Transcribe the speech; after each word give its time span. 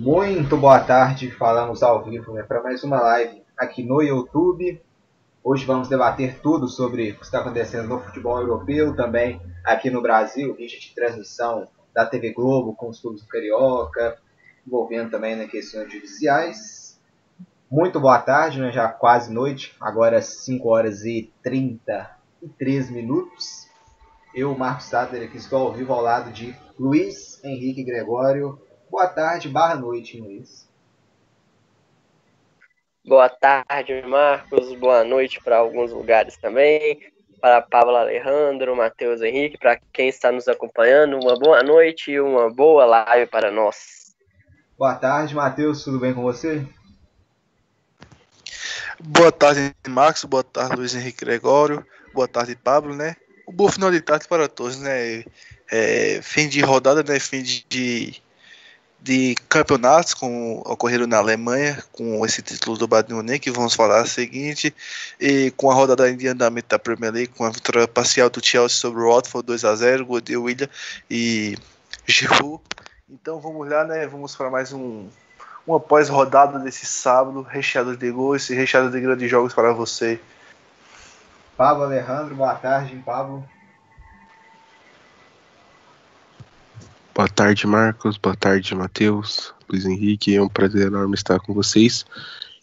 Muito 0.00 0.56
boa 0.56 0.80
tarde, 0.80 1.30
falamos 1.30 1.82
ao 1.82 2.02
vivo 2.02 2.32
né, 2.32 2.42
para 2.42 2.62
mais 2.62 2.82
uma 2.82 2.98
live 2.98 3.42
aqui 3.54 3.82
no 3.82 4.00
YouTube. 4.00 4.80
Hoje 5.44 5.66
vamos 5.66 5.90
debater 5.90 6.40
tudo 6.40 6.68
sobre 6.68 7.10
o 7.10 7.18
que 7.18 7.24
está 7.26 7.40
acontecendo 7.40 7.86
no 7.86 8.00
futebol 8.00 8.40
europeu, 8.40 8.96
também 8.96 9.38
aqui 9.62 9.90
no 9.90 10.00
Brasil, 10.00 10.54
vídeo 10.54 10.80
de 10.80 10.94
transmissão 10.94 11.68
da 11.92 12.06
TV 12.06 12.32
Globo 12.32 12.74
com 12.74 12.88
os 12.88 12.98
clubes 12.98 13.20
do 13.20 13.28
Carioca, 13.28 14.16
envolvendo 14.66 15.10
também 15.10 15.36
né, 15.36 15.46
questões 15.46 15.92
judiciais. 15.92 16.98
Muito 17.70 18.00
boa 18.00 18.18
tarde, 18.20 18.58
né, 18.58 18.72
já 18.72 18.88
quase 18.88 19.30
noite, 19.30 19.76
agora 19.78 20.22
5 20.22 20.66
horas 20.66 21.04
e 21.04 21.30
33 21.42 22.90
minutos. 22.90 23.68
Eu, 24.34 24.56
Marcos 24.56 24.86
Sader, 24.86 25.24
aqui 25.24 25.36
estou 25.36 25.66
ao 25.66 25.74
vivo 25.74 25.92
ao 25.92 26.00
lado 26.00 26.32
de 26.32 26.56
Luiz 26.78 27.38
Henrique 27.44 27.84
Gregório. 27.84 28.58
Boa 28.90 29.06
tarde, 29.06 29.48
barra 29.48 29.76
noite, 29.76 30.20
Luiz. 30.20 30.68
Boa 33.06 33.28
tarde, 33.28 34.02
Marcos. 34.02 34.74
Boa 34.74 35.04
noite 35.04 35.40
para 35.42 35.58
alguns 35.58 35.92
lugares 35.92 36.36
também. 36.36 37.00
Para 37.40 37.62
Pablo 37.62 37.94
Alejandro, 37.94 38.74
Matheus 38.74 39.22
Henrique, 39.22 39.56
para 39.56 39.80
quem 39.92 40.08
está 40.08 40.32
nos 40.32 40.48
acompanhando, 40.48 41.18
uma 41.22 41.38
boa 41.38 41.62
noite 41.62 42.10
e 42.10 42.20
uma 42.20 42.52
boa 42.52 42.84
live 42.84 43.30
para 43.30 43.50
nós. 43.50 44.12
Boa 44.76 44.94
tarde, 44.96 45.36
Matheus. 45.36 45.84
Tudo 45.84 46.00
bem 46.00 46.12
com 46.12 46.22
você? 46.22 46.66
Boa 48.98 49.30
tarde, 49.30 49.74
Marcos. 49.88 50.24
Boa 50.24 50.42
tarde, 50.42 50.74
Luiz 50.74 50.94
Henrique 50.94 51.24
Gregório. 51.24 51.86
Boa 52.12 52.26
tarde, 52.26 52.56
Pablo, 52.56 52.94
né? 52.94 53.14
Um 53.48 53.52
bom 53.52 53.68
final 53.68 53.90
de 53.90 54.00
tarde 54.00 54.26
para 54.26 54.48
todos, 54.48 54.78
né? 54.80 55.24
É, 55.70 56.20
fim 56.22 56.48
de 56.48 56.60
rodada, 56.60 57.02
né? 57.04 57.20
Fim 57.20 57.42
de, 57.42 58.22
de 59.02 59.34
campeonatos 59.48 60.14
com, 60.14 60.58
ocorreram 60.66 61.06
na 61.06 61.16
Alemanha, 61.16 61.82
com 61.92 62.24
esse 62.24 62.42
título 62.42 62.76
do 62.76 62.86
Bayern 62.86 63.14
Munique, 63.14 63.50
vamos 63.50 63.74
falar 63.74 64.02
o 64.02 64.06
seguinte, 64.06 64.74
e 65.18 65.50
com 65.56 65.70
a 65.70 65.74
rodada 65.74 66.10
em 66.10 66.26
andamento 66.26 66.68
da 66.68 66.78
Premier 66.78 67.12
League, 67.12 67.32
com 67.36 67.44
a 67.44 67.50
vitória 67.50 67.88
parcial 67.88 68.28
do 68.28 68.44
Chelsea 68.44 68.78
sobre 68.78 69.02
o 69.02 69.12
Watford 69.12 69.46
2 69.46 69.64
a 69.64 69.74
0 69.74 70.06
gol 70.06 70.20
de 70.20 70.36
William 70.36 70.68
e 71.10 71.56
Giroud. 72.06 72.62
Então 73.08 73.40
vamos 73.40 73.68
lá, 73.68 73.84
né? 73.84 74.06
Vamos 74.06 74.36
para 74.36 74.50
mais 74.50 74.72
um 74.72 75.08
uma 75.66 75.78
pós-rodada 75.78 76.58
desse 76.58 76.86
sábado, 76.86 77.42
recheado 77.42 77.96
de 77.96 78.10
gols 78.10 78.48
e 78.50 78.54
recheado 78.54 78.90
de 78.90 79.00
grandes 79.00 79.30
jogos 79.30 79.54
para 79.54 79.72
você. 79.72 80.20
Pablo 81.56 81.84
Alejandro, 81.84 82.34
boa 82.34 82.54
tarde, 82.54 82.96
Pablo. 83.04 83.44
Boa 87.20 87.28
tarde, 87.28 87.66
Marcos. 87.66 88.16
Boa 88.16 88.34
tarde, 88.34 88.74
Matheus, 88.74 89.54
Luiz 89.68 89.84
Henrique. 89.84 90.34
É 90.34 90.40
um 90.40 90.48
prazer 90.48 90.86
enorme 90.86 91.14
estar 91.14 91.38
com 91.38 91.52
vocês 91.52 92.06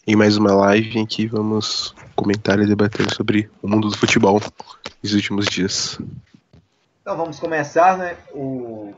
em 0.04 0.16
mais 0.16 0.36
uma 0.36 0.52
live 0.52 0.98
em 0.98 1.06
que 1.06 1.28
vamos 1.28 1.94
comentar 2.16 2.58
e 2.58 2.66
debater 2.66 3.08
sobre 3.14 3.48
o 3.62 3.68
mundo 3.68 3.88
do 3.88 3.96
futebol 3.96 4.40
nos 5.00 5.14
últimos 5.14 5.46
dias. 5.46 5.96
Então 7.00 7.16
vamos 7.16 7.38
começar, 7.38 7.96
né? 7.96 8.16
O... 8.32 8.92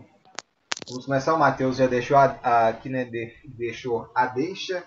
Vamos 0.89 1.05
começar. 1.05 1.35
O 1.35 1.39
Matheus 1.39 1.77
já 1.77 1.87
deixou 1.87 2.17
a, 2.17 2.39
a, 2.43 2.69
aqui, 2.69 2.89
né? 2.89 3.05
De, 3.05 3.31
deixou 3.45 4.11
a 4.15 4.25
deixa. 4.25 4.83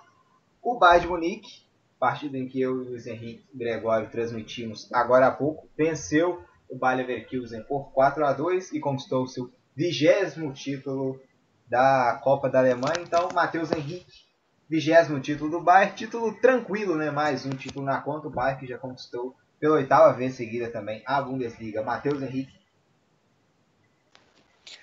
O 0.60 0.80
Bayern 0.80 1.06
de 1.06 1.08
Munique 1.08 1.68
partida 2.00 2.36
em 2.36 2.48
que 2.48 2.60
eu 2.60 2.78
e 2.78 2.80
o 2.80 2.90
Luiz 2.90 3.06
Henrique 3.06 3.46
Gregório 3.54 4.10
transmitimos 4.10 4.92
agora 4.92 5.28
há 5.28 5.32
pouco, 5.32 5.70
venceu 5.78 6.44
o 6.68 6.76
Bayer 6.76 7.06
Leverkusen 7.06 7.62
por 7.62 7.92
4 7.92 8.26
a 8.26 8.34
2 8.34 8.74
e 8.74 8.80
conquistou 8.80 9.22
o 9.22 9.28
seu 9.28 9.52
vigésimo 9.76 10.54
título 10.54 11.20
da 11.68 12.20
Copa 12.24 12.50
da 12.50 12.60
Alemanha. 12.60 13.02
Então, 13.02 13.30
Matheus 13.34 13.72
Henrique, 13.72 14.24
vigésimo 14.70 15.20
título 15.20 15.50
do 15.50 15.62
Bayern, 15.62 15.96
título 15.96 16.34
tranquilo, 16.40 16.96
né? 16.96 17.10
Mais 17.10 17.46
um 17.46 17.52
título 17.52 17.86
na 17.86 18.00
conta, 18.02 18.28
o 18.28 18.32
Bayern 18.32 18.60
que 18.60 18.68
já 18.68 18.78
conquistou 18.78 19.36
pela 19.60 19.76
oitava 19.76 20.12
vez 20.14 20.36
seguida 20.36 20.70
também 20.70 21.02
a 21.06 21.22
Bundesliga. 21.22 21.82
Matheus 21.82 22.22
Henrique. 22.22 22.54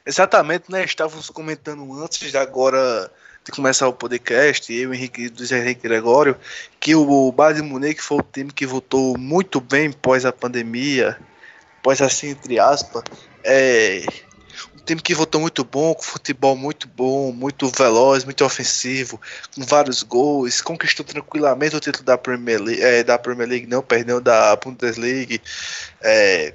Exatamente, 0.05 0.71
né? 0.71 0.85
Estávamos 0.85 1.29
comentando 1.31 1.93
antes 2.03 2.31
de 2.31 2.37
agora 2.37 3.11
de 3.45 3.53
começar 3.53 3.89
o 3.89 3.93
podcast, 3.93 4.73
eu, 4.73 4.93
Henrique, 4.93 5.29
do 5.29 5.43
Henrique 5.55 5.83
Gregório, 5.83 6.37
que 6.79 6.95
o 6.95 7.33
Bayern 7.33 7.63
de 7.63 7.69
Munique 7.69 8.03
foi 8.03 8.19
o 8.19 8.23
time 8.23 8.53
que 8.53 8.67
votou 8.67 9.17
muito 9.19 9.61
bem 9.61 9.91
pós 9.91 10.27
a 10.27 10.33
pandemia, 10.33 11.19
pós 11.83 12.03
assim, 12.03 12.29
entre 12.29 12.59
aspas, 12.59 13.03
é, 13.43 14.05
time 14.81 15.01
que 15.01 15.15
votou 15.15 15.41
muito 15.41 15.65
bom, 15.65 15.95
com 15.95 16.03
futebol 16.03 16.57
muito 16.57 16.89
bom, 16.89 17.33
muito 17.33 17.69
veloz, 17.69 18.25
muito 18.25 18.45
ofensivo, 18.45 19.21
com 19.55 19.63
vários 19.63 20.03
gols, 20.03 20.61
conquistou 20.61 21.05
tranquilamente 21.05 21.77
o 21.77 21.81
título 21.81 22.05
da 22.05 22.19
Premier 22.19 22.61
League, 22.61 22.83
é, 22.83 23.05
da 23.05 23.19
Premier 23.19 23.49
League 23.49 23.67
não, 23.67 23.83
perdão, 23.83 24.21
da 24.21 24.57
Bundesliga, 24.57 25.41
é, 26.01 26.55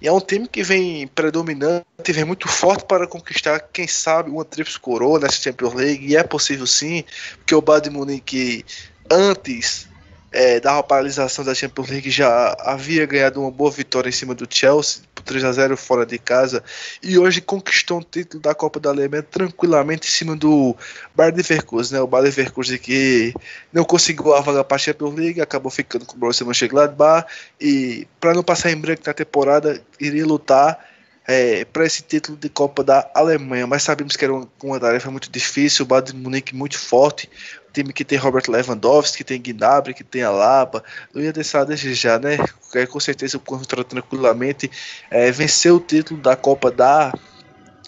e 0.00 0.08
é 0.08 0.12
um 0.12 0.20
time 0.20 0.48
que 0.48 0.62
vem 0.62 1.06
predominante, 1.08 1.84
vem 2.08 2.24
muito 2.24 2.48
forte 2.48 2.84
para 2.86 3.06
conquistar, 3.06 3.60
quem 3.72 3.86
sabe, 3.86 4.30
uma 4.30 4.44
tríplice 4.44 4.78
coroa 4.78 5.20
nessa 5.20 5.40
Champions 5.42 5.74
League. 5.74 6.06
E 6.06 6.16
é 6.16 6.22
possível 6.22 6.66
sim, 6.66 7.04
porque 7.36 7.54
o 7.54 7.60
Bayern 7.60 7.90
Munique, 7.90 8.64
antes 9.10 9.86
é, 10.34 10.58
da 10.58 10.82
paralisação 10.82 11.44
da 11.44 11.54
Champions 11.54 11.88
League, 11.88 12.10
já 12.10 12.56
havia 12.58 13.06
ganhado 13.06 13.40
uma 13.40 13.52
boa 13.52 13.70
vitória 13.70 14.08
em 14.08 14.12
cima 14.12 14.34
do 14.34 14.48
Chelsea, 14.50 15.04
por 15.14 15.22
3 15.22 15.44
a 15.44 15.52
0 15.52 15.76
fora 15.76 16.04
de 16.04 16.18
casa. 16.18 16.62
E 17.00 17.16
hoje 17.16 17.40
conquistou 17.40 17.98
um 17.98 18.02
título 18.02 18.42
da 18.42 18.52
Copa 18.52 18.80
da 18.80 18.90
Alemanha 18.90 19.22
tranquilamente 19.22 20.08
em 20.08 20.10
cima 20.10 20.34
do 20.34 20.76
Bayern 21.14 21.36
Leverkusen. 21.36 21.96
Né? 21.96 22.02
O 22.02 22.08
Bayern 22.08 22.30
Leverkusen 22.30 22.78
que 22.78 23.32
não 23.72 23.84
conseguiu 23.84 24.34
a 24.34 24.40
vaga 24.40 24.64
para 24.64 24.74
a 24.74 24.78
Champions 24.78 25.14
League, 25.14 25.40
acabou 25.40 25.70
ficando 25.70 26.04
com 26.04 26.16
o 26.16 26.18
Borussia 26.18 26.44
Mönchengladbach. 26.44 27.28
E 27.60 28.08
para 28.18 28.34
não 28.34 28.42
passar 28.42 28.72
em 28.72 28.76
branco 28.76 29.02
na 29.06 29.14
temporada, 29.14 29.80
iria 30.00 30.26
lutar 30.26 30.84
é, 31.28 31.64
para 31.64 31.86
esse 31.86 32.02
título 32.02 32.36
de 32.36 32.48
Copa 32.48 32.82
da 32.82 33.08
Alemanha, 33.14 33.68
mas 33.68 33.84
sabemos 33.84 34.16
que 34.16 34.24
era 34.24 34.34
uma, 34.34 34.48
uma 34.64 34.80
tarefa 34.80 35.12
muito 35.12 35.30
difícil, 35.30 35.84
o 35.84 35.88
Bayern 35.88 36.10
de 36.10 36.18
Munique 36.18 36.56
muito 36.56 36.76
forte, 36.76 37.30
time 37.74 37.92
que 37.92 38.04
tem 38.04 38.16
Robert 38.16 38.44
Lewandowski, 38.48 39.18
que 39.18 39.24
tem 39.24 39.42
Gnabry, 39.42 39.92
que 39.92 40.04
tem 40.04 40.22
Alaba, 40.22 40.82
não 41.12 41.20
ia 41.20 41.32
deixar 41.32 41.64
desde 41.64 41.92
já, 41.92 42.18
né? 42.18 42.38
É, 42.74 42.86
com 42.86 43.00
certeza 43.00 43.38
contra 43.38 43.84
tranquilamente 43.84 44.70
é, 45.10 45.30
venceu 45.30 45.76
o 45.76 45.80
título 45.80 46.20
da 46.20 46.36
Copa 46.36 46.70
da 46.70 47.12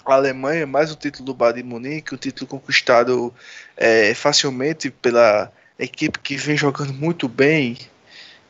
Alemanha, 0.05 0.67
mais 0.67 0.93
um 0.93 0.97
título 0.97 1.25
do 1.27 1.35
Bayern 1.35 1.63
Munique, 1.63 2.15
um 2.15 2.19
título 2.19 2.47
conquistado 2.47 3.33
é, 3.77 4.13
facilmente 4.15 4.91
pela 4.91 5.51
equipe 5.79 6.19
que 6.19 6.37
vem 6.37 6.57
jogando 6.57 6.93
muito 6.93 7.29
bem 7.29 7.79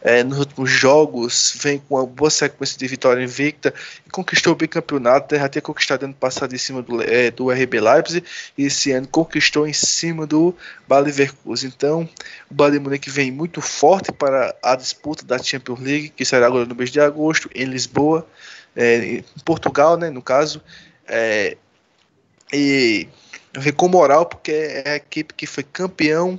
é, 0.01 0.23
nos 0.23 0.39
últimos 0.39 0.71
jogos, 0.71 1.57
vem 1.61 1.79
com 1.79 1.97
uma 1.97 2.07
boa 2.07 2.31
sequência 2.31 2.79
de 2.79 2.87
vitória 2.87 3.23
invicta 3.23 3.75
e 4.07 4.11
conquistou 4.11 4.53
o 4.53 4.57
bicampeonato. 4.57 5.35
Já 5.35 5.49
tinha 5.49 5.63
conquistado 5.63 6.05
ano 6.05 6.15
passado 6.15 6.55
em 6.55 6.59
cima 6.59 6.83
do, 6.83 7.03
é, 7.03 7.31
do 7.31 7.51
RB 7.51 7.81
Leipzig 7.81 8.25
e 8.57 8.67
esse 8.67 8.93
ano 8.93 9.09
conquistou 9.09 9.67
em 9.67 9.73
cima 9.73 10.27
do 10.27 10.55
Bayer 10.87 11.07
Leverkusen. 11.07 11.73
Então, 11.75 12.09
o 12.51 12.55
Bayern 12.55 12.79
Munique 12.79 13.11
vem 13.11 13.31
muito 13.31 13.61
forte 13.61 14.13
para 14.13 14.55
a 14.63 14.77
disputa 14.77 15.25
da 15.25 15.39
Champions 15.39 15.81
League, 15.81 16.11
que 16.11 16.25
será 16.25 16.47
agora 16.47 16.67
no 16.67 16.75
mês 16.75 16.91
de 16.91 17.01
agosto, 17.01 17.51
em 17.55 17.65
Lisboa, 17.65 18.27
é, 18.77 18.97
em 18.99 19.25
Portugal, 19.45 19.97
né, 19.97 20.11
no 20.11 20.23
caso. 20.23 20.63
É, 21.09 21.57
e 22.53 23.09
vem 23.57 23.73
com 23.73 23.89
moral 23.89 24.27
porque 24.27 24.53
é 24.53 24.91
a 24.91 24.97
equipe 24.97 25.35
que 25.35 25.47
foi 25.47 25.65
campeão 25.65 26.39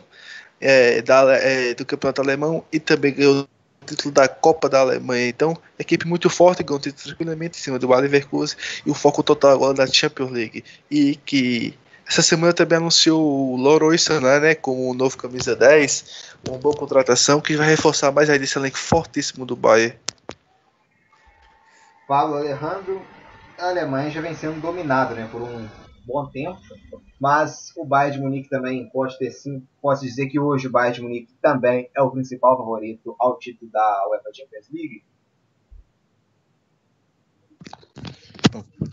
é, 0.59 1.01
da, 1.01 1.33
é, 1.33 1.73
do 1.73 1.85
campeonato 1.85 2.21
alemão 2.21 2.63
e 2.71 2.79
também 2.79 3.13
ganhou 3.13 3.47
título 3.87 4.13
da 4.13 4.27
Copa 4.27 4.69
da 4.69 4.79
Alemanha. 4.79 5.27
Então, 5.27 5.57
equipe 5.79 6.05
muito 6.05 6.29
forte, 6.29 6.63
ganhou 6.63 6.77
um 6.77 6.81
título 6.81 7.03
tranquilamente 7.03 7.57
em 7.57 7.61
cima 7.61 7.79
do 7.79 7.87
Bayer 7.87 8.03
Leverkusen 8.03 8.57
e 8.85 8.91
o 8.91 8.93
foco 8.93 9.23
total 9.23 9.51
agora 9.51 9.73
da 9.73 9.87
Champions 9.87 10.31
League. 10.31 10.63
E 10.91 11.15
que 11.15 11.73
essa 12.07 12.21
semana 12.21 12.53
também 12.53 12.77
anunciou 12.77 13.53
o 13.53 13.61
Leroy 13.61 13.97
Sané, 13.97 14.39
né, 14.39 14.55
como 14.55 14.89
o 14.89 14.93
novo 14.93 15.17
camisa 15.17 15.55
10, 15.55 16.35
uma 16.47 16.57
boa 16.57 16.75
contratação 16.75 17.41
que 17.41 17.55
vai 17.55 17.67
reforçar 17.67 18.11
mais 18.11 18.29
ainda 18.29 18.43
esse 18.43 18.57
elenco 18.57 18.77
fortíssimo 18.77 19.45
do 19.45 19.55
Bayern. 19.55 19.97
Paulo 22.07 22.35
Alejandro, 22.35 23.01
a 23.59 23.69
Alemanha 23.69 24.09
já 24.09 24.21
vem 24.21 24.33
sendo 24.33 24.61
dominada 24.61 25.13
né, 25.13 25.27
por 25.29 25.41
um 25.41 25.67
bom 26.07 26.25
tempo, 26.27 26.57
mas 27.19 27.73
o 27.75 27.85
Bayern 27.85 28.17
de 28.17 28.23
Munique 28.23 28.49
também 28.49 28.89
pode 28.89 29.17
ter 29.19 29.29
sim, 29.31 29.61
posso 29.81 30.03
dizer 30.03 30.27
que 30.27 30.39
hoje 30.39 30.67
o 30.67 30.71
Bayern 30.71 30.95
de 30.95 31.01
Munique 31.01 31.33
também 31.41 31.89
é 31.95 32.01
o 32.01 32.09
principal 32.09 32.57
favorito 32.57 33.13
ao 33.19 33.37
título 33.37 33.69
da 33.69 34.07
UEFA 34.09 34.31
Champions 34.33 34.69
League. 34.71 35.03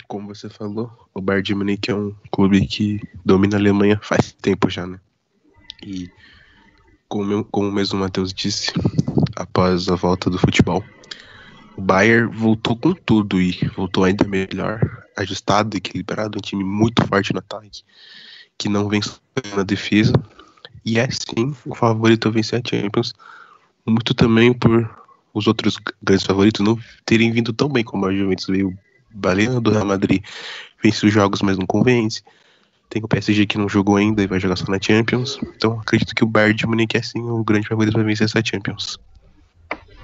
Como 0.09 0.35
você 0.35 0.51
falou, 0.51 0.91
o 1.15 1.21
Bayern 1.21 1.45
de 1.45 1.55
Munique 1.55 1.91
é 1.91 1.95
um 1.95 2.13
clube 2.33 2.67
que 2.67 3.01
domina 3.25 3.57
a 3.57 3.61
Alemanha 3.61 4.01
faz 4.03 4.33
tempo 4.33 4.69
já, 4.69 4.87
né? 4.87 4.99
E 5.87 6.11
como, 7.09 7.45
como 7.45 7.71
mesmo 7.71 7.97
o 7.97 8.01
Matheus 8.01 8.33
disse, 8.33 8.73
após 9.37 9.89
a 9.89 9.95
volta 9.95 10.29
do 10.29 10.39
futebol, 10.39 10.83
o 11.77 11.81
Bayern 11.81 12.35
voltou 12.37 12.77
com 12.77 12.93
tudo 12.93 13.41
e 13.41 13.53
voltou 13.77 14.05
ainda 14.05 14.27
melhor, 14.27 15.04
ajustado, 15.17 15.77
equilibrado, 15.77 16.39
um 16.39 16.41
time 16.41 16.65
muito 16.65 17.07
forte 17.07 17.33
no 17.33 17.39
ataque. 17.39 17.83
que 18.57 18.69
não 18.69 18.89
vem 18.89 19.01
na 19.57 19.65
defesa. 19.65 20.13
E 20.85 20.99
é 20.99 21.09
sim 21.11 21.55
o 21.65 21.75
favorito 21.75 22.29
a 22.29 22.31
vencer 22.31 22.61
a 22.61 22.69
Champions. 22.69 23.13
Muito 23.87 24.15
também 24.15 24.53
por 24.53 24.89
os 25.33 25.49
outros 25.49 25.77
grandes 26.03 26.25
favoritos 26.25 26.65
não 26.65 26.79
terem 27.05 27.33
vindo 27.33 27.53
tão 27.53 27.69
bem 27.69 27.83
como 27.83 28.07
a 28.07 28.15
Juventus 28.15 28.47
veio 28.47 28.79
baleando, 29.11 29.71
o 29.71 29.73
Real 29.73 29.87
Madrid 29.87 30.23
vence 30.83 31.05
os 31.05 31.13
jogos, 31.13 31.43
mas 31.43 31.59
não 31.59 31.67
convence. 31.67 32.23
Tem 32.89 33.03
o 33.03 33.09
PSG 33.09 33.47
que 33.47 33.59
não 33.59 33.69
jogou 33.69 33.97
ainda 33.97 34.23
e 34.23 34.27
vai 34.27 34.39
jogar 34.39 34.57
só 34.57 34.71
na 34.71 34.81
Champions. 34.81 35.39
Então 35.57 35.81
acredito 35.81 36.15
que 36.15 36.23
o 36.23 36.27
Bayern 36.27 36.55
de 36.55 36.67
Munique 36.67 36.97
é 36.97 37.03
sim 37.03 37.21
o 37.21 37.43
grande 37.43 37.67
favorito 37.67 37.95
para 37.95 38.03
vencer 38.03 38.27
essa 38.27 38.43
Champions. 38.45 38.99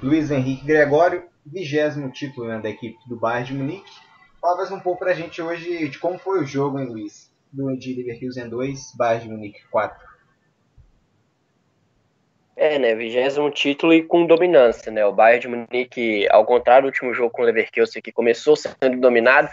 Luiz 0.03 0.31
Henrique 0.31 0.65
Gregório, 0.65 1.23
vigésimo 1.45 2.09
título 2.09 2.47
né, 2.47 2.59
da 2.59 2.69
equipe 2.69 2.97
do 3.07 3.15
Bayern 3.15 3.47
de 3.47 3.53
Munique. 3.53 3.91
Fala 4.41 4.57
mais 4.57 4.71
um 4.71 4.79
pouco 4.79 4.97
para 4.97 5.11
a 5.11 5.13
gente 5.13 5.39
hoje 5.39 5.87
de 5.87 5.99
como 5.99 6.17
foi 6.17 6.39
o 6.39 6.45
jogo, 6.45 6.79
hein, 6.79 6.87
Luiz? 6.87 7.31
Do 7.53 7.77
de 7.77 7.93
Leverkusen 7.93 8.49
2, 8.49 8.95
Bayern 8.97 9.25
de 9.25 9.31
Munique 9.31 9.61
4. 9.69 10.09
É, 12.55 12.79
né, 12.79 12.95
vigésimo 12.95 13.51
título 13.51 13.93
e 13.93 14.01
com 14.01 14.25
dominância, 14.25 14.91
né, 14.91 15.05
o 15.05 15.13
Bayern 15.13 15.41
de 15.41 15.47
Munique, 15.47 16.27
ao 16.31 16.43
contrário 16.43 16.83
do 16.83 16.87
último 16.87 17.13
jogo 17.13 17.29
com 17.29 17.43
o 17.43 17.45
Leverkusen, 17.45 18.01
que 18.01 18.11
começou 18.11 18.55
sendo 18.55 18.99
dominado, 18.99 19.47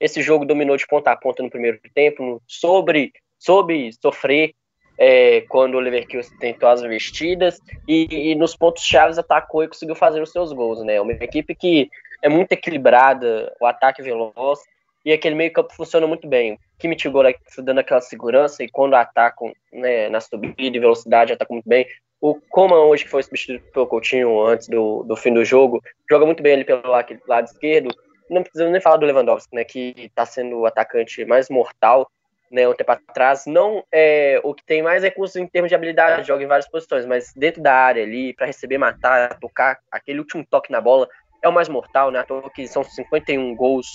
esse 0.00 0.20
jogo 0.20 0.44
dominou 0.44 0.76
de 0.76 0.86
ponta 0.86 1.12
a 1.12 1.16
ponta 1.16 1.40
no 1.40 1.50
primeiro 1.50 1.78
tempo, 1.94 2.42
sobre, 2.44 3.12
soube 3.38 3.92
sofrer 4.02 4.52
é, 4.98 5.42
quando 5.42 5.76
o 5.76 5.80
Leverkusen 5.80 6.36
tentou 6.38 6.68
as 6.68 6.82
vestidas 6.82 7.60
e, 7.86 8.32
e 8.32 8.34
nos 8.34 8.56
pontos 8.56 8.82
chaves 8.82 9.16
atacou 9.16 9.62
e 9.62 9.68
conseguiu 9.68 9.94
fazer 9.94 10.20
os 10.20 10.32
seus 10.32 10.52
gols, 10.52 10.82
né, 10.84 11.00
uma 11.00 11.12
equipe 11.12 11.54
que 11.54 11.88
é 12.24 12.28
muito 12.28 12.52
equilibrada, 12.52 13.54
o 13.60 13.66
ataque 13.66 14.02
veloz, 14.02 14.58
e 15.04 15.12
aquele 15.12 15.34
meio 15.34 15.52
campo 15.52 15.74
funciona 15.74 16.06
muito 16.06 16.26
bem. 16.26 16.58
Kimmich 16.78 17.06
Gorak 17.06 17.38
dando 17.58 17.80
aquela 17.80 18.00
segurança 18.00 18.64
e 18.64 18.68
quando 18.70 18.94
atacam 18.94 19.52
né, 19.70 20.08
na 20.08 20.22
subida 20.22 20.54
e 20.58 20.80
velocidade, 20.80 21.34
atacam 21.34 21.56
muito 21.56 21.68
bem. 21.68 21.86
O 22.22 22.34
Coman 22.48 22.86
hoje 22.86 23.04
que 23.04 23.10
foi 23.10 23.22
substituído 23.22 23.62
pelo 23.70 23.86
Coutinho 23.86 24.42
antes 24.42 24.68
do, 24.68 25.02
do 25.02 25.14
fim 25.14 25.34
do 25.34 25.44
jogo, 25.44 25.82
joga 26.10 26.24
muito 26.24 26.42
bem 26.42 26.54
ali 26.54 26.64
pelo 26.64 26.88
lado, 26.88 27.14
lado 27.28 27.44
esquerdo. 27.44 27.94
Não 28.30 28.42
precisamos 28.42 28.72
nem 28.72 28.80
falar 28.80 28.96
do 28.96 29.04
Lewandowski, 29.04 29.54
né, 29.54 29.62
que 29.62 29.94
está 29.98 30.24
sendo 30.24 30.60
o 30.60 30.66
atacante 30.66 31.26
mais 31.26 31.50
mortal, 31.50 32.10
né, 32.50 32.66
um 32.66 32.72
tempo 32.72 32.92
atrás. 32.92 33.44
Não 33.46 33.84
é 33.92 34.40
o 34.42 34.54
que 34.54 34.64
tem 34.64 34.82
mais 34.82 35.02
recursos 35.02 35.36
em 35.36 35.46
termos 35.46 35.68
de 35.68 35.74
habilidade, 35.74 36.26
joga 36.26 36.42
em 36.42 36.46
várias 36.46 36.70
posições, 36.70 37.04
mas 37.04 37.34
dentro 37.36 37.60
da 37.62 37.74
área 37.74 38.02
ali, 38.02 38.32
para 38.32 38.46
receber, 38.46 38.78
matar, 38.78 39.38
tocar, 39.38 39.78
aquele 39.92 40.20
último 40.20 40.46
toque 40.48 40.72
na 40.72 40.80
bola, 40.80 41.06
é 41.44 41.48
o 41.48 41.52
mais 41.52 41.68
mortal, 41.68 42.10
né, 42.10 42.22
toa 42.22 42.50
que 42.50 42.66
são 42.66 42.82
51 42.82 43.54
gols, 43.54 43.86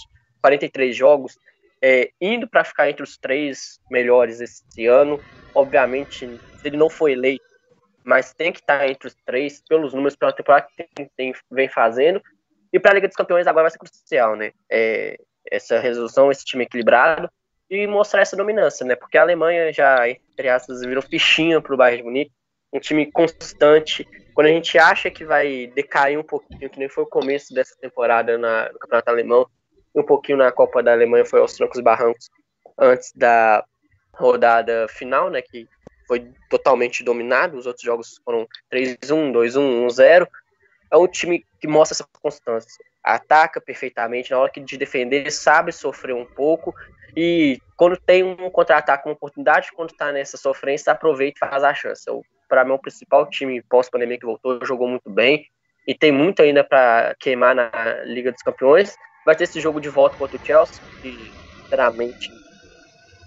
43 0.42 0.96
jogos, 0.96 1.38
é, 1.82 2.12
indo 2.22 2.48
para 2.48 2.64
ficar 2.64 2.90
entre 2.90 3.04
os 3.04 3.18
três 3.18 3.80
melhores 3.90 4.40
esse 4.40 4.86
ano. 4.86 5.20
Obviamente, 5.54 6.40
ele 6.64 6.78
não 6.78 6.90
foi 6.90 7.14
eleito 7.14 7.50
mas 8.10 8.34
tem 8.34 8.52
que 8.52 8.60
estar 8.60 8.90
entre 8.90 9.08
os 9.08 9.16
três 9.24 9.62
pelos 9.70 9.94
números 9.94 10.16
pela 10.16 10.34
temporada 10.34 10.68
que 10.68 10.84
tem, 10.96 11.10
tem, 11.16 11.34
vem 11.52 11.70
fazendo. 11.70 12.20
E 12.74 12.80
para 12.80 12.92
a 12.92 12.94
Liga 12.96 13.08
dos 13.08 13.16
Campeões 13.16 13.46
agora 13.46 13.66
vai 13.66 13.72
ser 13.72 13.78
crucial, 13.78 14.36
né? 14.36 14.52
É, 14.68 15.16
essa 15.46 15.80
resolução, 15.80 16.32
esse 16.32 16.44
time 16.44 16.64
equilibrado 16.64 17.30
e 17.70 17.86
mostrar 17.86 18.22
essa 18.22 18.36
dominância, 18.36 18.84
né? 18.84 18.96
Porque 18.96 19.16
a 19.16 19.22
Alemanha 19.22 19.72
já, 19.72 20.10
entre 20.10 20.50
aspas, 20.50 20.82
virou 20.82 21.04
fichinha 21.04 21.62
para 21.62 21.72
o 21.72 21.78
Bayern 21.78 22.02
de 22.02 22.04
Munique, 22.04 22.32
um 22.72 22.80
time 22.80 23.12
constante. 23.12 24.08
Quando 24.34 24.48
a 24.48 24.52
gente 24.52 24.78
acha 24.78 25.10
que 25.10 25.26
vai 25.26 25.68
decair 25.68 26.18
um 26.18 26.24
pouquinho, 26.24 26.70
que 26.70 26.80
nem 26.80 26.90
foi 26.90 27.04
o 27.04 27.08
começo 27.08 27.54
dessa 27.54 27.76
temporada 27.80 28.38
na, 28.38 28.72
no 28.72 28.80
Campeonato 28.80 29.10
Alemão, 29.10 29.48
e 29.94 30.00
um 30.00 30.04
pouquinho 30.04 30.38
na 30.38 30.52
Copa 30.52 30.84
da 30.84 30.92
Alemanha 30.92 31.26
foi 31.26 31.40
aos 31.40 31.56
trancos 31.56 31.82
barrancos 31.82 32.30
antes 32.78 33.12
da 33.16 33.64
rodada 34.14 34.88
final, 34.90 35.30
né? 35.30 35.42
Que 35.42 35.68
foi 36.08 36.32
totalmente 36.50 37.04
dominado, 37.04 37.58
os 37.58 37.66
outros 37.66 37.84
jogos 37.84 38.20
foram 38.24 38.48
3-1, 38.72 39.32
2-1, 39.32 39.88
1-0. 39.88 40.28
É 40.92 40.98
um 40.98 41.08
time 41.08 41.46
que 41.60 41.68
mostra 41.68 41.96
essa 41.96 42.08
constância. 42.22 42.84
Ataca 43.04 43.62
perfeitamente, 43.62 44.32
na 44.32 44.40
hora 44.40 44.52
de 44.52 44.78
defender, 44.78 45.30
sabe 45.32 45.72
sofrer 45.72 46.16
um 46.16 46.26
pouco. 46.26 46.74
E 47.16 47.60
quando 47.76 47.98
tem 47.98 48.24
um 48.24 48.50
contra-ataque, 48.50 49.08
uma 49.08 49.14
oportunidade, 49.14 49.72
quando 49.72 49.92
está 49.92 50.12
nessa 50.12 50.38
sofrência, 50.38 50.92
aproveita 50.92 51.46
e 51.46 51.50
faz 51.50 51.64
a 51.64 51.74
chance. 51.74 52.10
Para 52.50 52.66
mim, 52.66 52.72
o 52.72 52.80
principal 52.80 53.30
time 53.30 53.62
pós-pandemia 53.62 54.20
que 54.20 54.26
voltou, 54.26 54.60
jogou 54.66 54.88
muito 54.88 55.10
bem. 55.10 55.46
E 55.88 55.96
tem 55.96 56.12
muito 56.12 56.42
ainda 56.42 56.64
para 56.64 57.16
queimar 57.20 57.56
na 57.56 57.72
Liga 58.04 58.32
dos 58.32 58.42
Campeões. 58.42 58.96
Vai 59.26 59.36
ter 59.36 59.46
esse 59.46 59.62
jogo 59.62 59.80
de 59.80 59.90
volta 59.90 60.18
contra 60.18 60.36
o 60.36 60.46
Chelsea, 60.46 60.84
que, 61.02 61.32
sinceramente, 61.64 62.30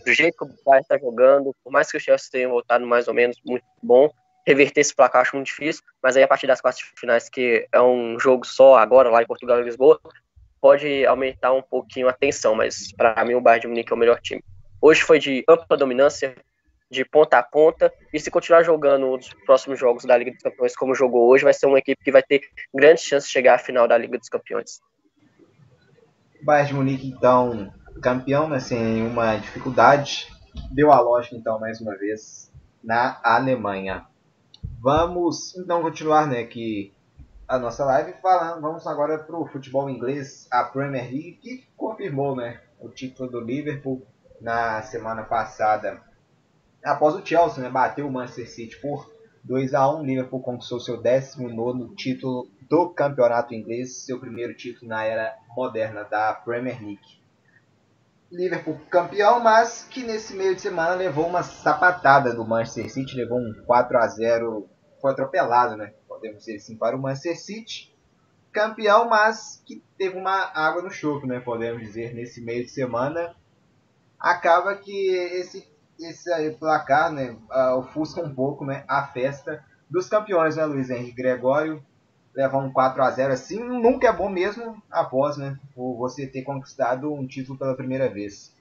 do 0.05 0.13
jeito 0.13 0.37
que 0.37 0.45
o 0.45 0.49
Bayern 0.65 0.83
está 0.83 0.99
jogando, 0.99 1.55
por 1.63 1.73
mais 1.73 1.91
que 1.91 1.97
o 1.97 2.01
Chelsea 2.01 2.29
tenha 2.31 2.49
voltado 2.49 2.87
mais 2.87 3.09
ou 3.09 3.15
menos 3.15 3.41
muito 3.47 3.65
bom, 3.83 4.11
reverter 4.47 4.81
esse 4.81 4.95
placar 4.95 5.23
acho 5.23 5.37
muito 5.37 5.47
difícil, 5.47 5.83
mas 6.03 6.17
aí 6.17 6.23
a 6.23 6.29
partir 6.29 6.47
das 6.47 6.61
quartas 6.61 6.83
finais, 6.99 7.29
que 7.29 7.67
é 7.73 7.81
um 7.81 8.19
jogo 8.19 8.45
só 8.45 8.77
agora, 8.77 9.11
lá 9.11 9.23
em 9.23 9.27
Portugal 9.27 9.61
e 9.61 9.65
Lisboa, 9.65 10.01
pode 10.61 11.07
aumentar 11.07 11.53
um 11.53 11.63
pouquinho 11.63 12.09
a 12.09 12.13
tensão, 12.13 12.55
mas 12.55 12.93
para 12.93 13.25
mim 13.25 13.35
o 13.35 13.41
Bayern 13.41 13.63
de 13.63 13.69
Munique 13.69 13.93
é 13.93 13.97
o 13.97 13.99
melhor 13.99 14.21
time. 14.21 14.43
Hoje 14.81 15.03
foi 15.03 15.19
de 15.19 15.45
ampla 15.49 15.77
dominância, 15.77 16.35
de 16.93 17.05
ponta 17.07 17.39
a 17.39 17.43
ponta, 17.43 17.91
e 18.13 18.21
se 18.21 18.31
continuar 18.31 18.63
jogando 18.63 19.17
os 19.17 19.33
próximos 19.47 19.79
jogos 19.79 20.05
da 20.05 20.17
Liga 20.17 20.31
dos 20.31 20.43
Campeões 20.43 20.77
como 20.77 20.95
jogou 20.95 21.27
hoje, 21.29 21.43
vai 21.43 21.55
ser 21.55 21.67
uma 21.67 21.79
equipe 21.79 22.05
que 22.05 22.13
vai 22.13 22.23
ter 22.23 22.43
grandes 22.73 23.03
chances 23.03 23.27
de 23.29 23.33
chegar 23.33 23.55
à 23.55 23.59
final 23.59 23.89
da 23.89 23.97
Liga 23.97 24.19
dos 24.19 24.29
Campeões. 24.29 24.81
Bayern 26.43 26.69
de 26.69 26.75
Munique, 26.75 27.09
então, 27.09 27.73
campeão, 28.03 28.49
né, 28.49 28.61
sem 28.61 29.07
uma 29.07 29.37
dificuldade. 29.37 30.29
Deu 30.71 30.93
a 30.93 31.01
lógica, 31.01 31.35
então, 31.35 31.59
mais 31.59 31.81
uma 31.81 31.97
vez, 31.97 32.53
na 32.85 33.19
Alemanha. 33.25 34.05
Vamos, 34.81 35.57
então, 35.57 35.81
continuar, 35.81 36.27
né, 36.29 36.41
aqui 36.41 36.93
a 37.49 37.59
nossa 37.59 37.85
live 37.87 38.13
falando. 38.21 38.61
Vamos 38.61 38.87
agora 38.87 39.19
para 39.19 39.37
o 39.37 39.47
futebol 39.47 39.89
inglês, 39.89 40.47
a 40.53 40.65
Premier 40.65 41.05
League, 41.05 41.39
que 41.41 41.65
confirmou, 41.75 42.37
né, 42.37 42.61
o 42.79 42.91
título 42.91 43.31
do 43.31 43.41
Liverpool 43.41 44.07
na 44.43 44.83
semana 44.83 45.23
passada. 45.23 46.12
Após 46.85 47.15
o 47.15 47.25
Chelsea, 47.25 47.63
né, 47.63 47.71
bateu 47.71 48.07
o 48.07 48.13
Manchester 48.13 48.51
City 48.51 48.81
por 48.81 49.13
2 49.45 49.75
a 49.75 49.89
1 49.89 50.05
Liverpool 50.05 50.41
conquistou 50.41 50.79
seu 50.79 51.01
19 51.01 51.95
título 51.97 52.49
do 52.69 52.91
campeonato 52.91 53.55
inglês, 53.55 54.05
seu 54.05 54.19
primeiro 54.19 54.55
título 54.55 54.89
na 54.89 55.05
era 55.05 55.37
moderna 55.57 56.05
da 56.05 56.33
Premier 56.33 56.81
League. 56.81 57.23
Liverpool 58.31 58.81
campeão, 58.89 59.41
mas 59.41 59.87
que 59.91 60.03
nesse 60.03 60.35
meio 60.35 60.55
de 60.55 60.63
semana 60.63 60.95
levou 60.95 61.27
uma 61.27 61.43
sapatada 61.43 62.33
do 62.35 62.47
Manchester 62.47 62.91
City, 62.91 63.17
levou 63.17 63.39
um 63.39 63.53
4 63.67 63.99
a 63.99 64.07
0 64.07 64.69
foi 65.03 65.11
atropelado, 65.11 65.77
né? 65.77 65.93
Podemos 66.09 66.39
dizer 66.39 66.57
assim, 66.57 66.77
para 66.77 66.97
o 66.97 67.03
Manchester 67.03 67.39
City. 67.39 67.93
Campeão, 68.53 69.09
mas 69.09 69.63
que 69.67 69.83
teve 69.99 70.17
uma 70.17 70.53
água 70.55 70.81
no 70.81 70.91
choco, 70.91 71.27
né? 71.27 71.41
Podemos 71.41 71.83
dizer, 71.83 72.15
nesse 72.15 72.41
meio 72.41 72.65
de 72.65 72.71
semana. 72.71 73.35
Acaba 74.19 74.77
que 74.77 75.09
esse, 75.11 75.69
esse 76.07 76.51
placar, 76.59 77.13
né? 77.13 77.37
Ofusca 77.77 78.21
um 78.21 78.35
pouco 78.35 78.65
né, 78.65 78.85
a 78.89 79.07
festa 79.07 79.65
dos 79.89 80.09
campeões, 80.09 80.57
né, 80.57 80.65
Luiz 80.65 80.91
Henrique 80.91 81.17
Gregório? 81.17 81.83
levar 82.35 82.59
um 82.59 82.73
4 82.73 83.03
a 83.03 83.11
0 83.11 83.33
assim 83.33 83.63
nunca 83.63 84.09
é 84.09 84.13
bom 84.13 84.29
mesmo 84.29 84.83
após 84.91 85.37
né, 85.37 85.59
você 85.77 86.27
ter 86.27 86.43
conquistado 86.43 87.13
um 87.13 87.27
título 87.27 87.59
pela 87.59 87.77
primeira 87.77 88.09
vez. 88.09 88.55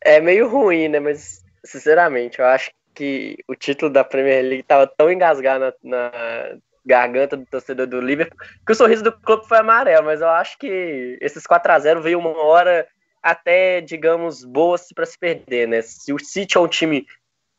É 0.00 0.20
meio 0.20 0.48
ruim, 0.48 0.88
né? 0.88 0.98
Mas, 0.98 1.44
sinceramente, 1.64 2.40
eu 2.40 2.46
acho 2.46 2.70
que 2.94 3.36
o 3.48 3.54
título 3.54 3.90
da 3.90 4.02
Premier 4.02 4.42
League 4.42 4.60
estava 4.60 4.86
tão 4.86 5.10
engasgado 5.10 5.72
na, 5.82 5.98
na, 5.98 6.58
garganta 6.84 7.36
do 7.36 7.46
torcedor 7.46 7.86
do 7.86 8.00
Liverpool 8.00 8.36
que 8.66 8.72
o 8.72 8.74
sorriso 8.74 9.04
do 9.04 9.12
clube 9.12 9.46
foi 9.46 9.58
amarelo. 9.58 10.04
Mas 10.04 10.20
eu 10.20 10.28
acho 10.28 10.58
que 10.58 11.16
esses 11.20 11.46
4 11.46 11.72
a 11.72 11.78
0 11.78 12.02
veio 12.02 12.18
uma 12.18 12.36
hora 12.42 12.86
até, 13.22 13.80
digamos, 13.80 14.44
boa 14.44 14.76
para 14.94 15.06
se 15.06 15.18
perder, 15.18 15.68
né? 15.68 15.82
Se 15.82 16.12
o 16.12 16.18
City 16.18 16.56
é 16.56 16.60
um 16.60 16.68
time 16.68 17.06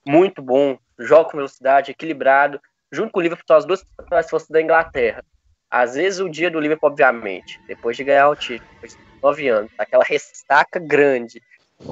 muito 0.05 0.41
bom, 0.41 0.77
joga 0.99 1.29
com 1.29 1.37
velocidade, 1.37 1.91
equilibrado, 1.91 2.59
junto 2.91 3.11
com 3.11 3.19
o 3.19 3.23
Liverpool, 3.23 3.45
são 3.47 3.57
as 3.57 3.65
duas 3.65 3.83
principais 3.83 4.29
forças 4.29 4.49
da 4.49 4.61
Inglaterra. 4.61 5.23
Às 5.69 5.95
vezes 5.95 6.19
o 6.19 6.29
dia 6.29 6.51
do 6.51 6.59
Liverpool, 6.59 6.89
obviamente, 6.89 7.59
depois 7.65 7.97
de 7.97 8.03
ganhar 8.03 8.29
o 8.29 8.35
título, 8.35 8.69
depois 8.73 8.95
de 8.95 8.99
nove 9.21 9.47
anos, 9.47 9.71
aquela 9.77 10.03
ressaca 10.03 10.79
grande. 10.79 11.41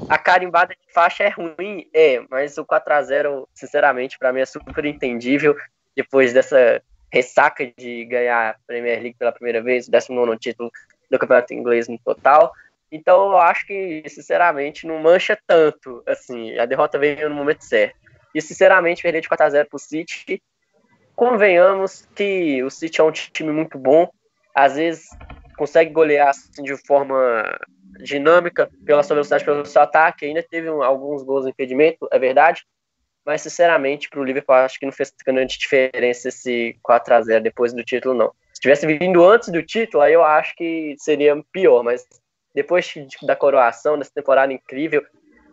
A 0.08 0.18
carimbada 0.18 0.76
de 0.76 0.94
faixa 0.94 1.24
é 1.24 1.30
ruim, 1.30 1.90
é, 1.94 2.24
mas 2.30 2.58
o 2.58 2.66
4x0, 2.66 3.48
sinceramente, 3.54 4.20
para 4.20 4.32
mim 4.32 4.42
é 4.42 4.46
super 4.46 4.86
entendível. 4.86 5.56
Depois 5.96 6.32
dessa 6.34 6.82
ressaca 7.12 7.66
de 7.78 8.06
ganhar 8.06 8.52
a 8.52 8.56
Premier 8.68 9.02
League 9.02 9.18
pela 9.18 9.32
primeira 9.32 9.62
vez, 9.62 9.88
o 9.88 9.92
19 9.92 10.38
título 10.38 10.72
do 11.10 11.20
Campeonato 11.20 11.54
Inglês 11.54 11.88
no 11.88 11.98
total. 12.00 12.54
Então 12.92 13.32
eu 13.32 13.38
acho 13.38 13.66
que, 13.66 14.04
sinceramente, 14.08 14.86
não 14.86 15.00
mancha 15.00 15.38
tanto. 15.48 16.04
Assim, 16.06 16.58
a 16.58 16.66
derrota 16.66 17.00
veio 17.00 17.30
no 17.30 17.36
momento 17.36 17.64
certo. 17.64 17.96
E, 18.36 18.42
sinceramente, 18.42 19.02
perder 19.02 19.22
de 19.22 19.30
4x0 19.30 19.70
pro 19.70 19.80
City 19.80 20.42
convenhamos 21.16 22.08
que 22.16 22.64
o 22.64 22.70
City 22.70 23.00
é 23.00 23.04
um 23.04 23.12
time 23.12 23.52
muito 23.52 23.78
bom, 23.78 24.10
às 24.56 24.76
vezes 24.76 25.10
consegue 25.58 25.92
golear 25.92 26.30
assim, 26.30 26.64
de 26.64 26.76
forma 26.88 27.44
dinâmica, 28.00 28.70
pela 28.86 29.04
sua 29.04 29.16
velocidade, 29.16 29.46
pelo 29.46 29.66
seu 29.66 29.82
ataque. 29.82 30.26
Ainda 30.26 30.42
teve 30.42 30.68
alguns 30.68 31.22
gols 31.24 31.44
de 31.44 31.52
impedimento, 31.52 32.08
é 32.12 32.18
verdade. 32.18 32.66
Mas, 33.24 33.42
sinceramente, 33.42 34.10
para 34.10 34.20
o 34.20 34.24
Liverpool, 34.24 34.56
acho 34.56 34.80
que 34.80 34.86
não 34.86 34.92
fez 34.92 35.14
grande 35.24 35.60
diferença 35.60 36.30
esse 36.30 36.76
4 36.82 37.14
a 37.14 37.22
0 37.22 37.44
depois 37.44 37.72
do 37.72 37.84
título, 37.84 38.16
não. 38.16 38.34
Se 38.52 38.62
tivesse 38.62 38.88
vindo 38.88 39.24
antes 39.24 39.50
do 39.50 39.62
título, 39.62 40.02
aí 40.02 40.14
eu 40.14 40.24
acho 40.24 40.56
que 40.56 40.96
seria 40.98 41.40
pior. 41.52 41.84
Mas 41.84 42.04
depois 42.54 42.94
da 43.24 43.36
coroação, 43.36 43.98
dessa 43.98 44.12
temporada 44.14 44.52
incrível, 44.52 45.04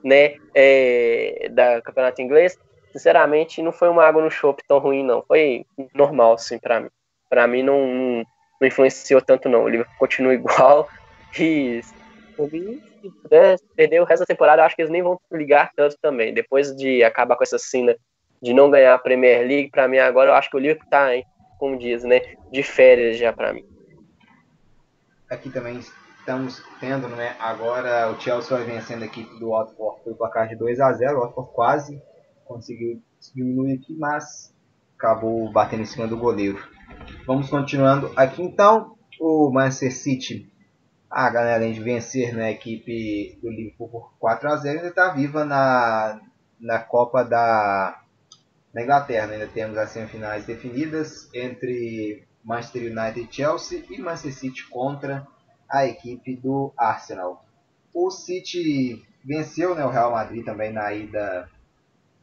né, 0.02 0.36
é, 0.54 1.48
da 1.50 1.80
campeonato 1.80 2.22
inglês, 2.22 2.58
sinceramente, 2.92 3.62
não 3.62 3.72
foi 3.72 3.88
uma 3.88 4.04
água 4.04 4.22
no 4.22 4.30
chope 4.30 4.62
tão 4.66 4.78
ruim, 4.78 5.04
não. 5.04 5.22
Foi 5.22 5.64
normal, 5.94 6.34
assim, 6.34 6.58
para 6.58 6.80
mim. 6.80 6.88
Para 7.28 7.46
mim, 7.46 7.62
não, 7.62 8.24
não, 8.60 8.66
influenciou 8.66 9.20
tanto, 9.20 9.48
não. 9.48 9.64
O 9.64 9.68
Liverpool 9.68 9.96
continua 9.98 10.34
igual. 10.34 10.88
E 11.38 11.82
se 11.82 13.10
puder 13.22 13.58
perder 13.76 14.00
o 14.00 14.04
resto 14.04 14.20
da 14.20 14.26
temporada, 14.26 14.64
acho 14.64 14.74
que 14.74 14.82
eles 14.82 14.90
nem 14.90 15.02
vão 15.02 15.20
ligar 15.32 15.70
tanto 15.76 15.96
também. 16.00 16.32
Depois 16.32 16.74
de 16.74 17.02
acabar 17.02 17.36
com 17.36 17.42
essa 17.42 17.58
cena 17.58 17.96
de 18.40 18.52
não 18.52 18.70
ganhar 18.70 18.94
a 18.94 18.98
Premier 18.98 19.46
League, 19.46 19.70
para 19.70 19.88
mim 19.88 19.98
agora 19.98 20.30
eu 20.30 20.34
acho 20.34 20.48
que 20.48 20.56
o 20.56 20.60
Liverpool 20.60 20.88
tá, 20.88 21.14
hein, 21.14 21.24
como 21.58 21.76
diz, 21.76 22.04
né, 22.04 22.20
de 22.52 22.62
férias 22.62 23.18
já 23.18 23.32
para 23.32 23.52
mim. 23.52 23.64
Aqui 25.28 25.50
também 25.50 25.80
estamos 26.28 26.62
tendo, 26.78 27.08
né, 27.08 27.34
agora 27.40 28.12
o 28.12 28.20
Chelsea 28.20 28.54
vai 28.54 28.66
vencendo 28.66 29.02
a 29.02 29.06
equipe 29.06 29.38
do 29.40 29.48
Watford 29.48 30.04
pelo 30.04 30.14
placar 30.14 30.46
de 30.46 30.56
2 30.56 30.78
a 30.78 30.92
0 30.92 31.16
o 31.16 31.20
Watford 31.22 31.50
quase 31.54 32.02
conseguiu 32.44 33.02
diminuir 33.34 33.78
aqui, 33.78 33.96
mas 33.96 34.54
acabou 34.98 35.50
batendo 35.50 35.84
em 35.84 35.86
cima 35.86 36.06
do 36.06 36.18
goleiro. 36.18 36.62
Vamos 37.26 37.48
continuando 37.48 38.12
aqui 38.14 38.42
então, 38.42 38.94
o 39.18 39.50
Manchester 39.50 39.94
City 39.94 40.52
a 41.10 41.30
galera, 41.30 41.54
além 41.56 41.72
de 41.72 41.80
vencer 41.80 42.34
né, 42.34 42.48
a 42.48 42.50
equipe 42.50 43.38
do 43.40 43.48
Liverpool 43.48 43.88
por 43.88 44.12
4 44.18 44.50
a 44.50 44.56
0 44.56 44.76
ainda 44.76 44.90
está 44.90 45.08
viva 45.14 45.46
na, 45.46 46.20
na 46.60 46.78
Copa 46.78 47.24
da, 47.24 48.02
da 48.74 48.82
Inglaterra. 48.82 49.32
Ainda 49.32 49.46
temos 49.46 49.78
as 49.78 49.88
semifinais 49.88 50.44
definidas 50.44 51.30
entre 51.32 52.22
Manchester 52.44 52.92
United 52.92 53.18
e 53.18 53.34
Chelsea 53.34 53.84
e 53.88 53.96
Manchester 53.96 54.34
City 54.34 54.68
contra 54.68 55.26
a 55.68 55.86
equipe 55.86 56.36
do 56.36 56.72
Arsenal. 56.76 57.44
O 57.92 58.10
City 58.10 59.04
venceu 59.24 59.74
né, 59.74 59.84
o 59.84 59.90
Real 59.90 60.12
Madrid 60.12 60.44
também 60.44 60.72
na 60.72 60.92
ida 60.92 61.48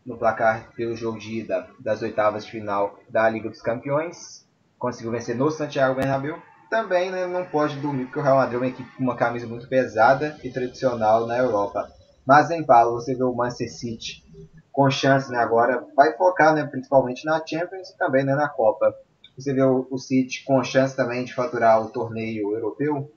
no 0.06 0.18
placar 0.18 0.72
pelo 0.76 0.96
jogo 0.96 1.18
de 1.18 1.40
ida 1.40 1.68
das 1.80 2.02
oitavas 2.02 2.46
de 2.46 2.52
final 2.52 3.00
da 3.10 3.28
Liga 3.28 3.50
dos 3.50 3.62
Campeões. 3.62 4.48
Conseguiu 4.78 5.12
vencer 5.12 5.36
no 5.36 5.50
Santiago 5.50 5.96
Bernabéu 5.96 6.40
também 6.70 7.12
né, 7.12 7.26
não 7.26 7.46
pode 7.46 7.78
dormir, 7.78 8.06
porque 8.06 8.20
o 8.20 8.22
Real 8.22 8.38
Madrid 8.38 8.56
é 8.56 8.58
uma 8.58 8.68
equipe 8.68 8.92
com 8.98 9.04
uma 9.04 9.16
camisa 9.16 9.48
muito 9.48 9.68
pesada 9.68 10.38
e 10.44 10.50
tradicional 10.50 11.26
na 11.26 11.38
Europa. 11.38 11.90
Mas 12.26 12.50
em 12.50 12.64
Paulo, 12.64 13.00
você 13.00 13.16
vê 13.16 13.24
o 13.24 13.34
Manchester 13.34 13.72
City 13.72 14.24
com 14.72 14.90
chance 14.90 15.32
né, 15.32 15.38
agora, 15.38 15.86
vai 15.96 16.12
focar 16.18 16.54
né, 16.54 16.66
principalmente 16.66 17.26
na 17.26 17.42
Champions 17.46 17.90
e 17.90 17.98
também 17.98 18.26
né, 18.26 18.36
na 18.36 18.50
Copa. 18.50 18.94
Você 19.38 19.54
vê 19.54 19.64
o, 19.64 19.88
o 19.90 19.98
City 19.98 20.44
com 20.44 20.62
chance 20.64 20.96
também 20.96 21.24
de 21.24 21.34
faturar 21.34 21.82
o 21.82 21.90
torneio 21.90 22.54
europeu? 22.54 23.10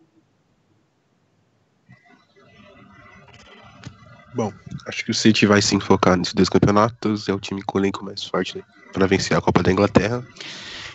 Bom, 4.35 4.53
acho 4.87 5.05
que 5.05 5.11
o 5.11 5.15
City 5.15 5.47
vai 5.47 5.63
sim 5.63 5.81
focar 5.81 6.17
nesses 6.17 6.35
dois 6.35 6.49
campeonatos. 6.49 7.29
É 7.29 7.33
o 7.33 7.41
time 7.41 7.63
com 7.63 7.79
o 7.79 7.81
elenco 7.81 8.05
mais 8.05 8.25
forte 8.25 8.59
né, 8.59 8.65
para 8.93 9.07
vencer 9.07 9.37
a 9.37 9.41
Copa 9.41 9.63
da 9.63 9.73
Inglaterra. 9.73 10.25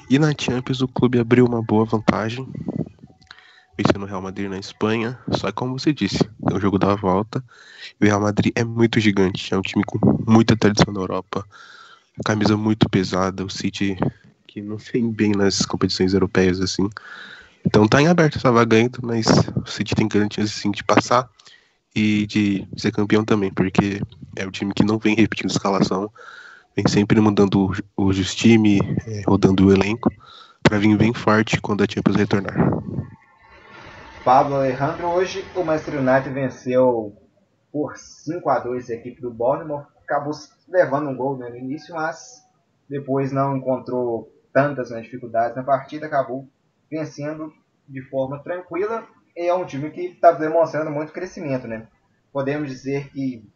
E 0.09 0.19
na 0.19 0.33
Champions 0.37 0.81
o 0.81 0.87
clube 0.87 1.19
abriu 1.19 1.45
uma 1.45 1.61
boa 1.61 1.85
vantagem, 1.85 2.47
vencendo 3.77 4.03
o 4.03 4.05
Real 4.05 4.21
Madrid 4.21 4.49
na 4.49 4.59
Espanha. 4.59 5.17
Só 5.31 5.47
que 5.47 5.53
como 5.53 5.79
você 5.79 5.91
disse, 5.91 6.19
é 6.49 6.53
o 6.53 6.59
jogo 6.59 6.77
da 6.77 6.93
volta. 6.95 7.43
E 7.99 8.05
o 8.05 8.07
Real 8.07 8.21
Madrid 8.21 8.53
é 8.55 8.63
muito 8.63 8.99
gigante, 8.99 9.53
é 9.53 9.57
um 9.57 9.61
time 9.61 9.83
com 9.83 9.99
muita 10.27 10.55
tradição 10.55 10.93
na 10.93 11.01
Europa, 11.01 11.45
camisa 12.23 12.55
muito 12.55 12.87
pesada, 12.89 13.43
o 13.43 13.49
City 13.49 13.97
que 14.47 14.61
não 14.61 14.77
vem 14.77 15.11
bem 15.11 15.31
nas 15.31 15.65
competições 15.65 16.13
europeias 16.13 16.61
assim. 16.61 16.87
Então 17.65 17.87
tá 17.87 18.01
em 18.01 18.07
aberto 18.07 18.37
essa 18.37 18.51
vaga 18.51 18.77
ainda, 18.77 18.99
mas 19.01 19.25
o 19.55 19.65
City 19.65 19.95
tem 19.95 20.07
garantias 20.07 20.51
assim 20.51 20.69
de 20.69 20.83
passar 20.83 21.27
e 21.95 22.25
de 22.25 22.67
ser 22.75 22.91
campeão 22.91 23.23
também, 23.23 23.51
porque 23.53 24.01
é 24.35 24.45
o 24.45 24.51
time 24.51 24.73
que 24.73 24.83
não 24.83 24.97
vem 24.97 25.15
repetindo 25.15 25.51
escalação 25.51 26.11
vem 26.75 26.85
sempre 26.87 27.19
mudando 27.19 27.71
os 27.95 28.19
o 28.19 28.35
time, 28.35 28.79
é, 29.05 29.21
rodando 29.27 29.67
o 29.67 29.71
elenco, 29.71 30.11
para 30.61 30.79
vir 30.79 30.97
bem 30.97 31.13
forte 31.13 31.61
quando 31.61 31.83
a 31.83 31.87
Champions 31.89 32.17
retornar. 32.17 32.55
Pablo 34.23 34.55
Alejandro, 34.55 35.07
hoje 35.07 35.45
o 35.55 35.63
Manchester 35.63 35.99
United 35.99 36.33
venceu 36.33 37.15
por 37.71 37.97
5 37.97 38.49
a 38.49 38.59
2 38.59 38.89
a 38.89 38.93
equipe 38.93 39.21
do 39.21 39.31
Bournemouth, 39.31 39.85
acabou 40.03 40.33
levando 40.67 41.09
um 41.09 41.15
gol 41.15 41.37
no 41.37 41.55
início, 41.55 41.93
mas 41.93 42.41
depois 42.89 43.31
não 43.31 43.57
encontrou 43.57 44.31
tantas 44.53 44.91
né, 44.91 45.01
dificuldades 45.01 45.55
na 45.55 45.63
partida, 45.63 46.05
acabou 46.05 46.47
vencendo 46.89 47.51
de 47.87 48.01
forma 48.09 48.39
tranquila 48.39 49.05
é 49.35 49.53
um 49.53 49.65
time 49.65 49.89
que 49.91 50.01
está 50.01 50.31
demonstrando 50.31 50.91
muito 50.91 51.13
crescimento, 51.13 51.67
né? 51.67 51.87
Podemos 52.31 52.69
dizer 52.69 53.09
que 53.09 53.47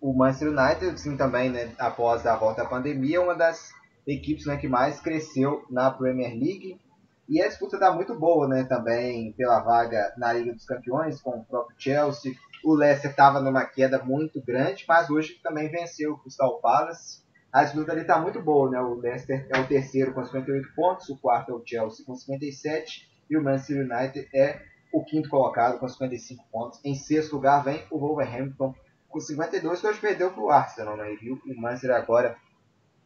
o 0.00 0.12
Manchester 0.12 0.48
United, 0.48 1.00
sim, 1.00 1.16
também, 1.16 1.48
né, 1.48 1.72
após 1.78 2.26
a 2.26 2.36
volta 2.36 2.64
da 2.64 2.68
pandemia, 2.68 3.18
é 3.18 3.20
uma 3.20 3.36
das 3.36 3.70
equipes 4.06 4.46
né, 4.46 4.56
que 4.56 4.68
mais 4.68 5.00
cresceu 5.00 5.64
na 5.70 5.90
Premier 5.90 6.32
League. 6.32 6.80
E 7.28 7.40
a 7.40 7.46
disputa 7.46 7.76
está 7.76 7.92
muito 7.92 8.18
boa 8.18 8.48
né, 8.48 8.64
também 8.64 9.32
pela 9.34 9.60
vaga 9.60 10.12
na 10.16 10.32
Liga 10.32 10.52
dos 10.52 10.64
Campeões, 10.64 11.20
com 11.20 11.38
o 11.38 11.44
próprio 11.44 11.76
Chelsea. 11.78 12.34
O 12.64 12.74
Leicester 12.74 13.10
estava 13.10 13.40
numa 13.40 13.64
queda 13.64 14.02
muito 14.02 14.42
grande, 14.42 14.84
mas 14.88 15.08
hoje 15.08 15.40
também 15.42 15.70
venceu 15.70 16.14
o 16.14 16.18
Crystal 16.18 16.60
Palace. 16.60 17.22
A 17.52 17.62
disputa 17.62 17.92
ali 17.92 18.00
está 18.00 18.18
muito 18.18 18.42
boa, 18.42 18.70
né? 18.70 18.80
O 18.80 18.94
Leicester 18.94 19.46
é 19.54 19.60
o 19.60 19.66
terceiro 19.66 20.12
com 20.12 20.24
58 20.24 20.74
pontos, 20.74 21.08
o 21.08 21.16
quarto 21.16 21.52
é 21.52 21.54
o 21.54 21.62
Chelsea 21.64 22.04
com 22.04 22.16
57 22.16 23.08
e 23.30 23.36
o 23.36 23.42
Manchester 23.42 23.88
United 23.88 24.28
é 24.34 24.60
o 24.92 25.04
quinto 25.04 25.28
colocado 25.28 25.78
com 25.78 25.88
55 25.88 26.44
pontos. 26.50 26.80
Em 26.84 26.94
sexto 26.94 27.34
lugar 27.34 27.64
vem 27.64 27.82
o 27.90 27.98
Wolverhampton 27.98 28.74
com 29.08 29.20
52 29.20 29.80
que 29.80 29.86
hoje 29.86 30.00
perdeu 30.00 30.30
para 30.30 30.42
o 30.42 30.50
Arsenal, 30.50 30.96
né? 30.96 31.12
E 31.12 31.16
viu 31.16 31.40
o 31.46 31.60
Manchester 31.60 31.90
agora 31.92 32.36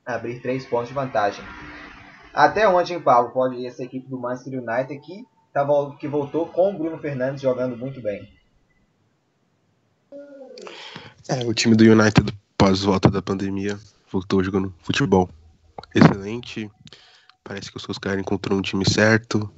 abrir 0.05 0.41
3 0.41 0.65
pontos 0.67 0.89
de 0.89 0.95
vantagem. 0.95 1.45
Até 2.33 2.69
onde, 2.69 2.93
em 2.93 3.01
Paulo, 3.01 3.31
pode 3.31 3.57
ir 3.57 3.67
essa 3.67 3.83
equipe 3.83 4.09
do 4.09 4.19
Manchester 4.19 4.63
United 4.63 5.01
que, 5.01 5.25
tá, 5.53 5.67
que 5.99 6.07
voltou 6.07 6.47
com 6.47 6.75
o 6.75 6.79
Bruno 6.79 6.99
Fernandes 6.99 7.43
jogando 7.43 7.77
muito 7.77 8.01
bem? 8.03 8.31
É, 11.29 11.45
o 11.45 11.55
time 11.55 11.75
do 11.75 11.83
United, 11.83 12.33
pós 12.57 12.83
volta 12.83 13.11
da 13.11 13.21
pandemia, 13.21 13.79
voltou 14.13 14.45
jogando 14.45 14.73
futebol 14.79 15.29
excelente. 15.95 16.71
Parece 17.43 17.73
que 17.73 17.81
seus 17.81 17.99
caras 17.99 18.21
encontrou 18.21 18.59
um 18.59 18.63
time 18.63 18.89
certo. 18.89 19.51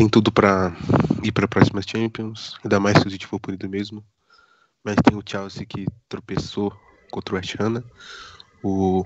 Tem 0.00 0.08
tudo 0.08 0.32
para 0.32 0.74
ir 1.22 1.30
para 1.30 1.44
a 1.44 1.48
próxima 1.48 1.82
Champions, 1.82 2.56
ainda 2.64 2.80
mais 2.80 2.96
se 2.96 3.06
o 3.06 3.10
City 3.10 3.26
for 3.26 3.38
punido 3.38 3.68
mesmo 3.68 4.02
mas 4.82 4.96
tem 5.04 5.14
o 5.14 5.22
Chelsea 5.22 5.66
que 5.66 5.86
tropeçou 6.08 6.72
contra 7.10 7.34
o 7.34 7.36
West 7.36 7.54
Ham, 7.60 7.68
né? 7.68 7.82
o 8.62 9.04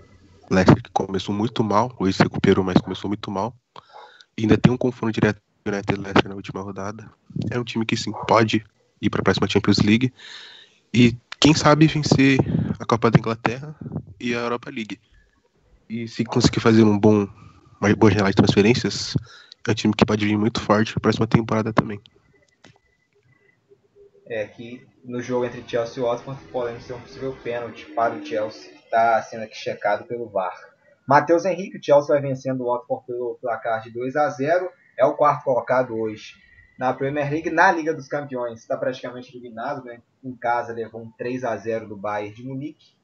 Leicester 0.49 0.81
que 0.81 0.91
começou 0.93 1.35
muito 1.35 1.65
mal, 1.65 1.93
hoje 1.99 2.17
se 2.17 2.23
recuperou, 2.23 2.65
mas 2.65 2.81
começou 2.81 3.09
muito 3.09 3.29
mal. 3.29 3.53
E 4.39 4.43
ainda 4.43 4.57
tem 4.57 4.73
um 4.73 4.77
confronto 4.77 5.15
direto 5.15 5.43
com 5.65 5.69
o 5.69 5.75
United 5.75 6.01
Leicester 6.01 6.29
na 6.29 6.37
última 6.37 6.63
rodada. 6.63 7.11
É 7.51 7.59
um 7.59 7.65
time 7.65 7.85
que 7.85 7.97
sim 7.97 8.13
pode 8.29 8.65
ir 9.03 9.11
para 9.11 9.21
a 9.21 9.25
próxima 9.25 9.49
Champions 9.49 9.79
League 9.79 10.15
e 10.93 11.17
quem 11.41 11.55
sabe 11.55 11.89
vencer 11.89 12.39
a 12.79 12.87
Copa 12.87 13.11
da 13.11 13.19
Inglaterra 13.19 13.75
e 14.21 14.33
a 14.33 14.39
Europa 14.39 14.71
League. 14.71 15.01
E 15.91 16.07
se 16.07 16.25
conseguir 16.25 16.61
fazer 16.61 16.85
um 16.85 16.97
bom, 16.97 17.27
uma 17.81 17.97
boa 17.97 18.13
janela 18.13 18.31
de 18.31 18.37
transferências, 18.37 19.17
é 19.67 19.71
um 19.71 19.75
time 19.75 19.95
que 19.95 20.05
pode 20.05 20.27
vir 20.27 20.37
muito 20.37 20.61
forte 20.61 20.95
na 20.95 21.01
próxima 21.01 21.27
temporada 21.27 21.73
também. 21.73 22.01
É 24.27 24.47
que 24.47 24.87
no 25.05 25.21
jogo 25.21 25.45
entre 25.45 25.63
Chelsea 25.67 26.03
e 26.03 26.07
Watford 26.07 26.43
podemos 26.45 26.85
ser 26.85 26.95
um 26.95 27.01
possível 27.01 27.37
pênalti 27.43 27.87
para 27.95 28.15
o 28.15 28.25
Chelsea, 28.25 28.73
que 28.73 28.85
está 28.85 29.23
sendo 29.23 29.45
aqui 29.45 29.57
checado 29.57 30.05
pelo 30.05 30.29
VAR. 30.29 30.55
Matheus 31.07 31.45
Henrique, 31.45 31.79
o 31.79 31.83
Chelsea 31.83 32.15
vai 32.15 32.23
vencendo 32.23 32.63
o 32.63 32.73
Watford 32.73 33.07
pelo 33.07 33.39
placar 33.41 33.83
de 33.83 33.91
2 33.91 34.17
a 34.17 34.29
0 34.31 34.71
é 34.97 35.05
o 35.05 35.15
quarto 35.15 35.45
colocado 35.45 35.95
hoje 35.95 36.35
na 36.79 36.93
Premier 36.93 37.31
League, 37.31 37.51
na 37.51 37.71
Liga 37.71 37.95
dos 37.95 38.09
Campeões, 38.09 38.61
está 38.61 38.77
praticamente 38.77 39.31
eliminado, 39.37 39.85
né? 39.85 40.01
em 40.23 40.35
casa 40.35 40.73
levou 40.73 41.03
um 41.03 41.11
3 41.13 41.45
a 41.45 41.57
0 41.57 41.89
do 41.89 41.97
Bayern 41.97 42.35
de 42.35 42.43
Munique, 42.43 42.97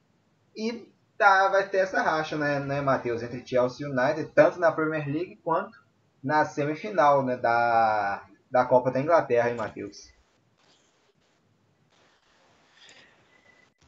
e 0.55 0.91
tá, 1.17 1.47
vai 1.49 1.69
ter 1.69 1.77
essa 1.77 2.01
racha, 2.01 2.37
né, 2.37 2.59
né 2.59 2.81
Matheus, 2.81 3.23
entre 3.23 3.45
Chelsea 3.45 3.87
e 3.87 3.89
United, 3.89 4.31
tanto 4.33 4.59
na 4.59 4.71
Premier 4.71 5.07
League 5.07 5.39
quanto 5.43 5.80
na 6.23 6.45
semifinal 6.45 7.23
né, 7.23 7.37
da, 7.37 8.23
da 8.49 8.65
Copa 8.65 8.91
da 8.91 8.99
Inglaterra, 8.99 9.49
hein, 9.49 9.55
Matheus? 9.55 10.11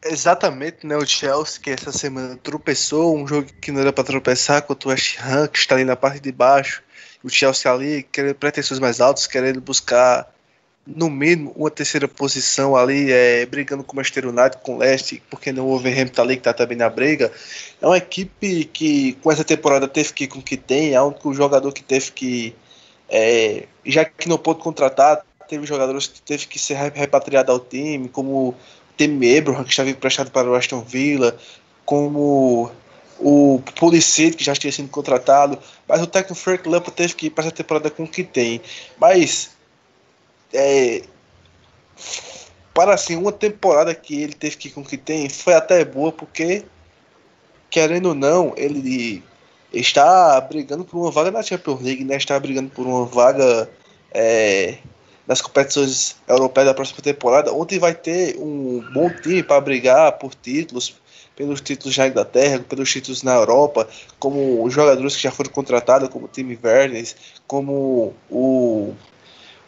Exatamente, 0.06 0.86
né? 0.86 0.98
O 0.98 1.06
Chelsea 1.06 1.62
que 1.62 1.70
essa 1.70 1.92
semana 1.92 2.36
tropeçou, 2.36 3.16
um 3.18 3.26
jogo 3.26 3.48
que 3.62 3.72
não 3.72 3.80
era 3.80 3.94
para 3.94 4.04
tropeçar 4.04 4.62
contra 4.64 4.90
o 4.90 4.92
West 4.92 5.18
Ham, 5.22 5.48
que 5.48 5.58
está 5.58 5.76
ali 5.76 5.86
na 5.86 5.96
parte 5.96 6.20
de 6.20 6.32
baixo. 6.32 6.84
O 7.24 7.30
Chelsea 7.30 7.72
ali 7.72 8.04
querendo 8.04 8.36
pretensões 8.36 8.80
mais 8.80 9.00
altas, 9.00 9.28
querendo 9.28 9.62
buscar 9.62 10.33
no 10.86 11.10
mínimo 11.10 11.54
uma 11.56 11.72
terceira 11.72 12.08
posição 12.08 12.76
ali, 12.76 13.12
é, 13.12 13.46
brigando 13.46 13.84
com 13.84 13.94
o 13.94 13.96
Manchester 13.96 14.28
United, 14.28 14.58
com 14.62 14.76
o 14.76 14.78
Leicester, 14.78 15.22
porque 15.30 15.52
não 15.52 15.66
o 15.66 15.70
Wolverhampton 15.70 16.22
ali 16.22 16.36
que 16.36 16.42
está 16.42 16.54
também 16.54 16.78
na 16.78 16.90
briga. 16.90 17.32
É 17.82 17.86
uma 17.86 17.98
equipe 17.98 18.66
que 18.66 19.14
com 19.22 19.32
essa 19.32 19.44
temporada 19.44 19.88
teve 19.88 20.12
que 20.14 20.26
ir 20.26 20.28
com 20.28 20.40
o 20.40 20.44
que 20.44 20.58
tem, 20.58 20.94
é 20.94 21.02
único 21.02 21.34
jogador 21.34 21.72
que 21.72 21.84
teve 21.84 22.12
que, 22.12 22.56
é, 23.10 23.66
já 23.86 24.04
que 24.04 24.28
não 24.28 24.38
pôde 24.38 24.60
contratar, 24.60 25.26
teve 25.48 25.66
jogadores 25.66 26.08
que 26.08 26.22
teve 26.22 26.48
que 26.48 26.60
ser 26.60 26.76
repatriado 26.76 27.52
ao 27.52 27.60
time, 27.60 28.10
como 28.10 28.50
o 28.50 28.56
Temi 28.98 29.38
Abraham, 29.38 29.64
que 29.64 29.70
estava 29.70 29.90
emprestado 29.90 30.32
para 30.32 30.50
o 30.50 30.56
Aston 30.56 30.82
Villa, 30.82 31.38
como 31.86 32.70
o 33.20 33.62
Pulisic, 33.80 34.36
que 34.38 34.44
já 34.44 34.54
tinha 34.54 34.72
sido 34.72 34.90
contratado, 34.90 35.58
mas 35.88 36.02
o 36.02 36.08
técnico 36.08 36.36
Frank 36.36 36.68
Lampard 36.68 36.96
teve 36.96 37.14
que 37.14 37.28
ir 37.28 37.30
para 37.30 37.46
essa 37.46 37.54
temporada 37.54 37.90
com 37.90 38.04
o 38.04 38.08
que 38.08 38.24
tem. 38.24 38.62
Mas 39.00 39.52
é, 40.54 41.04
para 42.74 42.94
assim, 42.94 43.16
uma 43.16 43.32
temporada 43.32 43.94
que 43.94 44.22
ele 44.22 44.34
teve 44.34 44.58
que 44.58 44.70
com 44.70 44.84
que 44.84 44.98
tem 44.98 45.30
foi 45.30 45.54
até 45.54 45.84
boa, 45.86 46.12
porque 46.12 46.66
querendo 47.70 48.10
ou 48.10 48.16
não, 48.16 48.54
ele 48.56 49.24
está 49.72 50.40
brigando 50.42 50.86
por 50.86 51.00
uma 51.00 51.12
vaga 51.12 51.32
na 51.32 51.42
Champions 51.42 51.82
League, 51.82 52.04
né? 52.04 52.18
Está 52.18 52.40
brigando 52.40 52.70
por 52.70 52.86
uma 52.86 53.06
vaga 53.06 53.70
é, 54.12 54.78
nas 55.28 55.42
competições 55.42 56.16
europeias 56.28 56.68
da 56.68 56.74
próxima 56.74 57.02
temporada. 57.02 57.52
Ontem 57.52 57.80
vai 57.80 57.96
ter 57.96 58.38
um 58.38 58.84
bom 58.94 59.10
time 59.10 59.42
para 59.42 59.60
brigar 59.62 60.14
por 60.14 60.36
títulos, 60.36 60.96
pelos 61.36 61.62
títulos 61.62 61.98
na 61.98 62.08
Inglaterra, 62.08 62.64
pelos 62.68 62.92
títulos 62.92 63.24
na 63.24 63.34
Europa, 63.34 63.88
como 64.20 64.64
os 64.64 64.72
jogadores 64.74 65.16
que 65.16 65.24
já 65.24 65.32
foram 65.32 65.52
contratados, 65.52 66.10
como 66.10 66.26
o 66.26 66.30
time 66.30 66.56
Vernes, 66.56 67.16
como 67.48 68.14
o 68.30 68.94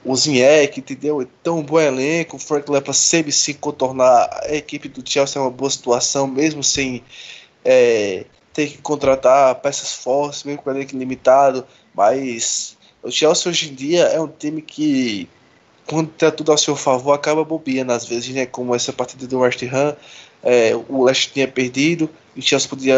o 0.05 0.15
Zinhek, 0.15 0.79
entendeu? 0.79 1.21
Então, 1.21 1.59
um 1.59 1.63
bom 1.63 1.79
elenco, 1.79 2.37
o 2.37 2.39
Frank 2.39 2.71
Leppa 2.71 2.93
sempre 2.93 3.31
se 3.31 3.55
contornar 3.55 4.29
a 4.43 4.53
equipe 4.53 4.87
do 4.87 5.07
Chelsea 5.07 5.39
é 5.39 5.43
uma 5.43 5.49
boa 5.49 5.69
situação, 5.69 6.27
mesmo 6.27 6.63
sem 6.63 7.03
é, 7.63 8.25
ter 8.53 8.67
que 8.67 8.77
contratar 8.77 9.55
peças 9.55 9.93
fortes, 9.93 10.43
mesmo 10.43 10.61
com 10.61 10.69
elenco 10.69 10.95
limitado, 10.95 11.65
mas 11.93 12.77
o 13.01 13.11
Chelsea 13.11 13.51
hoje 13.51 13.71
em 13.71 13.73
dia 13.73 14.03
é 14.03 14.21
um 14.21 14.27
time 14.27 14.61
que, 14.61 15.27
quando 15.87 16.09
tem 16.09 16.31
tudo 16.31 16.51
ao 16.51 16.57
seu 16.57 16.75
favor, 16.75 17.13
acaba 17.13 17.43
bobeando 17.43 17.91
às 17.91 18.05
vezes, 18.05 18.29
né? 18.29 18.45
Como 18.45 18.75
essa 18.75 18.93
partida 18.93 19.25
do 19.25 19.39
West 19.39 19.63
Ham, 19.63 19.95
é, 20.45 20.75
o 20.87 21.03
Leicester 21.03 21.33
tinha 21.33 21.47
perdido, 21.47 22.07
o 22.37 22.41
Chelsea 22.41 22.69
podia 22.69 22.95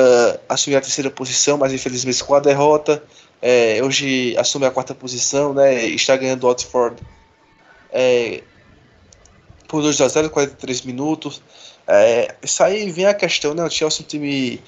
assumir 0.50 0.76
a 0.76 0.82
terceira 0.82 1.10
posição, 1.10 1.58
mas 1.58 1.72
infelizmente 1.72 2.22
com 2.22 2.36
a 2.36 2.42
derrota, 2.42 3.02
é, 3.42 3.82
hoje 3.82 4.36
assume 4.38 4.66
a 4.66 4.72
quarta 4.72 4.94
posição, 4.94 5.54
né? 5.54 5.86
Está 5.86 6.18
ganhando 6.18 6.44
o 6.44 6.48
Watford 6.48 7.02
é, 7.92 8.44
por 9.68 9.82
2 9.82 10.02
a 10.02 10.08
0 10.08 10.30
43 10.30 10.82
minutos. 10.82 11.42
É, 11.88 12.36
isso 12.44 12.62
aí 12.64 12.92
vem 12.92 13.06
a 13.06 13.14
questão, 13.14 13.54
né? 13.54 13.64
O 13.64 13.70
Chelsea 13.70 14.02
é 14.02 14.04
um 14.04 14.08
time 14.08 14.62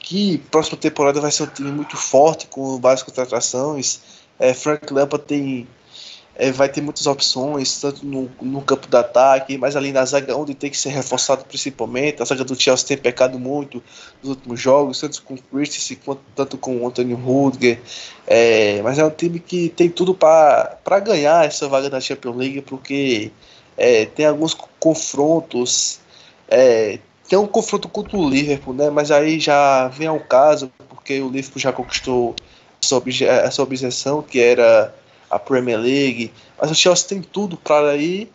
que 0.00 0.38
próxima 0.50 0.78
temporada 0.78 1.20
vai 1.20 1.30
ser 1.30 1.44
um 1.44 1.46
time 1.46 1.70
muito 1.70 1.96
forte, 1.96 2.46
com 2.46 2.80
várias 2.80 3.02
contratações. 3.02 4.00
É, 4.38 4.52
Frank 4.52 4.92
Lampard 4.92 5.26
tem 5.26 5.68
é, 6.38 6.52
vai 6.52 6.68
ter 6.68 6.82
muitas 6.82 7.06
opções, 7.06 7.80
tanto 7.80 8.04
no, 8.04 8.30
no 8.42 8.60
campo 8.60 8.86
de 8.86 8.96
ataque, 8.96 9.56
mas 9.56 9.74
ali 9.74 9.90
na 9.90 10.04
zaga, 10.04 10.36
onde 10.36 10.54
tem 10.54 10.70
que 10.70 10.76
ser 10.76 10.90
reforçado 10.90 11.44
principalmente. 11.44 12.22
A 12.22 12.26
zaga 12.26 12.44
do 12.44 12.54
Chelsea 12.54 12.86
tem 12.86 12.98
pecado 12.98 13.38
muito 13.38 13.82
nos 14.22 14.30
últimos 14.30 14.60
jogos, 14.60 15.00
tanto 15.00 15.22
com 15.22 15.34
o 15.34 15.38
Christensen 15.38 15.98
quanto 16.04 16.20
tanto 16.34 16.58
com 16.58 16.76
o 16.76 16.86
Anthony 16.86 17.14
Rudiger. 17.14 17.80
É, 18.26 18.82
mas 18.82 18.98
é 18.98 19.04
um 19.04 19.10
time 19.10 19.40
que 19.40 19.70
tem 19.70 19.88
tudo 19.88 20.14
para 20.14 21.00
ganhar 21.02 21.46
essa 21.46 21.68
vaga 21.68 21.88
da 21.88 22.00
Champions 22.00 22.36
League, 22.36 22.60
porque 22.62 23.30
é, 23.76 24.04
tem 24.04 24.26
alguns 24.26 24.54
confrontos. 24.78 26.00
É, 26.48 26.98
tem 27.28 27.38
um 27.38 27.46
confronto 27.46 27.88
contra 27.88 28.16
o 28.16 28.28
Liverpool, 28.28 28.74
né? 28.74 28.90
Mas 28.90 29.10
aí 29.10 29.40
já 29.40 29.88
vem 29.88 30.06
ao 30.06 30.20
caso, 30.20 30.70
porque 30.88 31.18
o 31.20 31.28
Liverpool 31.28 31.60
já 31.60 31.72
conquistou 31.72 32.34
essa, 32.82 32.94
obje 32.94 33.24
essa 33.24 33.62
objeção 33.62 34.22
que 34.22 34.38
era 34.38 34.94
a 35.30 35.38
Premier 35.38 35.78
League, 35.78 36.32
mas 36.60 36.70
o 36.70 36.74
Chelsea 36.74 37.08
tem 37.08 37.22
tudo 37.22 37.56
para 37.56 37.96
ir 37.96 38.30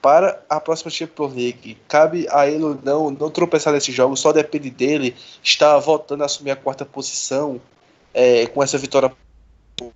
para 0.00 0.40
a 0.48 0.60
próxima 0.60 0.90
Champions 0.90 1.34
League. 1.34 1.76
Cabe 1.88 2.26
a 2.30 2.46
ele 2.46 2.78
não, 2.84 3.10
não 3.10 3.30
tropeçar 3.30 3.72
nesse 3.72 3.90
jogo, 3.92 4.16
só 4.16 4.32
depende 4.32 4.70
dele 4.70 5.14
estar 5.42 5.76
voltando 5.78 6.22
a 6.22 6.26
assumir 6.26 6.52
a 6.52 6.56
quarta 6.56 6.84
posição 6.84 7.60
é, 8.14 8.46
com 8.46 8.62
essa 8.62 8.78
vitória 8.78 9.12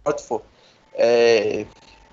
Watford. 0.05 0.45
É, 0.95 1.65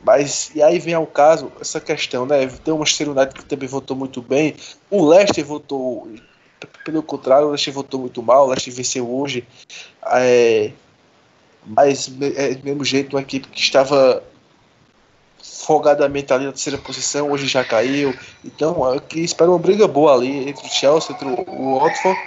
mas 0.03 0.51
e 0.55 0.61
aí 0.61 0.79
vem 0.79 0.93
ao 0.93 1.05
caso 1.05 1.51
essa 1.59 1.79
questão, 1.79 2.25
né? 2.25 2.47
Tem 2.47 2.73
o 2.73 2.77
Manchester 2.77 3.07
que 3.33 3.45
também 3.45 3.67
votou 3.67 3.97
muito 3.97 4.21
bem, 4.21 4.55
o 4.89 5.05
Leicester 5.05 5.45
votou 5.45 6.07
pelo 6.85 7.03
contrário, 7.03 7.47
o 7.47 7.49
Leicester 7.49 7.73
votou 7.73 7.99
muito 8.01 8.21
mal, 8.21 8.45
o 8.45 8.47
Leicester 8.47 8.73
venceu 8.73 9.09
hoje. 9.09 9.45
É, 10.05 10.71
mas 11.65 12.11
é, 12.35 12.55
do 12.55 12.63
mesmo 12.63 12.83
jeito, 12.83 13.15
uma 13.15 13.21
equipe 13.21 13.47
que 13.47 13.59
estava 13.59 14.23
folgadamente 15.41 16.33
ali 16.33 16.45
na 16.45 16.51
terceira 16.51 16.77
posição, 16.77 17.31
hoje 17.31 17.47
já 17.47 17.63
caiu. 17.63 18.13
Então, 18.43 18.99
que 19.07 19.19
espera 19.21 19.49
uma 19.49 19.59
briga 19.59 19.87
boa 19.87 20.13
ali 20.13 20.49
entre 20.49 20.65
o 20.65 20.69
Chelsea, 20.69 21.15
entre 21.15 21.27
o 21.27 21.79
Watford, 21.79 22.19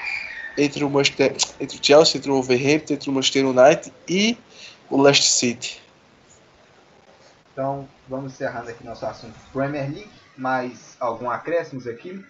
entre 0.56 0.84
o, 0.84 0.90
Manchester, 0.90 1.36
entre 1.60 1.78
o 1.78 1.84
Chelsea, 1.84 2.18
entre 2.18 2.30
o 2.30 2.34
Wolverhampton, 2.34 2.94
entre 2.94 3.10
o 3.10 3.12
Manchester 3.12 3.46
United 3.46 3.92
e 4.08 4.38
o 4.88 5.00
Leicester 5.00 5.30
City. 5.30 5.82
Então, 7.52 7.88
vamos 8.08 8.32
encerrando 8.32 8.70
aqui 8.70 8.84
nosso 8.84 9.04
assunto 9.04 9.34
Premier 9.52 9.90
League. 9.90 10.10
Mais 10.36 10.96
algum 10.98 11.28
acréscimos 11.28 11.86
aqui? 11.86 12.24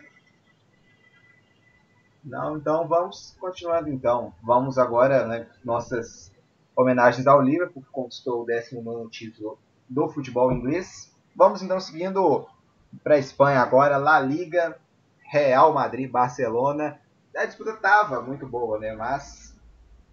Não, 2.25 2.57
então 2.57 2.87
vamos 2.89 3.37
continuando 3.39 3.89
então. 3.89 4.35
Vamos 4.43 4.79
agora, 4.79 5.27
né, 5.27 5.47
nossas 5.65 6.32
homenagens 6.77 7.27
ao 7.27 7.41
Liverpool, 7.41 7.83
que 7.83 7.91
conquistou 7.91 8.43
o 8.43 8.47
19 8.47 9.11
título 9.11 9.59
do 9.89 10.09
futebol 10.09 10.53
inglês. 10.53 11.15
Vamos 11.35 11.63
então 11.63 11.81
seguindo 11.81 12.47
para 13.03 13.15
a 13.15 13.19
Espanha 13.19 13.61
agora, 13.61 13.97
La 13.97 14.21
Liga, 14.21 14.79
Real 15.21 15.73
Madrid, 15.73 16.11
Barcelona. 16.11 17.01
A 17.37 17.47
disputa 17.47 17.71
estava 17.71 18.21
muito 18.21 18.47
boa, 18.47 18.79
né? 18.79 18.95
Mas 18.95 19.55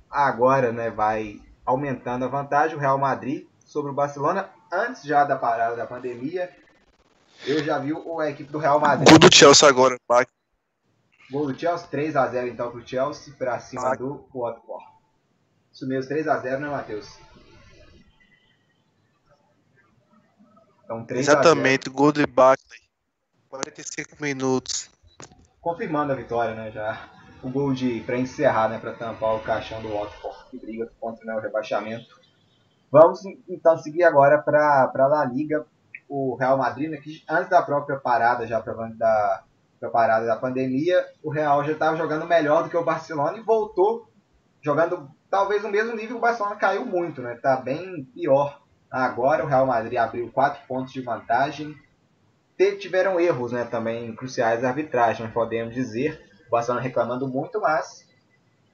agora 0.10 0.72
né, 0.72 0.90
vai 0.90 1.42
aumentando 1.66 2.26
a 2.26 2.30
vantagem 2.30 2.78
o 2.78 2.80
Real 2.80 2.98
Madrid 2.98 3.46
sobre 3.66 3.92
o 3.92 3.94
Barcelona. 3.94 4.50
Antes 4.72 5.04
já 5.04 5.24
da 5.24 5.36
parada 5.36 5.76
da 5.76 5.86
pandemia, 5.86 6.50
eu 7.46 7.64
já 7.64 7.78
vi 7.78 7.92
a 7.94 8.30
equipe 8.30 8.52
do 8.52 8.58
Real 8.58 8.80
Madrid. 8.80 9.10
Gol 9.10 9.20
do 9.20 9.34
Chelsea 9.34 9.68
agora, 9.68 9.98
Gol 11.32 11.48
do 11.48 11.60
Chelsea, 11.60 11.88
3 11.88 12.16
a 12.16 12.28
0 12.28 12.48
então 12.48 12.72
para 12.72 12.80
o 12.80 12.88
Chelsea, 12.88 13.34
para 13.38 13.60
cima 13.60 13.96
do 13.96 14.26
Watford. 14.34 14.99
Isso 15.72 15.88
mesmo, 15.88 16.14
3x0, 16.14 16.60
né, 16.60 16.70
Matheus? 16.70 17.18
Então, 20.84 21.06
3 21.06 21.28
Exatamente, 21.28 21.90
gol 21.90 22.12
de 22.12 22.26
Barkley. 22.26 22.80
45 23.48 24.22
minutos. 24.22 24.90
Confirmando 25.62 26.14
a 26.14 26.16
vitória, 26.16 26.56
né, 26.56 26.72
já. 26.72 27.10
O 27.44 27.50
gol 27.50 27.74
de 27.74 28.02
para 28.02 28.18
encerrar, 28.18 28.70
né, 28.70 28.80
para 28.80 28.94
tampar 28.94 29.36
o 29.36 29.40
caixão 29.40 29.82
do 29.82 29.90
Watford, 29.90 30.50
que 30.50 30.58
briga 30.58 30.92
contra 31.00 31.24
né, 31.26 31.36
o 31.36 31.40
rebaixamento. 31.40 32.20
Vamos 32.92 33.22
então 33.48 33.78
seguir 33.78 34.04
agora 34.04 34.42
para 34.42 34.92
a 34.94 35.08
La 35.08 35.26
Liga, 35.26 35.66
o 36.08 36.36
Real 36.36 36.58
Madrid, 36.58 36.90
né, 36.90 36.98
que 36.98 37.24
antes 37.30 37.50
da 37.50 37.62
própria 37.62 38.00
parada 38.00 38.48
já 38.48 38.60
da, 38.60 39.44
da 39.80 39.90
parada 39.90 40.26
da 40.26 40.36
pandemia, 40.36 41.06
o 41.24 41.30
Real 41.30 41.64
já 41.64 41.74
estava 41.74 41.96
jogando 41.96 42.26
melhor 42.26 42.64
do 42.64 42.70
que 42.70 42.78
o 42.78 42.84
Barcelona 42.84 43.38
e 43.38 43.42
voltou 43.42 44.10
jogando 44.62 45.10
talvez 45.30 45.64
no 45.64 45.70
mesmo 45.70 45.96
nível 45.96 46.18
o 46.18 46.22
Barcelona 46.22 46.56
caiu 46.56 46.86
muito, 46.86 47.22
né? 47.22 47.36
Tá 47.36 47.56
bem 47.56 48.04
pior. 48.14 48.62
Agora 48.90 49.44
o 49.44 49.48
Real 49.48 49.66
Madrid 49.66 49.98
abriu 49.98 50.32
4 50.32 50.68
pontos 50.68 50.92
de 50.92 51.02
vantagem. 51.02 51.76
Tiveram 52.80 53.20
erros 53.20 53.54
né, 53.54 53.64
também 53.64 54.14
cruciais 54.14 54.62
da 54.62 54.70
arbitragem, 54.70 55.30
podemos 55.32 55.74
dizer. 55.74 56.22
O 56.48 56.52
Barcelona 56.52 56.84
reclamando 56.84 57.28
muito, 57.28 57.62
mas 57.62 58.06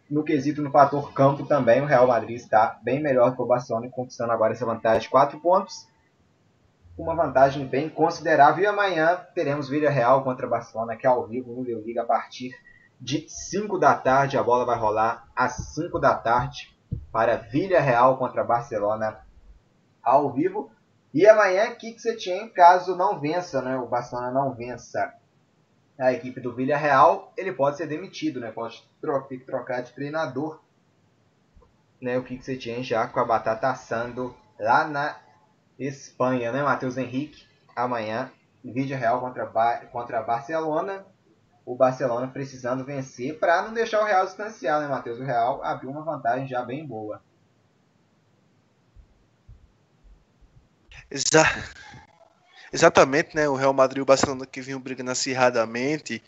no 0.09 0.23
quesito 0.23 0.61
no 0.61 0.71
fator 0.71 1.13
campo 1.13 1.45
também 1.45 1.81
o 1.81 1.85
Real 1.85 2.07
Madrid 2.07 2.35
está 2.35 2.79
bem 2.83 3.01
melhor 3.01 3.35
que 3.35 3.41
o 3.41 3.45
Barcelona, 3.45 3.89
conquistando 3.89 4.31
agora 4.31 4.53
essa 4.53 4.65
vantagem 4.65 5.01
de 5.01 5.09
4 5.09 5.39
pontos. 5.39 5.87
Uma 6.97 7.13
vantagem 7.13 7.67
bem 7.67 7.89
considerável. 7.89 8.63
E 8.63 8.67
amanhã 8.67 9.19
teremos 9.35 9.67
Vila 9.67 9.89
Real 9.89 10.23
contra 10.23 10.47
Barcelona, 10.47 10.95
que 10.95 11.05
é 11.05 11.09
ao 11.09 11.27
vivo 11.27 11.53
no 11.53 11.61
Liga 11.61 12.03
a 12.03 12.05
partir 12.05 12.55
de 12.99 13.27
5 13.27 13.77
da 13.77 13.95
tarde. 13.95 14.37
A 14.37 14.43
bola 14.43 14.65
vai 14.65 14.77
rolar 14.77 15.27
às 15.35 15.73
5 15.73 15.99
da 15.99 16.15
tarde 16.15 16.75
para 17.11 17.37
Vila 17.37 17.79
Real 17.79 18.17
contra 18.17 18.43
Barcelona 18.43 19.19
ao 20.01 20.31
vivo. 20.31 20.71
E 21.13 21.27
amanhã, 21.27 21.73
Kik 21.75 22.01
Setien, 22.01 22.49
caso 22.49 22.95
não 22.95 23.19
vença, 23.19 23.61
né, 23.61 23.77
o 23.77 23.87
Barcelona 23.87 24.31
não 24.31 24.53
vença 24.53 25.13
a 25.97 26.11
equipe 26.11 26.41
do 26.41 26.53
Vila 26.53 26.75
Real, 26.75 27.31
ele 27.37 27.53
pode 27.53 27.77
ser 27.77 27.87
demitido, 27.87 28.41
né, 28.41 28.51
pode 28.51 28.85
que 29.29 29.37
trocar 29.39 29.81
de 29.81 29.93
treinador. 29.93 30.61
Né, 32.01 32.17
o 32.17 32.23
Kik 32.23 32.43
Setien 32.43 32.83
já 32.83 33.07
com 33.07 33.21
a 33.21 33.25
batata 33.25 33.69
assando 33.69 34.35
lá 34.59 34.85
na 34.85 35.17
Espanha, 35.79 36.51
né, 36.51 36.61
Matheus 36.61 36.97
Henrique? 36.97 37.47
amanhã, 37.75 38.31
vídeo 38.63 38.97
real 38.97 39.19
contra, 39.19 39.45
contra 39.91 40.23
Barcelona. 40.23 41.05
O 41.65 41.75
Barcelona 41.75 42.27
precisando 42.27 42.85
vencer 42.85 43.39
para 43.39 43.63
não 43.63 43.73
deixar 43.73 44.01
o 44.01 44.05
Real 44.05 44.25
distanciar, 44.25 44.79
né, 44.79 44.87
Matheus? 44.87 45.19
O 45.19 45.23
Real 45.23 45.63
abriu 45.63 45.89
uma 45.89 46.03
vantagem 46.03 46.47
já 46.47 46.63
bem 46.63 46.85
boa. 46.85 47.21
Exato. 51.09 51.85
Exatamente, 52.71 53.35
né? 53.35 53.47
O 53.47 53.55
Real 53.55 53.73
Madrid 53.73 53.99
e 53.99 54.01
o 54.01 54.05
Barcelona 54.05 54.45
que 54.45 54.59
vinham 54.59 54.81
brigando 54.81 55.09
acirradamente 55.09 56.21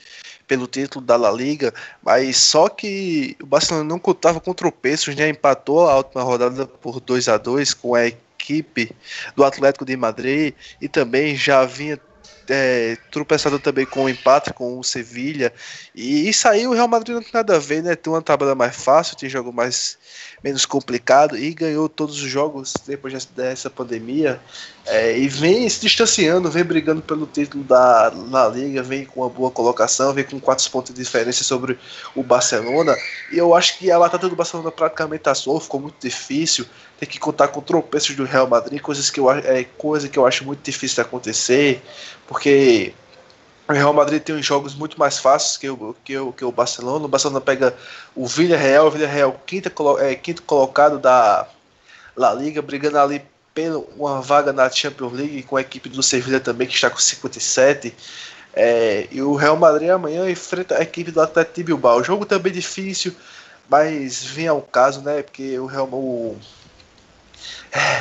pelo 0.47 0.65
título 0.65 1.05
da 1.05 1.17
La 1.17 1.29
Liga, 1.29 1.73
mas 2.01 2.37
só 2.37 2.69
que 2.69 3.35
o 3.41 3.45
Barcelona 3.45 3.83
não 3.83 3.99
contava 3.99 4.39
com 4.39 4.53
tropeços, 4.53 5.13
né? 5.15 5.27
Empatou 5.27 5.89
a 5.89 5.97
última 5.97 6.23
rodada 6.23 6.65
por 6.65 7.01
2 7.01 7.27
a 7.27 7.37
2 7.37 7.73
com 7.73 7.95
a 7.95 8.07
equipe 8.07 8.95
do 9.35 9.43
Atlético 9.43 9.83
de 9.83 9.97
Madrid 9.97 10.53
e 10.79 10.87
também 10.87 11.35
já 11.35 11.65
vinha 11.65 11.99
é, 12.49 12.97
tropeçado 13.11 13.59
também 13.59 13.85
com 13.85 14.05
o 14.05 14.09
empate 14.09 14.53
com 14.53 14.79
o 14.79 14.83
Sevilha. 14.83 15.53
E 15.93 16.27
isso 16.27 16.47
aí 16.47 16.67
o 16.67 16.73
Real 16.73 16.87
Madrid 16.87 17.15
não 17.15 17.21
tem 17.21 17.31
nada 17.33 17.55
a 17.55 17.59
ver, 17.59 17.83
né? 17.83 17.95
Tem 17.95 18.11
uma 18.11 18.21
tabela 18.21 18.55
mais 18.55 18.75
fácil, 18.75 19.17
tem 19.17 19.29
jogo 19.29 19.51
mais 19.51 19.97
menos 20.43 20.65
complicado 20.65 21.37
e 21.37 21.53
ganhou 21.53 21.89
todos 21.89 22.21
os 22.21 22.29
jogos 22.29 22.73
depois 22.85 23.25
dessa 23.25 23.69
pandemia. 23.69 24.39
É, 24.89 25.17
e 25.17 25.27
vem 25.27 25.67
se 25.67 25.81
distanciando, 25.81 26.49
vem 26.49 26.63
brigando 26.63 27.01
pelo 27.01 27.25
título 27.25 27.61
da 27.61 28.09
La 28.29 28.47
Liga, 28.47 28.81
vem 28.81 29.03
com 29.03 29.19
uma 29.19 29.29
boa 29.29 29.51
colocação, 29.51 30.13
vem 30.13 30.23
com 30.23 30.39
quatro 30.39 30.69
pontos 30.71 30.93
de 30.93 31.03
diferença 31.03 31.43
sobre 31.43 31.77
o 32.15 32.23
Barcelona. 32.23 32.95
E 33.29 33.37
eu 33.37 33.53
acho 33.53 33.77
que 33.77 33.91
a 33.91 33.99
batata 33.99 34.29
do 34.29 34.35
Barcelona 34.35 34.71
praticamente 34.71 35.27
assou, 35.27 35.59
ficou 35.59 35.81
muito 35.81 35.97
difícil. 35.99 36.65
Tem 36.97 37.07
que 37.07 37.19
contar 37.19 37.49
com 37.49 37.59
tropeços 37.59 38.15
do 38.15 38.23
Real 38.23 38.47
Madrid, 38.47 38.79
coisas 38.79 39.09
que 39.09 39.19
eu, 39.19 39.29
é, 39.29 39.65
coisa 39.77 40.07
que 40.07 40.17
eu 40.17 40.25
acho 40.25 40.45
muito 40.45 40.63
difícil 40.63 40.95
de 40.95 41.01
acontecer, 41.01 41.81
porque 42.25 42.93
o 43.67 43.73
Real 43.73 43.93
Madrid 43.93 44.21
tem 44.21 44.35
uns 44.35 44.45
jogos 44.45 44.73
muito 44.73 44.97
mais 44.97 45.19
fáceis 45.19 45.57
que 45.57 45.69
o, 45.69 45.93
que 46.01 46.17
o, 46.17 46.31
que 46.31 46.45
o 46.45 46.51
Barcelona. 46.51 47.03
O 47.03 47.09
Barcelona 47.09 47.41
pega 47.41 47.75
o 48.15 48.25
Villarreal, 48.25 48.87
o 48.87 48.91
Villarreal 48.91 49.41
quinta, 49.45 49.69
é, 49.99 50.15
quinto 50.15 50.43
colocado 50.43 50.97
da 50.97 51.45
La 52.15 52.33
Liga, 52.33 52.61
brigando 52.61 52.97
ali 52.97 53.21
pela 53.57 53.79
uma 53.97 54.21
vaga 54.21 54.53
na 54.53 54.69
Champions 54.69 55.13
League 55.13 55.41
com 55.41 55.57
a 55.57 55.61
equipe 55.61 55.89
do 55.89 56.03
Sevilla 56.03 56.39
também, 56.39 56.67
que 56.67 56.75
está 56.75 56.91
com 56.91 56.99
57. 56.99 57.91
É, 58.53 59.07
e 59.09 59.19
o 59.19 59.33
Real 59.33 59.57
Madrid 59.57 59.89
amanhã 59.89 60.29
enfrenta 60.29 60.77
a 60.77 60.83
equipe 60.83 61.09
do 61.09 61.19
Atlético 61.19 61.65
Bilbao. 61.65 61.99
O 61.99 62.03
jogo 62.03 62.23
também 62.23 62.53
difícil, 62.53 63.15
mas 63.67 64.23
vem 64.23 64.47
ao 64.47 64.61
caso, 64.61 65.01
né? 65.01 65.23
Porque 65.23 65.57
o 65.57 65.65
Real, 65.65 65.87
o 65.87 66.37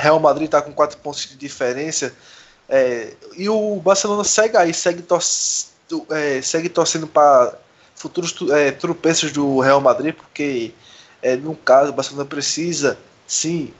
Real 0.03 0.21
Madrid 0.21 0.45
está 0.45 0.61
com 0.61 0.75
4 0.75 0.99
pontos 0.99 1.27
de 1.27 1.37
diferença 1.37 2.12
é, 2.69 3.14
e 3.35 3.49
o 3.49 3.77
Barcelona 3.77 4.25
segue 4.25 4.59
aí, 4.59 4.75
segue, 4.75 5.01
tor 5.01 5.23
é, 6.11 6.42
segue 6.42 6.69
torcendo 6.69 7.07
para 7.07 7.55
futuros 7.95 8.35
é, 8.51 8.73
tropeços 8.73 9.33
do 9.33 9.61
Real 9.61 9.81
Madrid, 9.81 10.14
porque 10.14 10.75
é, 11.23 11.35
no 11.35 11.57
caso 11.57 11.92
o 11.92 11.95
Barcelona 11.95 12.27
precisa 12.27 12.99
sim 13.27 13.73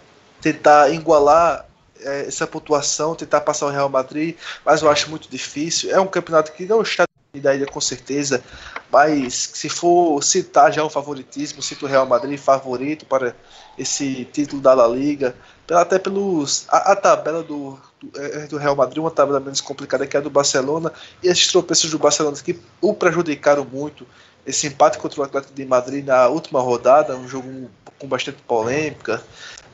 tentar 0.47 0.91
igualar 0.91 1.67
é, 2.01 2.27
essa 2.29 2.47
pontuação, 2.47 3.17
tentar 3.17 3.41
passar 3.41 3.67
o 3.67 3.71
Real 3.71 3.89
Madrid, 3.89 4.37
mas 4.65 4.81
eu 4.81 4.89
acho 4.89 5.11
muito 5.11 5.29
difícil. 5.29 5.91
É 5.91 5.99
um 5.99 6.07
campeonato 6.07 6.53
que 6.53 6.65
não 6.65 6.83
está 6.83 7.05
ainda 7.35 7.67
com 7.67 7.81
certeza, 7.81 8.43
mas 8.91 9.51
se 9.53 9.69
for 9.69 10.23
citar 10.23 10.73
já 10.73 10.85
o 10.85 10.89
favoritismo, 10.89 11.61
cito 11.61 11.85
o 11.85 11.89
Real 11.89 12.07
Madrid 12.07 12.39
favorito 12.39 13.05
para 13.05 13.35
esse 13.77 14.25
título 14.27 14.63
da 14.63 14.73
La 14.73 14.87
Liga, 14.87 15.35
até 15.69 15.99
pelos 15.99 16.65
a, 16.69 16.93
a 16.93 16.97
tabela 16.97 17.43
do, 17.43 17.77
do, 18.01 18.21
é, 18.21 18.47
do, 18.47 18.57
Real 18.57 18.77
Madrid, 18.77 18.99
uma 18.99 19.11
tabela 19.11 19.41
menos 19.41 19.61
complicada 19.61 20.07
que 20.07 20.17
a 20.17 20.21
do 20.21 20.31
Barcelona, 20.31 20.93
e 21.23 21.27
esses 21.27 21.49
tropeços 21.49 21.91
do 21.91 21.99
Barcelona 21.99 22.37
que 22.37 22.59
o 22.81 22.95
prejudicaram 22.95 23.65
muito. 23.65 24.07
Esse 24.47 24.69
empate 24.69 24.97
contra 24.99 25.21
o 25.21 25.25
Atlético 25.25 25.53
de 25.53 25.67
Madrid 25.67 26.07
na 26.07 26.29
última 26.29 26.61
rodada, 26.61 27.17
um 27.17 27.27
jogo 27.27 27.69
com 27.99 28.07
bastante 28.07 28.39
polêmica, 28.47 29.21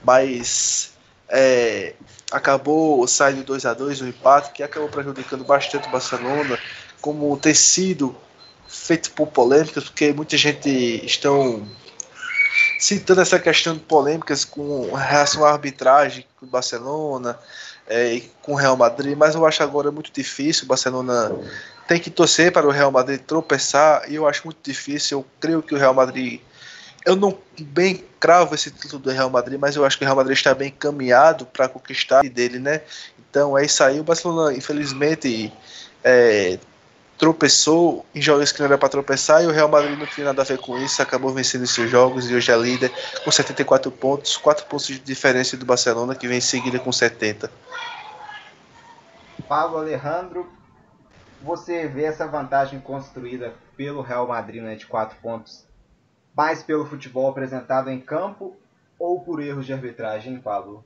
mas 0.05 0.93
é, 1.29 1.95
acabou 2.31 3.07
saindo 3.07 3.45
2 3.45 3.67
a 3.67 3.75
2 3.75 4.01
o 4.01 4.07
empate, 4.07 4.53
que 4.53 4.62
acabou 4.62 4.88
prejudicando 4.88 5.45
bastante 5.45 5.88
o 5.88 5.91
Barcelona, 5.91 6.59
como 7.01 7.37
tem 7.37 7.55
sido 7.55 8.15
feito 8.67 9.11
por 9.12 9.27
polêmicas, 9.29 9.85
porque 9.85 10.12
muita 10.12 10.37
gente 10.37 10.69
estão 11.05 11.67
citando 12.79 13.21
essa 13.21 13.38
questão 13.38 13.75
de 13.75 13.81
polêmicas 13.81 14.45
com 14.45 14.93
relação 14.95 15.45
à 15.45 15.53
arbitragem 15.53 16.27
do 16.41 16.47
Barcelona 16.49 17.38
é, 17.87 18.15
e 18.15 18.21
com 18.43 18.53
o 18.53 18.57
Real 18.57 18.77
Madrid, 18.77 19.17
mas 19.17 19.35
eu 19.35 19.47
acho 19.47 19.62
agora 19.62 19.91
muito 19.91 20.11
difícil. 20.12 20.65
O 20.65 20.69
Barcelona 20.69 21.33
tem 21.87 22.01
que 22.01 22.11
torcer 22.11 22.51
para 22.53 22.67
o 22.67 22.71
Real 22.71 22.91
Madrid 22.91 23.21
tropeçar 23.21 24.11
e 24.11 24.15
eu 24.15 24.27
acho 24.27 24.43
muito 24.45 24.59
difícil. 24.62 25.19
Eu 25.19 25.27
creio 25.38 25.62
que 25.62 25.75
o 25.75 25.79
Real 25.79 25.95
Madrid. 25.95 26.41
Eu 27.05 27.17
não 27.17 27.37
bem 27.61 28.05
cravo 28.21 28.55
esse 28.55 28.71
título 28.71 29.03
do 29.03 29.11
Real 29.11 29.29
Madrid, 29.29 29.59
mas 29.59 29.75
eu 29.75 29.85
acho 29.85 29.99
que 29.99 30.05
o 30.05 30.07
Real 30.07 30.17
Madrid 30.17 30.37
está 30.37 30.55
bem 30.55 30.69
encaminhado 30.69 31.45
para 31.47 31.69
conquistar 31.69 32.23
dele, 32.23 32.59
né? 32.59 32.83
Então 33.19 33.59
é 33.59 33.65
isso 33.65 33.83
aí. 33.83 33.99
O 33.99 34.05
Barcelona, 34.05 34.57
infelizmente, 34.57 35.53
é, 36.05 36.59
tropeçou 37.23 38.05
em 38.15 38.21
jogos 38.21 38.51
que 38.51 38.59
não 38.59 38.67
era 38.67 38.77
para 38.77 38.88
tropeçar 38.88 39.45
e 39.45 39.47
o 39.47 39.53
Real 39.53 39.69
Madrid 39.69 39.97
não 39.97 40.07
tinha 40.07 40.27
nada 40.27 40.43
a 40.43 40.45
ver 40.45 40.59
com 40.59 40.77
isso, 40.79 41.01
acabou 41.01 41.33
vencendo 41.33 41.65
seus 41.67 41.88
jogos 41.88 42.29
e 42.29 42.35
hoje 42.35 42.51
é 42.51 42.57
líder 42.57 42.93
com 43.25 43.31
74 43.31 43.91
pontos, 43.93 44.37
4 44.37 44.67
pontos 44.67 44.87
de 44.87 44.99
diferença 44.99 45.57
do 45.57 45.65
Barcelona 45.65 46.15
que 46.15 46.27
vem 46.27 46.38
em 46.38 46.41
seguida 46.41 46.81
com 46.81 46.91
70. 46.91 47.49
Pablo 49.49 49.79
Alejandro, 49.79 50.51
você 51.41 51.87
vê 51.87 52.05
essa 52.05 52.27
vantagem 52.27 52.81
construída 52.81 53.55
pelo 53.77 54.03
Real 54.03 54.27
Madrid 54.27 54.61
né, 54.61 54.75
de 54.75 54.87
4 54.87 55.17
pontos 55.23 55.65
mais 56.35 56.62
pelo 56.62 56.87
futebol 56.87 57.29
apresentado 57.29 57.90
em 57.90 58.01
campo 58.01 58.57
ou 58.99 59.21
por 59.21 59.42
erros 59.42 59.66
de 59.66 59.73
arbitragem, 59.73 60.40
Pablo? 60.40 60.85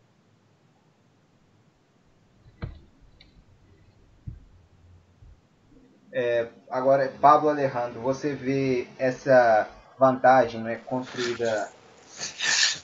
É, 6.13 6.49
agora, 6.71 7.13
Pablo 7.21 7.51
Alejandro, 7.51 8.01
você 8.01 8.35
vê 8.35 8.89
essa 8.99 9.69
vantagem 9.99 10.63
né, 10.63 10.77
construída 10.87 11.71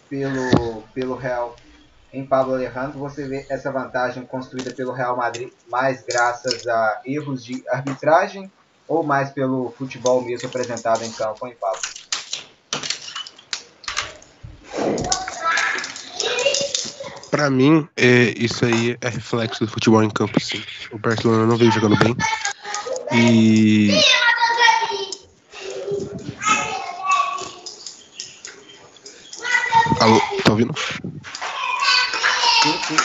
pelo, 0.09 0.83
pelo 0.93 1.17
Real 1.17 1.57
em 2.13 2.27
Pablo 2.27 2.53
Alejandro, 2.53 2.99
você 2.99 3.27
vê 3.27 3.47
essa 3.49 3.73
vantagem 3.73 4.27
construída 4.27 4.71
pelo 4.75 4.93
Real 4.93 5.17
Madrid 5.17 5.51
mais 5.71 6.05
graças 6.05 6.67
a 6.67 7.01
erros 7.07 7.43
de 7.43 7.65
arbitragem 7.71 8.53
ou 8.87 9.03
mais 9.03 9.31
pelo 9.31 9.71
futebol 9.71 10.21
mesmo 10.21 10.47
apresentado 10.49 11.03
em 11.03 11.13
campo 11.13 11.47
em 11.47 11.55
Pablo? 11.55 11.81
Para 17.43 17.51
mim, 17.51 17.89
é, 17.97 18.33
isso 18.39 18.65
aí 18.65 18.97
é 19.01 19.09
reflexo 19.09 19.65
do 19.65 19.69
futebol 19.73 20.01
em 20.01 20.09
campo, 20.09 20.39
sim. 20.39 20.63
O 20.93 20.99
Barcelona 20.99 21.45
não 21.45 21.57
veio 21.57 21.73
jogando 21.73 21.97
bem. 21.97 22.17
E. 23.13 23.91
Alô, 30.01 30.21
tá 30.45 30.53
ouvindo? 30.53 30.73
Sim, 32.63 32.79
sim. 32.87 32.97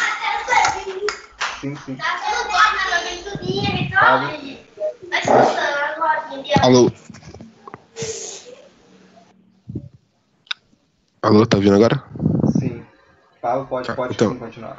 Sim, 1.60 1.76
sim. 1.84 1.97
Alô? 4.00 4.28
Alô? 6.62 6.91
Alô, 11.23 11.45
tá 11.47 11.58
ouvindo 11.58 11.73
agora? 11.73 12.07
Paulo, 13.47 13.65
pode, 13.65 13.95
pode 13.95 14.13
então, 14.13 14.38
continuar. 14.38 14.77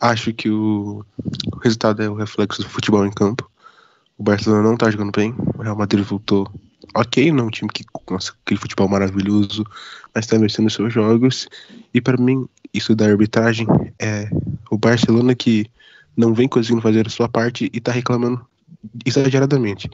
Acho 0.00 0.34
que 0.34 0.50
o 0.50 1.04
resultado 1.62 2.02
é 2.02 2.08
o 2.08 2.14
reflexo 2.14 2.62
do 2.62 2.68
futebol 2.68 3.06
em 3.06 3.12
campo. 3.12 3.48
O 4.18 4.24
Barcelona 4.24 4.68
não 4.68 4.76
tá 4.76 4.90
jogando 4.90 5.12
bem. 5.12 5.32
O 5.56 5.62
Real 5.62 5.76
Madrid 5.76 6.04
voltou 6.04 6.50
ok, 6.92 7.30
não 7.30 7.44
é 7.44 7.46
um 7.46 7.50
time 7.50 7.70
que 7.72 7.84
nossa, 8.10 8.32
aquele 8.44 8.58
futebol 8.58 8.88
maravilhoso, 8.88 9.64
mas 10.12 10.26
tá 10.26 10.36
vencendo 10.36 10.68
seus 10.68 10.92
jogos. 10.92 11.48
E 11.94 12.00
para 12.00 12.20
mim, 12.20 12.48
isso 12.74 12.96
da 12.96 13.06
arbitragem 13.06 13.68
é 14.00 14.28
o 14.68 14.76
Barcelona 14.76 15.32
que 15.32 15.70
não 16.16 16.34
vem 16.34 16.48
conseguindo 16.48 16.82
fazer 16.82 17.06
a 17.06 17.10
sua 17.10 17.28
parte 17.28 17.70
e 17.72 17.80
tá 17.80 17.92
reclamando 17.92 18.44
exageradamente. 19.06 19.88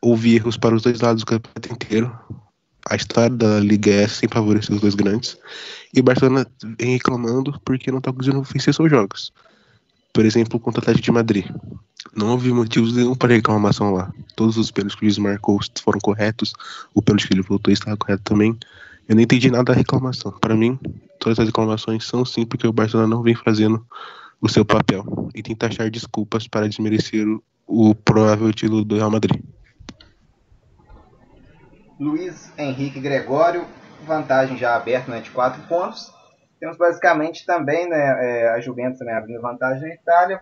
Houve 0.00 0.36
erros 0.36 0.56
para 0.56 0.74
os 0.74 0.80
dois 0.80 1.00
lados 1.02 1.22
do 1.22 1.26
campeonato 1.26 1.70
inteiro. 1.70 2.18
A 2.88 2.96
história 2.96 3.34
da 3.34 3.60
Liga 3.60 3.90
é 3.90 4.08
sem 4.08 4.28
favorecer 4.28 4.74
os 4.74 4.80
dois 4.80 4.94
grandes. 4.94 5.38
E 5.92 6.00
o 6.00 6.02
Barcelona 6.02 6.46
vem 6.78 6.92
reclamando 6.92 7.58
porque 7.64 7.90
não 7.90 8.00
tá 8.00 8.12
conseguindo 8.12 8.42
vencer 8.42 8.74
seus 8.74 8.90
jogos. 8.90 9.32
Por 10.12 10.24
exemplo, 10.24 10.60
contra 10.60 10.80
o 10.80 10.82
Atlético 10.82 11.04
de 11.04 11.12
Madrid. 11.12 11.46
Não 12.14 12.32
houve 12.32 12.52
motivos 12.52 12.94
nenhum 12.94 13.14
para 13.14 13.34
reclamação 13.34 13.92
lá. 13.92 14.12
Todos 14.36 14.56
os 14.56 14.70
pênaltis 14.70 14.96
que 14.96 15.06
o 15.06 15.08
juiz 15.08 15.18
marcou 15.18 15.58
foram 15.82 15.98
corretos. 15.98 16.52
O 16.94 17.00
pênalti 17.00 17.26
que 17.26 17.34
ele 17.34 17.42
voltou 17.42 17.72
estava 17.72 17.96
correto 17.96 18.22
também. 18.22 18.56
Eu 19.08 19.16
não 19.16 19.22
entendi 19.22 19.50
nada 19.50 19.64
da 19.64 19.72
reclamação. 19.72 20.32
Para 20.32 20.54
mim, 20.54 20.78
todas 21.18 21.38
as 21.38 21.46
reclamações 21.46 22.04
são 22.04 22.24
sim 22.24 22.44
porque 22.44 22.66
o 22.66 22.72
Barcelona 22.72 23.08
não 23.08 23.22
vem 23.22 23.34
fazendo 23.34 23.84
o 24.40 24.48
seu 24.48 24.64
papel 24.64 25.30
e 25.34 25.42
tenta 25.42 25.66
achar 25.66 25.90
desculpas 25.90 26.46
para 26.46 26.68
desmerecer 26.68 27.26
o, 27.26 27.42
o 27.66 27.94
provável 27.94 28.52
título 28.52 28.84
do 28.84 28.96
Real 28.96 29.10
Madrid. 29.10 29.40
Luiz 31.98 32.52
Henrique 32.58 33.00
Gregório, 33.00 33.66
vantagem 34.04 34.56
já 34.56 34.74
aberta 34.74 35.10
né, 35.10 35.20
de 35.20 35.30
4 35.30 35.62
pontos. 35.68 36.12
Temos 36.58 36.76
basicamente 36.76 37.46
também 37.46 37.88
né, 37.88 37.98
é, 37.98 38.48
a 38.50 38.60
Juventus 38.60 39.00
né, 39.00 39.12
abrindo 39.14 39.40
vantagem 39.40 39.88
na 39.88 39.94
Itália, 39.94 40.40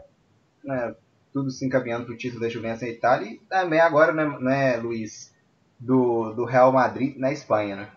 né, 0.64 0.94
tudo 1.32 1.50
se 1.50 1.66
encaminhando 1.66 2.06
para 2.06 2.14
o 2.14 2.16
título 2.16 2.40
da 2.40 2.48
Juventus 2.48 2.82
na 2.82 2.88
Itália 2.88 3.28
e 3.28 3.38
também 3.48 3.80
agora, 3.80 4.12
né, 4.12 4.24
né 4.40 4.76
Luiz, 4.76 5.34
do, 5.78 6.32
do 6.32 6.44
Real 6.44 6.72
Madrid 6.72 7.16
na 7.16 7.32
Espanha. 7.32 7.76
Né? 7.76 7.88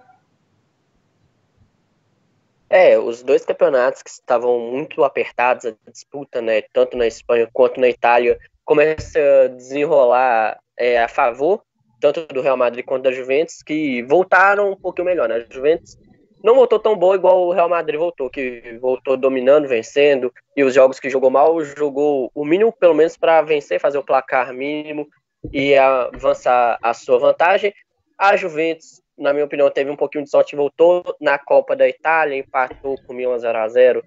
É, 2.70 2.98
os 2.98 3.22
dois 3.24 3.46
campeonatos 3.46 4.02
que 4.02 4.10
estavam 4.10 4.60
muito 4.60 5.04
apertados, 5.04 5.66
a 5.66 5.92
disputa, 5.92 6.42
né, 6.42 6.62
tanto 6.74 6.98
na 6.98 7.08
Espanha 7.08 7.50
quanto 7.54 7.80
na 7.80 7.88
Itália, 7.88 8.38
começa 8.66 9.20
a 9.46 9.48
desenrolar 9.48 10.60
é, 10.78 11.02
a 11.02 11.08
favor, 11.08 11.64
tanto 12.00 12.26
do 12.28 12.42
Real 12.42 12.58
Madrid 12.58 12.86
quanto 12.86 13.04
da 13.04 13.12
Juventus, 13.12 13.62
que 13.64 14.04
voltaram 14.04 14.72
um 14.72 14.76
pouquinho 14.76 15.06
melhor. 15.06 15.28
Né? 15.30 15.36
A 15.36 15.54
Juventus 15.54 15.98
não 16.44 16.56
voltou 16.56 16.80
tão 16.80 16.96
boa 16.96 17.16
igual 17.16 17.48
o 17.48 17.52
Real 17.52 17.70
Madrid 17.70 18.00
voltou, 18.00 18.30
que 18.30 18.78
voltou 18.80 19.18
dominando, 19.18 19.68
vencendo, 19.68 20.32
e 20.56 20.64
os 20.64 20.74
jogos 20.74 21.00
que 21.00 21.10
jogou 21.10 21.30
mal, 21.30 21.60
jogou 21.64 22.32
o 22.36 22.46
mínimo, 22.46 22.72
pelo 22.72 22.94
menos, 22.94 23.18
para 23.18 23.42
vencer, 23.42 23.80
fazer 23.80 23.98
o 23.98 24.04
placar 24.04 24.54
mínimo 24.54 25.08
e 25.52 25.76
avançar 25.76 26.78
a 26.82 26.94
sua 26.94 27.18
vantagem. 27.18 27.74
A 28.18 28.36
Juventus 28.36 29.04
na 29.18 29.32
minha 29.32 29.46
opinião, 29.46 29.70
teve 29.72 29.90
um 29.90 29.96
pouquinho 29.96 30.24
de 30.24 30.30
sorte, 30.30 30.56
voltou 30.56 31.04
na 31.22 31.38
Copa 31.38 31.76
da 31.76 31.88
Itália, 31.88 32.38
empatou 32.38 32.98
com 33.04 33.14
o 33.14 33.16
Milan 33.16 33.40
0 33.40 33.58
a 33.58 33.68
0 33.68 34.04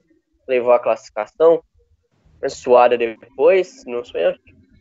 levou 0.46 0.72
a 0.72 0.78
classificação, 0.78 1.62
suada 2.48 2.96
depois, 2.96 3.84
não 3.86 4.02
sei. 4.02 4.34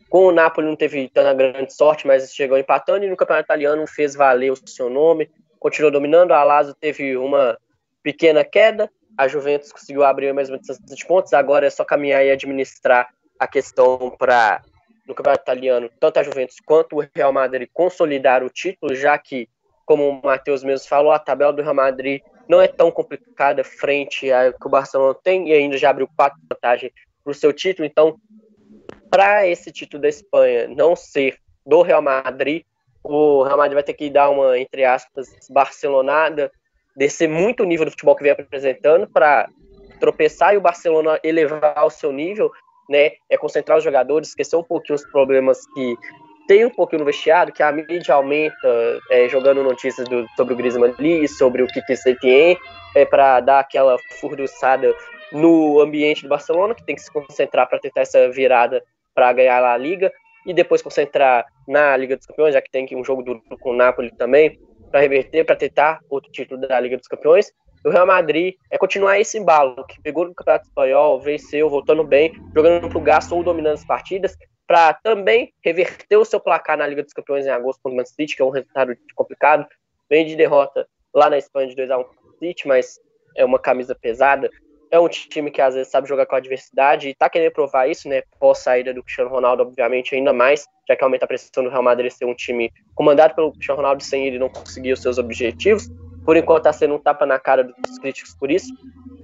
Com 0.08 0.26
o 0.26 0.32
Napoli 0.32 0.66
não 0.66 0.76
teve 0.76 1.08
tanta 1.08 1.34
grande 1.34 1.72
sorte, 1.72 2.06
mas 2.06 2.32
chegou 2.32 2.56
empatando 2.58 3.04
e 3.04 3.10
no 3.10 3.16
campeonato 3.16 3.46
italiano 3.46 3.86
fez 3.86 4.14
valer 4.14 4.50
o 4.50 4.68
seu 4.68 4.88
nome, 4.88 5.30
continuou 5.58 5.92
dominando. 5.92 6.32
A 6.32 6.42
Lazio 6.42 6.74
teve 6.74 7.16
uma 7.16 7.58
pequena 8.02 8.44
queda, 8.44 8.90
a 9.16 9.28
Juventus 9.28 9.70
conseguiu 9.70 10.04
abrir 10.04 10.28
a 10.28 10.34
mesma 10.34 10.58
distância 10.58 10.96
de 10.96 11.06
pontos, 11.06 11.32
agora 11.32 11.66
é 11.66 11.70
só 11.70 11.84
caminhar 11.84 12.24
e 12.24 12.30
administrar 12.30 13.08
a 13.38 13.46
questão 13.46 14.14
para 14.18 14.62
no 15.06 15.14
campeonato 15.14 15.42
italiano, 15.42 15.90
tanto 15.98 16.18
a 16.18 16.22
Juventus 16.22 16.56
quanto 16.64 16.96
o 16.98 17.08
Real 17.14 17.32
Madrid 17.32 17.68
consolidar 17.72 18.42
o 18.42 18.50
título, 18.50 18.94
já 18.94 19.16
que 19.18 19.48
como 19.88 20.06
o 20.06 20.20
Matheus 20.22 20.62
mesmo 20.62 20.86
falou, 20.86 21.12
a 21.12 21.18
tabela 21.18 21.50
do 21.50 21.62
Real 21.62 21.74
Madrid 21.74 22.20
não 22.46 22.60
é 22.60 22.68
tão 22.68 22.90
complicada 22.90 23.64
frente 23.64 24.30
a 24.30 24.52
que 24.52 24.66
o 24.66 24.68
Barcelona 24.68 25.14
tem 25.14 25.48
e 25.48 25.52
ainda 25.54 25.78
já 25.78 25.88
abriu 25.88 26.06
quatro 26.14 26.38
vantagens 26.46 26.92
para 27.24 27.30
o 27.30 27.34
seu 27.34 27.54
título. 27.54 27.86
Então, 27.86 28.20
para 29.18 29.48
esse 29.48 29.72
título 29.72 30.00
da 30.00 30.08
Espanha 30.08 30.68
não 30.68 30.94
ser 30.94 31.38
do 31.66 31.82
Real 31.82 32.00
Madrid, 32.00 32.62
o 33.02 33.42
Real 33.42 33.58
Madrid 33.58 33.74
vai 33.74 33.82
ter 33.82 33.94
que 33.94 34.08
dar 34.08 34.30
uma, 34.30 34.56
entre 34.56 34.84
aspas, 34.84 35.26
barcelonada, 35.50 36.52
descer 36.96 37.28
muito 37.28 37.64
o 37.64 37.66
nível 37.66 37.84
do 37.84 37.90
futebol 37.90 38.14
que 38.14 38.22
vem 38.22 38.30
apresentando 38.30 39.08
para 39.08 39.48
tropeçar 39.98 40.54
e 40.54 40.56
o 40.56 40.60
Barcelona 40.60 41.18
elevar 41.24 41.84
o 41.84 41.90
seu 41.90 42.12
nível, 42.12 42.52
né? 42.88 43.10
É 43.28 43.36
concentrar 43.36 43.78
os 43.78 43.82
jogadores, 43.82 44.28
esquecer 44.28 44.54
um 44.54 44.62
pouquinho 44.62 44.94
os 44.94 45.04
problemas 45.10 45.66
que 45.74 45.96
tem 46.46 46.64
um 46.64 46.70
pouquinho 46.70 47.00
no 47.00 47.04
vestiário 47.04 47.52
que 47.52 47.60
a 47.64 47.72
mídia 47.72 48.14
aumenta 48.14 49.00
é, 49.10 49.28
jogando 49.28 49.64
notícias 49.64 50.08
do, 50.08 50.28
sobre 50.36 50.54
o 50.54 50.56
Griezmann 50.56 50.94
ali, 50.96 51.26
sobre 51.26 51.64
o 51.64 51.66
que 51.66 51.96
Setien, 51.96 52.56
é, 52.94 53.04
para 53.04 53.40
dar 53.40 53.58
aquela 53.58 53.96
furduçada 54.20 54.94
no 55.32 55.80
ambiente 55.80 56.22
do 56.22 56.28
Barcelona, 56.28 56.72
que 56.72 56.84
tem 56.84 56.94
que 56.94 57.02
se 57.02 57.10
concentrar 57.10 57.68
para 57.68 57.80
tentar 57.80 58.02
essa 58.02 58.30
virada 58.30 58.80
para 59.18 59.32
ganhar 59.32 59.58
lá 59.58 59.74
a 59.74 59.76
Liga, 59.76 60.12
e 60.46 60.54
depois 60.54 60.80
concentrar 60.80 61.44
na 61.66 61.96
Liga 61.96 62.16
dos 62.16 62.24
Campeões, 62.24 62.54
já 62.54 62.62
que 62.62 62.70
tem 62.70 62.86
um 62.92 63.02
jogo 63.02 63.20
duro 63.20 63.42
com 63.58 63.70
o 63.70 63.76
Napoli 63.76 64.14
também, 64.14 64.56
para 64.92 65.00
reverter, 65.00 65.44
para 65.44 65.56
tentar 65.56 65.98
outro 66.08 66.30
título 66.30 66.60
da 66.60 66.78
Liga 66.78 66.96
dos 66.96 67.08
Campeões. 67.08 67.52
O 67.84 67.90
Real 67.90 68.06
Madrid 68.06 68.54
é 68.70 68.78
continuar 68.78 69.18
esse 69.18 69.36
embalo, 69.36 69.84
que 69.86 70.00
pegou 70.00 70.24
no 70.24 70.32
Campeonato 70.32 70.68
Espanhol, 70.68 71.20
venceu, 71.20 71.68
voltando 71.68 72.04
bem, 72.04 72.32
jogando 72.54 72.88
para 72.88 72.96
o 72.96 73.00
gasto 73.00 73.34
ou 73.34 73.42
dominando 73.42 73.74
as 73.74 73.84
partidas, 73.84 74.36
para 74.68 74.94
também 74.94 75.52
reverter 75.64 76.16
o 76.16 76.24
seu 76.24 76.38
placar 76.38 76.78
na 76.78 76.86
Liga 76.86 77.02
dos 77.02 77.12
Campeões 77.12 77.44
em 77.44 77.50
agosto 77.50 77.80
contra 77.82 77.94
o 77.94 77.96
Man 77.96 78.06
City, 78.06 78.36
que 78.36 78.42
é 78.42 78.44
um 78.44 78.50
resultado 78.50 78.96
complicado. 79.16 79.66
Vem 80.08 80.24
de 80.24 80.36
derrota 80.36 80.86
lá 81.12 81.28
na 81.28 81.38
Espanha 81.38 81.66
de 81.66 81.74
2 81.74 81.90
a 81.90 81.98
1 81.98 82.04
City, 82.38 82.68
mas 82.68 83.00
é 83.36 83.44
uma 83.44 83.58
camisa 83.58 83.96
pesada. 83.96 84.48
É 84.90 84.98
um 84.98 85.08
time 85.08 85.50
que 85.50 85.60
às 85.60 85.74
vezes 85.74 85.90
sabe 85.90 86.08
jogar 86.08 86.24
com 86.26 86.34
a 86.34 86.38
adversidade 86.38 87.08
e 87.08 87.14
tá 87.14 87.28
querendo 87.28 87.52
provar 87.52 87.88
isso, 87.88 88.08
né? 88.08 88.22
Pós 88.40 88.58
saída 88.58 88.94
do 88.94 89.02
Cristiano 89.02 89.30
Ronaldo, 89.30 89.62
obviamente, 89.62 90.14
ainda 90.14 90.32
mais, 90.32 90.64
já 90.88 90.96
que 90.96 91.04
aumenta 91.04 91.24
a 91.24 91.28
pressão 91.28 91.62
do 91.62 91.70
Real 91.70 91.82
Madrid 91.82 92.10
ser 92.10 92.24
um 92.24 92.34
time 92.34 92.72
comandado 92.94 93.34
pelo 93.34 93.52
Cristiano 93.52 93.76
Ronaldo 93.76 94.02
sem 94.02 94.26
ele 94.26 94.38
não 94.38 94.48
conseguir 94.48 94.92
os 94.92 95.02
seus 95.02 95.18
objetivos. 95.18 95.88
Por 96.24 96.36
enquanto 96.36 96.64
tá 96.64 96.72
sendo 96.72 96.94
um 96.94 96.98
tapa 96.98 97.26
na 97.26 97.38
cara 97.38 97.64
dos 97.64 97.98
críticos 97.98 98.34
por 98.34 98.50
isso. 98.50 98.72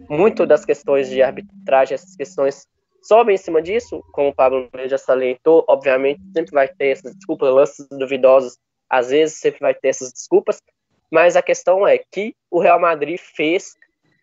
Muito 0.08 0.44
das 0.44 0.64
questões 0.64 1.08
de 1.08 1.22
arbitragem, 1.22 1.94
essas 1.94 2.14
questões 2.14 2.66
sobe 3.04 3.32
em 3.34 3.36
cima 3.36 3.60
disso, 3.60 4.02
como 4.12 4.28
o 4.28 4.34
Pablo 4.34 4.68
já 4.86 4.98
salientou, 4.98 5.64
obviamente 5.68 6.20
sempre 6.34 6.52
vai 6.52 6.68
ter 6.68 6.88
essas 6.88 7.14
desculpas, 7.14 7.52
lances 7.52 7.86
duvidosos, 7.88 8.58
às 8.88 9.10
vezes 9.10 9.38
sempre 9.38 9.60
vai 9.60 9.74
ter 9.74 9.88
essas 9.88 10.12
desculpas, 10.12 10.62
mas 11.10 11.36
a 11.36 11.42
questão 11.42 11.86
é 11.86 11.98
que 11.98 12.34
o 12.50 12.58
Real 12.58 12.80
Madrid 12.80 13.18
fez 13.18 13.74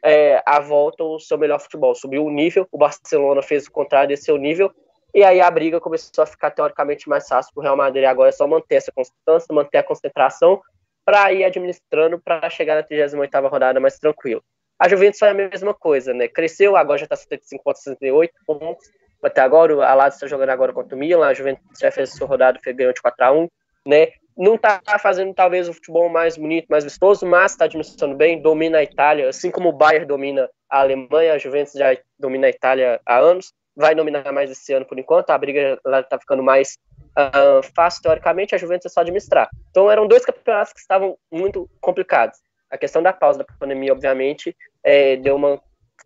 é, 0.03 0.41
a 0.45 0.59
volta 0.59 1.03
o 1.03 1.19
seu 1.19 1.37
melhor 1.37 1.59
futebol, 1.59 1.93
subiu 1.93 2.25
o 2.25 2.31
nível, 2.31 2.67
o 2.71 2.77
Barcelona 2.77 3.41
fez 3.41 3.67
o 3.67 3.71
contrário 3.71 4.09
desse 4.09 4.23
seu 4.23 4.37
nível, 4.37 4.71
e 5.13 5.23
aí 5.23 5.41
a 5.41 5.51
briga 5.51 5.79
começou 5.79 6.23
a 6.23 6.25
ficar 6.25 6.51
teoricamente 6.51 7.09
mais 7.09 7.27
fácil 7.27 7.53
para 7.53 7.61
o 7.61 7.63
Real 7.63 7.75
Madrid. 7.75 8.05
Agora 8.05 8.29
é 8.29 8.31
só 8.31 8.47
manter 8.47 8.75
essa 8.75 8.91
constância, 8.93 9.53
manter 9.53 9.77
a 9.77 9.83
concentração 9.83 10.61
para 11.03 11.33
ir 11.33 11.43
administrando 11.43 12.17
para 12.17 12.49
chegar 12.49 12.75
na 12.75 12.83
38ª 12.83 13.49
rodada 13.49 13.79
mais 13.79 13.99
tranquilo. 13.99 14.41
A 14.79 14.87
Juventus 14.87 15.19
foi 15.19 15.29
a 15.29 15.33
mesma 15.33 15.73
coisa, 15.73 16.13
né? 16.13 16.27
Cresceu, 16.27 16.77
agora 16.77 16.97
já 16.97 17.03
está 17.03 17.15
75 17.15 17.63
pontos, 17.63 17.83
68 17.83 18.33
pontos. 18.47 18.87
Até 19.21 19.41
agora, 19.41 19.85
a 19.85 19.93
Lazio 19.93 20.15
está 20.15 20.27
jogando 20.27 20.49
agora 20.49 20.73
contra 20.73 20.95
o 20.95 20.99
Milan, 20.99 21.27
a 21.27 21.33
Juventus 21.33 21.61
já 21.79 21.91
fez 21.91 22.11
a 22.11 22.15
sua 22.15 22.27
rodada, 22.27 22.59
ganhou 22.73 22.93
de 22.93 23.01
4 23.01 23.25
a 23.25 23.31
1 23.31 23.47
né? 23.85 24.07
Não 24.41 24.55
está 24.55 24.81
fazendo 24.97 25.35
talvez 25.35 25.69
o 25.69 25.73
futebol 25.73 26.09
mais 26.09 26.35
bonito, 26.35 26.65
mais 26.67 26.83
vistoso, 26.83 27.27
mas 27.27 27.51
está 27.51 27.65
administrando 27.65 28.15
bem, 28.15 28.41
domina 28.41 28.79
a 28.79 28.83
Itália, 28.83 29.29
assim 29.29 29.51
como 29.51 29.69
o 29.69 29.71
Bayern 29.71 30.07
domina 30.07 30.49
a 30.67 30.79
Alemanha, 30.79 31.33
a 31.33 31.37
Juventus 31.37 31.73
já 31.73 31.95
domina 32.17 32.47
a 32.47 32.49
Itália 32.49 32.99
há 33.05 33.19
anos, 33.19 33.53
vai 33.75 33.93
dominar 33.93 34.31
mais 34.31 34.49
esse 34.49 34.73
ano 34.73 34.83
por 34.83 34.97
enquanto, 34.97 35.29
a 35.29 35.37
briga 35.37 35.79
lá 35.85 35.99
está 35.99 36.17
ficando 36.17 36.41
mais 36.41 36.79
uh, 37.11 37.61
fácil 37.75 38.01
teoricamente, 38.01 38.55
a 38.55 38.57
Juventus 38.57 38.87
é 38.87 38.89
só 38.89 39.01
administrar. 39.01 39.47
Então 39.69 39.91
eram 39.91 40.07
dois 40.07 40.25
campeonatos 40.25 40.73
que 40.73 40.79
estavam 40.79 41.15
muito 41.31 41.69
complicados. 41.79 42.39
A 42.71 42.79
questão 42.79 43.03
da 43.03 43.13
pausa 43.13 43.37
da 43.37 43.45
pandemia, 43.59 43.93
obviamente, 43.93 44.57
é, 44.83 45.17
deu 45.17 45.35
uma 45.35 45.61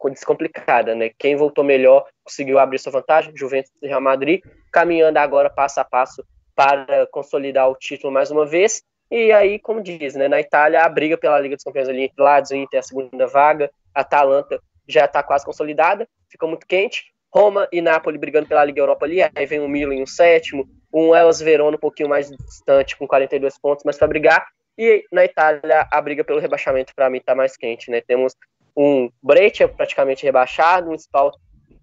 descomplicada, 0.10 0.94
né? 0.94 1.10
Quem 1.18 1.38
voltou 1.38 1.64
melhor 1.64 2.06
conseguiu 2.22 2.60
abrir 2.60 2.80
sua 2.80 2.92
vantagem, 2.92 3.32
Juventus 3.34 3.72
e 3.82 3.88
Real 3.88 4.02
Madrid, 4.02 4.42
caminhando 4.74 5.18
agora 5.20 5.50
passo 5.50 5.80
a 5.80 5.86
passo 5.86 6.22
para 6.56 7.06
consolidar 7.08 7.70
o 7.70 7.76
título 7.76 8.14
mais 8.14 8.32
uma 8.32 8.46
vez. 8.46 8.84
E 9.12 9.32
aí, 9.32 9.60
como 9.60 9.82
diz, 9.82 10.16
né, 10.16 10.28
na 10.28 10.40
Itália, 10.40 10.82
a 10.82 10.90
briga 10.90 11.18
pela 11.18 11.40
Liga 11.40 11.56
dos 11.56 11.64
Campeões 11.64 11.88
ali 11.88 12.12
Lazio 12.18 12.58
Inter, 12.58 12.80
a 12.80 12.84
segunda 12.84 13.28
vaga, 13.28 13.70
a 13.94 14.02
Atalanta 14.02 14.60
já 14.88 15.06
está 15.06 15.22
quase 15.22 15.46
consolidada, 15.46 16.08
ficou 16.30 16.50
muito 16.50 16.66
quente. 16.66 17.14
Roma 17.32 17.68
e 17.72 17.82
Napoli 17.82 18.18
brigando 18.18 18.48
pela 18.48 18.64
Liga 18.64 18.80
Europa 18.80 19.06
ali, 19.06 19.22
aí 19.22 19.46
vem 19.46 19.60
o 19.60 19.68
Milan 19.68 19.96
em 19.96 20.04
um 20.04 20.08
sétimo, 20.08 20.68
um 20.92 21.14
Elas 21.14 21.42
Verona 21.42 21.76
um 21.76 21.80
pouquinho 21.80 22.08
mais 22.08 22.32
distante, 22.32 22.96
com 22.96 23.06
42 23.06 23.58
pontos, 23.58 23.84
mas 23.84 23.98
para 23.98 24.08
brigar. 24.08 24.48
E 24.78 25.04
na 25.12 25.26
Itália, 25.26 25.86
a 25.92 26.02
briga 26.02 26.24
pelo 26.24 26.40
rebaixamento 26.40 26.96
para 26.96 27.10
mim 27.10 27.18
está 27.18 27.36
mais 27.36 27.58
quente, 27.58 27.92
né? 27.92 28.02
Temos 28.02 28.34
um 28.76 29.10
Breccia 29.22 29.68
praticamente 29.68 30.24
rebaixado, 30.24 30.90
um 30.90 30.96
Spal 30.96 31.32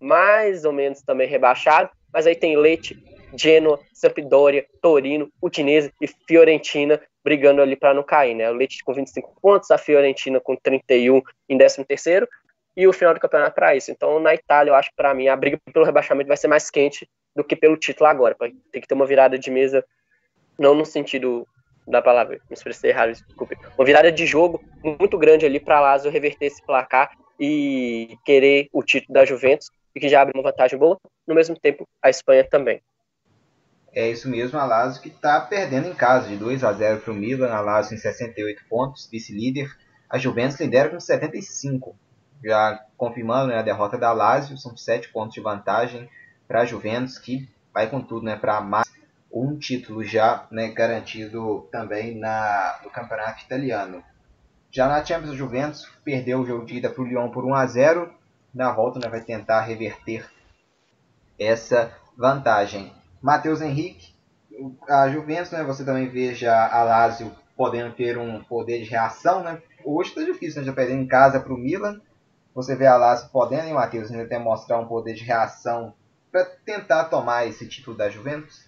mais 0.01 0.65
ou 0.65 0.73
menos 0.73 1.03
também 1.03 1.29
rebaixado, 1.29 1.91
mas 2.13 2.27
aí 2.27 2.35
tem 2.35 2.57
Leite, 2.57 2.95
Genoa, 3.35 3.81
Sampdoria, 3.93 4.67
Torino, 4.81 5.31
Udinese 5.41 5.93
e 6.01 6.07
Fiorentina 6.07 7.01
brigando 7.25 7.63
ali 7.63 7.77
para 7.77 7.95
não 7.95 8.03
cair, 8.03 8.35
né? 8.35 8.51
O 8.51 8.55
Leite 8.55 8.83
com 8.85 8.93
25 8.93 9.41
pontos, 9.41 9.71
a 9.71 9.79
Fiorentina 9.79 10.41
com 10.41 10.57
31 10.57 11.23
em 11.49 11.59
13 11.59 11.85
terceiro 11.85 12.29
e 12.77 12.87
o 12.87 12.93
final 12.93 13.15
do 13.15 13.21
campeonato 13.21 13.55
para 13.55 13.77
isso. 13.77 13.91
Então, 13.91 14.19
na 14.19 14.35
Itália, 14.35 14.71
eu 14.71 14.75
acho 14.75 14.91
que 14.91 14.97
para 14.97 15.15
mim 15.15 15.29
a 15.29 15.37
briga 15.37 15.59
pelo 15.73 15.85
rebaixamento 15.85 16.29
vai 16.29 16.37
ser 16.37 16.49
mais 16.49 16.71
quente 16.71 17.09
do 17.35 17.45
que 17.45 17.55
pelo 17.55 17.77
título 17.77 18.09
agora. 18.09 18.37
Tem 18.71 18.81
que 18.81 18.89
ter 18.89 18.95
uma 18.95 19.07
virada 19.07 19.39
de 19.39 19.51
mesa, 19.51 19.85
não 20.59 20.75
no 20.75 20.85
sentido 20.85 21.47
da 21.87 22.01
palavra, 22.01 22.41
me 22.49 22.55
expressei 22.55 22.91
errado, 22.91 23.13
desculpe. 23.13 23.57
Uma 23.77 23.85
virada 23.85 24.11
de 24.13 24.25
jogo 24.25 24.63
muito 24.83 25.19
grande 25.19 25.45
ali 25.45 25.59
para 25.59 25.81
Lazio 25.81 26.11
reverter 26.11 26.47
esse 26.47 26.65
placar 26.65 27.11
e 27.39 28.17
querer 28.25 28.69
o 28.73 28.83
título 28.83 29.15
da 29.15 29.25
Juventus, 29.25 29.69
e 29.95 30.01
que 30.01 30.09
já 30.09 30.23
abre 30.23 30.33
uma 30.35 30.45
vantagem 30.45 30.79
boa, 30.79 30.99
no 31.27 31.35
mesmo 31.35 31.59
tempo 31.59 31.87
a 32.01 32.09
Espanha 32.09 32.45
também. 32.45 32.81
É 33.95 34.11
isso 34.11 34.29
mesmo, 34.29 34.59
a 34.59 34.65
Lazio 34.65 35.03
que 35.03 35.09
está 35.09 35.39
perdendo 35.39 35.87
em 35.87 35.95
casa 35.95 36.29
de 36.29 36.37
2 36.37 36.65
a 36.65 36.73
0 36.73 37.01
para 37.01 37.13
o 37.13 37.17
Milan, 37.17 37.53
a 37.53 37.61
Lazio 37.61 37.95
em 37.95 37.99
68 37.99 38.65
pontos, 38.69 39.07
vice-líder, 39.11 39.71
a 40.09 40.17
Juventus 40.17 40.59
lidera 40.59 40.89
com 40.89 40.99
75. 40.99 41.95
já 42.43 42.85
confirmando 42.97 43.49
né, 43.49 43.59
a 43.59 43.63
derrota 43.63 43.99
da 43.99 44.13
Lazio, 44.13 44.57
são 44.57 44.77
sete 44.77 45.09
pontos 45.09 45.35
de 45.35 45.41
vantagem 45.41 46.09
para 46.49 46.63
a 46.63 46.65
Juventus, 46.65 47.19
que 47.19 47.49
vai 47.73 47.89
com 47.89 48.01
tudo 48.01 48.25
né, 48.25 48.37
para 48.37 48.61
mais 48.61 48.91
um 49.33 49.59
título 49.59 50.03
já 50.05 50.47
né, 50.51 50.69
garantido 50.69 51.69
também 51.71 52.19
na, 52.19 52.81
no 52.83 52.91
campeonato 52.91 53.43
italiano. 53.43 54.03
Já 54.71 54.89
na 54.89 55.05
Champions, 55.05 55.33
a 55.33 55.37
Juventus 55.37 55.89
perdeu 56.05 56.41
o 56.41 56.47
jogo 56.47 56.65
de 56.65 56.77
ida 56.77 56.91
para 56.91 57.03
o 57.03 57.07
Lyon 57.07 57.31
por 57.31 57.45
1 57.45 57.55
a 57.55 57.67
0 57.67 58.15
Na 58.55 58.73
volta, 58.73 58.99
né, 58.99 59.09
vai 59.09 59.21
tentar 59.21 59.63
reverter 59.63 60.29
essa 61.39 61.95
vantagem. 62.17 62.93
Matheus 63.23 63.61
Henrique, 63.61 64.13
a 64.89 65.09
Juventus, 65.09 65.53
né, 65.53 65.63
você 65.63 65.85
também 65.85 66.09
veja 66.09 66.53
a 66.53 66.83
Lazio 66.83 67.33
podendo 67.57 67.95
ter 67.95 68.19
um 68.19 68.43
poder 68.43 68.83
de 68.83 68.91
reação. 68.91 69.43
Né? 69.43 69.63
Hoje 69.85 70.11
está 70.11 70.23
difícil, 70.23 70.61
né, 70.61 70.67
já 70.67 70.73
perdendo 70.73 71.03
em 71.03 71.07
casa 71.07 71.39
para 71.39 71.53
o 71.53 71.59
Milan. 71.59 72.01
Você 72.55 72.75
vê 72.75 72.87
a 72.87 72.97
Lazio 72.97 73.31
podendo, 73.31 73.67
hein, 73.67 73.73
Matheus, 73.73 74.11
ainda 74.11 74.25
até 74.25 74.39
mostrar 74.39 74.79
um 74.79 74.87
poder 74.87 75.15
de 75.15 75.25
reação 75.25 75.95
para 76.31 76.45
tentar 76.45 77.05
tomar 77.05 77.47
esse 77.47 77.67
título 77.67 77.97
da 77.97 78.11
Juventus? 78.11 78.65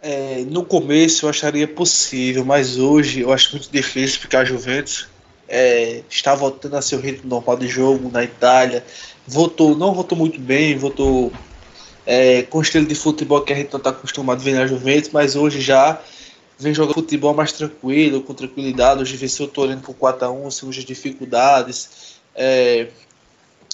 É, 0.00 0.44
no 0.44 0.64
começo 0.64 1.26
eu 1.26 1.30
acharia 1.30 1.66
possível, 1.66 2.44
mas 2.44 2.78
hoje 2.78 3.22
eu 3.22 3.32
acho 3.32 3.52
muito 3.52 3.70
difícil 3.70 4.20
porque 4.20 4.36
a 4.36 4.44
Juventus 4.44 5.08
é, 5.48 6.02
está 6.08 6.34
voltando 6.34 6.76
a 6.76 6.82
seu 6.82 7.00
ritmo 7.00 7.28
normal 7.28 7.56
de 7.56 7.66
jogo 7.66 8.10
na 8.10 8.22
Itália. 8.22 8.84
Votou, 9.26 9.76
não 9.76 9.94
votou 9.94 10.16
muito 10.16 10.38
bem, 10.40 10.76
votou 10.76 11.32
é, 12.06 12.42
com 12.42 12.60
estilo 12.60 12.86
de 12.86 12.94
futebol 12.94 13.42
que 13.42 13.52
a 13.52 13.56
gente 13.56 13.72
não 13.72 13.78
está 13.78 13.90
acostumado 13.90 14.40
a 14.40 14.44
ver 14.44 14.54
na 14.54 14.66
Juventus, 14.66 15.10
mas 15.12 15.36
hoje 15.36 15.60
já 15.60 16.00
vem 16.58 16.74
jogando 16.74 16.94
futebol 16.94 17.34
mais 17.34 17.52
tranquilo, 17.52 18.22
com 18.22 18.34
tranquilidade. 18.34 19.02
Hoje 19.02 19.16
venceu 19.16 19.46
o 19.46 19.48
Torino 19.48 19.80
por 19.80 19.94
4x1, 19.94 20.50
sem 20.50 20.66
muitas 20.66 20.84
dificuldades. 20.84 22.18
É, 22.34 22.88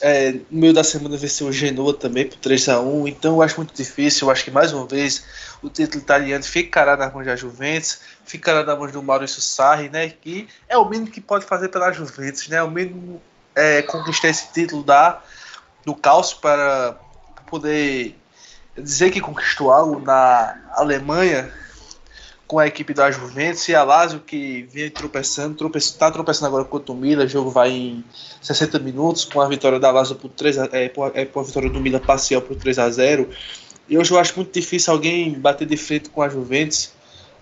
é, 0.07 0.33
no 0.51 0.61
meio 0.61 0.75
da 0.75 0.85
semana 0.85 1.17
venceu 1.17 1.47
o 1.47 1.53
Genoa 1.53 1.95
também 1.95 2.29
por 2.29 2.37
3x1. 2.37 3.09
Então 3.09 3.37
eu 3.37 3.43
acho 3.43 3.57
muito 3.57 3.73
difícil. 3.73 4.29
Eu 4.29 4.33
acho 4.33 4.45
que 4.45 4.51
mais 4.51 4.71
uma 4.71 4.87
vez 4.87 5.25
o 5.63 5.71
título 5.71 6.03
italiano 6.03 6.45
ficará 6.45 6.95
nas 6.95 7.11
mãos 7.11 7.25
da 7.25 7.35
Juventus, 7.35 8.01
ficará 8.23 8.63
nas 8.63 8.79
mãos 8.79 8.93
do 8.93 9.03
Maurício 9.03 9.41
Sarri, 9.41 9.89
né? 9.89 10.11
Que 10.11 10.47
é 10.69 10.77
o 10.77 10.87
mínimo 10.87 11.11
que 11.11 11.23
pode 11.23 11.47
fazer 11.47 11.71
pela 11.71 11.91
Juventus, 11.91 12.49
né? 12.49 12.63
O 12.63 12.71
mínimo 12.71 13.23
é 13.55 13.81
conquistar 13.81 14.29
esse 14.29 14.53
título 14.53 14.83
da, 14.83 15.23
do 15.87 15.95
caos 15.95 16.35
para 16.35 16.99
poder 17.47 18.15
dizer 18.77 19.11
que 19.11 19.23
conquistou 19.23 19.73
algo 19.73 19.99
na 20.01 20.55
Alemanha 20.73 21.51
com 22.55 22.61
a 22.61 22.69
equipe 22.69 22.95
da 22.95 23.11
Juventus 23.11 23.69
e 23.69 23.75
a 23.75 23.83
Lazio 23.83 24.21
que 24.21 24.63
vem 24.71 24.89
tropeçando, 24.89 25.77
está 25.77 26.09
tropeçando 26.09 26.47
agora 26.47 26.65
contra 26.65 26.93
o 26.93 26.97
Milan, 26.97 27.25
o 27.25 27.29
jogo 27.29 27.51
vai 27.51 27.69
em 27.73 28.05
60 28.41 28.79
minutos 28.79 29.25
com 29.25 29.41
a 29.41 29.49
vitória 29.49 29.81
da 29.81 29.91
Lazio 29.91 30.15
por 30.15 30.31
3 30.31 30.59
a, 30.61 30.69
é, 30.71 30.89
por, 30.89 31.11
é, 31.17 31.25
por 31.25 31.41
a 31.41 31.43
vitória 31.43 31.69
do 31.69 31.81
Milan 31.81 31.99
parcial 31.99 32.41
por 32.41 32.55
3 32.55 32.79
a 32.79 32.89
0. 32.89 33.29
E 33.89 33.99
hoje 33.99 34.13
eu 34.13 34.21
acho 34.21 34.37
muito 34.37 34.53
difícil 34.53 34.93
alguém 34.93 35.33
bater 35.33 35.67
de 35.67 35.77
frente 35.77 36.09
com 36.11 36.23
a 36.23 36.29
Juventus, 36.29 36.93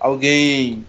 alguém 0.01 0.83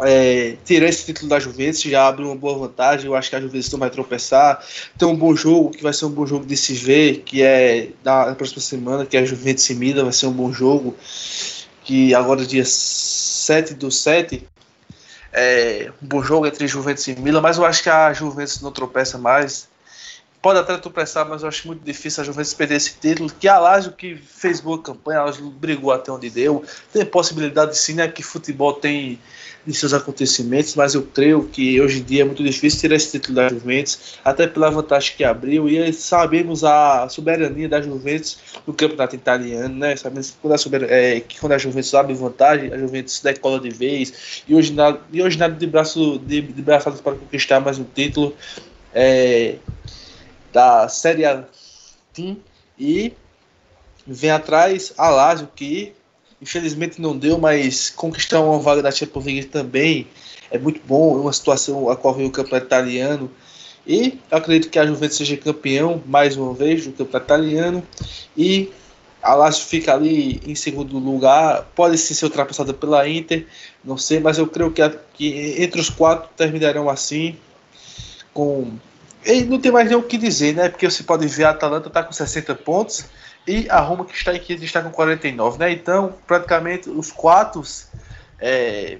é, 0.00 0.56
tirar 0.64 0.88
esse 0.88 1.06
título 1.06 1.28
da 1.28 1.38
Juventus, 1.38 1.82
já 1.82 2.04
abre 2.04 2.24
uma 2.24 2.34
boa 2.34 2.58
vantagem. 2.58 3.06
Eu 3.06 3.14
acho 3.14 3.30
que 3.30 3.36
a 3.36 3.40
Juventus 3.40 3.70
não 3.70 3.78
vai 3.78 3.90
tropeçar. 3.90 4.60
Tem 4.98 5.06
um 5.06 5.14
bom 5.14 5.36
jogo, 5.36 5.70
que 5.70 5.84
vai 5.84 5.92
ser 5.92 6.06
um 6.06 6.10
bom 6.10 6.26
jogo 6.26 6.44
de 6.44 6.56
se 6.56 6.74
ver, 6.74 7.18
que 7.24 7.44
é 7.44 7.90
na 8.04 8.34
próxima 8.34 8.60
semana, 8.60 9.06
que 9.06 9.16
é 9.16 9.20
a 9.20 9.24
Juventus 9.24 9.70
e 9.70 9.74
Milan, 9.76 10.02
vai 10.02 10.12
ser 10.12 10.26
um 10.26 10.32
bom 10.32 10.52
jogo. 10.52 10.96
Que 11.84 12.12
agora, 12.12 12.44
dia 12.44 12.64
7 13.46 13.74
do 13.74 13.90
7, 13.92 14.46
é 15.32 15.92
um 16.02 16.06
bom 16.06 16.22
jogo 16.22 16.46
entre 16.46 16.66
Juventus 16.66 17.06
e 17.06 17.14
Milan, 17.14 17.40
mas 17.40 17.58
eu 17.58 17.64
acho 17.64 17.82
que 17.82 17.88
a 17.88 18.12
Juventus 18.12 18.60
não 18.60 18.72
tropeça 18.72 19.16
mais 19.18 19.68
pode 20.46 20.60
até 20.60 20.78
tropeçar, 20.78 21.28
mas 21.28 21.42
eu 21.42 21.48
acho 21.48 21.66
muito 21.66 21.84
difícil 21.84 22.22
a 22.22 22.24
Juventus 22.24 22.54
perder 22.54 22.76
esse 22.76 22.96
título. 23.00 23.28
Que 23.28 23.48
a 23.48 23.58
Lazio 23.58 23.90
que 23.90 24.14
fez 24.14 24.60
boa 24.60 24.80
campanha, 24.80 25.18
a 25.18 25.24
Lazio 25.24 25.50
brigou 25.50 25.90
até 25.90 26.12
onde 26.12 26.30
deu. 26.30 26.64
Tem 26.92 27.04
possibilidade 27.04 27.76
sim, 27.76 27.94
né? 27.94 28.06
Que 28.06 28.22
futebol 28.22 28.72
tem 28.74 29.18
de 29.66 29.74
seus 29.74 29.92
acontecimentos, 29.92 30.76
mas 30.76 30.94
eu 30.94 31.02
creio 31.02 31.48
que 31.48 31.80
hoje 31.80 31.98
em 31.98 32.04
dia 32.04 32.22
é 32.22 32.24
muito 32.24 32.44
difícil 32.44 32.78
tirar 32.78 32.94
esse 32.94 33.10
título 33.10 33.34
da 33.34 33.48
Juventus, 33.48 34.20
até 34.24 34.46
pela 34.46 34.70
vantagem 34.70 35.16
que 35.16 35.24
abriu, 35.24 35.68
e 35.68 35.92
sabemos 35.92 36.62
a 36.62 37.08
soberania 37.08 37.68
da 37.68 37.82
Juventus 37.82 38.38
no 38.64 38.72
campeonato 38.72 39.16
italiano, 39.16 39.74
né? 39.74 39.96
Sabemos 39.96 40.30
que 40.30 40.36
quando 40.40 40.54
a, 40.54 40.86
é, 40.86 41.18
que 41.18 41.40
quando 41.40 41.54
a 41.54 41.58
Juventus 41.58 41.92
abre 41.92 42.14
vantagem, 42.14 42.72
a 42.72 42.78
Juventus 42.78 43.18
decola 43.18 43.58
de 43.58 43.70
vez, 43.70 44.44
e 44.46 44.54
hoje 44.54 44.72
nada, 44.72 45.00
e 45.12 45.20
hoje 45.20 45.36
nada 45.36 45.56
de 45.56 45.66
braço 45.66 46.20
de, 46.20 46.40
de 46.40 46.62
braçadas 46.62 47.00
para 47.00 47.16
conquistar 47.16 47.58
mais 47.58 47.80
um 47.80 47.84
título. 47.92 48.32
É, 48.94 49.56
da 50.56 50.88
Série 50.88 51.26
A 51.26 51.44
Team 52.14 52.38
e 52.78 53.12
vem 54.06 54.30
atrás 54.30 54.94
a 54.96 55.10
Lazio 55.10 55.50
que 55.54 55.92
infelizmente 56.40 56.98
não 56.98 57.14
deu, 57.14 57.36
mas 57.36 57.90
conquistar 57.90 58.40
uma 58.40 58.58
vaga 58.58 58.82
da 58.82 58.90
Champions 58.90 59.24
League 59.26 59.44
também 59.44 60.06
é 60.50 60.58
muito 60.58 60.80
bom, 60.86 61.18
é 61.18 61.20
uma 61.20 61.32
situação 61.32 61.90
a 61.90 61.96
qual 61.96 62.14
vem 62.14 62.26
o 62.26 62.30
campeonato 62.30 62.66
italiano. 62.66 63.30
E 63.86 64.18
acredito 64.30 64.70
que 64.70 64.78
a 64.78 64.86
Juventus 64.86 65.18
seja 65.18 65.36
campeão 65.36 66.02
mais 66.06 66.38
uma 66.38 66.54
vez 66.54 66.86
do 66.86 66.92
campeonato 66.92 67.26
italiano. 67.26 67.82
E 68.34 68.70
a 69.22 69.34
Lazio 69.34 69.66
fica 69.66 69.92
ali 69.92 70.40
em 70.46 70.54
segundo 70.54 70.98
lugar, 70.98 71.68
pode 71.74 71.98
sim 71.98 72.14
ser 72.14 72.24
ultrapassada 72.24 72.72
pela 72.72 73.06
Inter, 73.06 73.46
não 73.84 73.98
sei, 73.98 74.20
mas 74.20 74.38
eu 74.38 74.46
creio 74.46 74.72
que, 74.72 74.88
que 75.12 75.62
entre 75.62 75.78
os 75.78 75.90
quatro 75.90 76.30
terminarão 76.34 76.88
assim 76.88 77.36
com 78.32 78.72
e 79.26 79.44
não 79.44 79.60
tem 79.60 79.72
mais 79.72 79.88
nem 79.88 79.96
o 79.96 80.02
que 80.02 80.16
dizer, 80.16 80.54
né? 80.54 80.68
Porque 80.68 80.88
você 80.88 81.02
pode 81.02 81.26
ver 81.26 81.44
a 81.44 81.50
Atalanta 81.50 81.88
está 81.88 82.02
com 82.02 82.12
60 82.12 82.54
pontos 82.54 83.04
e 83.46 83.68
a 83.68 83.80
Roma 83.80 84.04
que 84.04 84.14
está 84.14 84.34
em 84.34 84.40
quinto 84.40 84.64
está 84.64 84.80
com 84.80 84.90
49, 84.90 85.58
né? 85.58 85.72
Então, 85.72 86.14
praticamente 86.26 86.88
os 86.88 87.10
quatro 87.10 87.62
é, 88.38 88.98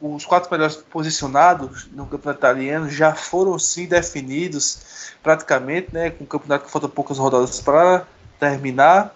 os 0.00 0.24
quatro 0.24 0.50
melhores 0.50 0.76
posicionados 0.76 1.88
no 1.92 2.06
campeonato 2.06 2.40
italiano 2.40 2.88
já 2.88 3.14
foram 3.14 3.58
sim 3.58 3.86
definidos 3.86 5.12
praticamente, 5.22 5.88
né? 5.92 6.10
Com 6.10 6.24
o 6.24 6.26
campeonato 6.26 6.66
que 6.66 6.70
falta 6.70 6.88
poucas 6.88 7.18
rodadas 7.18 7.60
para 7.60 8.06
terminar. 8.38 9.14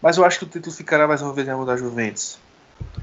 Mas 0.00 0.16
eu 0.16 0.24
acho 0.24 0.38
que 0.38 0.44
o 0.44 0.48
título 0.48 0.74
ficará 0.74 1.08
mais 1.08 1.22
uma 1.22 1.32
vez 1.32 1.46
na 1.46 1.56
mão 1.56 1.64
da 1.64 1.76
Juventus. 1.76 2.38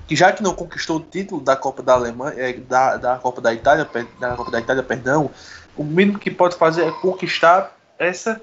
Que 0.07 0.15
já 0.15 0.31
que 0.31 0.41
não 0.43 0.53
conquistou 0.53 0.97
o 0.97 0.99
título 0.99 1.41
da 1.41 1.55
Copa 1.55 1.81
da 1.83 1.93
Alemanha, 1.93 2.35
é, 2.37 2.53
da, 2.53 2.97
da 2.97 3.15
Copa 3.17 3.41
da 3.41 3.53
Itália, 3.53 3.87
da 4.19 4.35
Copa 4.35 4.51
da 4.51 4.59
Itália, 4.59 4.83
perdão, 4.83 5.29
o 5.77 5.83
mínimo 5.83 6.19
que 6.19 6.31
pode 6.31 6.55
fazer 6.55 6.87
é 6.87 6.91
conquistar 6.91 7.77
essa 7.97 8.41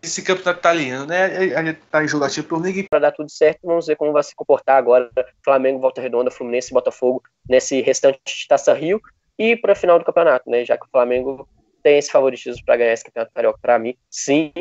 esse 0.00 0.22
campeonato 0.22 0.60
italiano, 0.60 1.06
né? 1.06 1.24
A 1.56 1.64
gente 1.64 1.80
tá 1.90 2.04
em 2.04 2.08
jogo 2.08 2.24
a 2.24 2.28
Champions 2.28 2.62
League. 2.62 2.86
Para 2.88 3.00
dar 3.00 3.12
tudo 3.12 3.28
certo, 3.30 3.60
vamos 3.64 3.86
ver 3.86 3.96
como 3.96 4.12
vai 4.12 4.22
se 4.22 4.34
comportar 4.34 4.76
agora 4.76 5.10
Flamengo, 5.44 5.80
Volta 5.80 6.00
Redonda, 6.00 6.30
Fluminense 6.30 6.70
e 6.70 6.74
Botafogo 6.74 7.22
nesse 7.48 7.80
restante 7.80 8.20
de 8.24 8.46
Taça 8.46 8.72
Rio 8.72 9.00
e 9.36 9.56
para 9.56 9.72
a 9.72 9.76
final 9.76 9.98
do 9.98 10.04
campeonato, 10.04 10.48
né? 10.48 10.64
Já 10.64 10.76
que 10.76 10.86
o 10.86 10.90
Flamengo 10.90 11.48
tem 11.82 11.98
esse 11.98 12.10
favoritismo 12.10 12.64
para 12.64 12.76
ganhar 12.76 12.92
esse 12.92 13.04
campeonato 13.04 13.32
carioca 13.34 13.58
para 13.60 13.78
mim, 13.78 13.96
sim, 14.10 14.52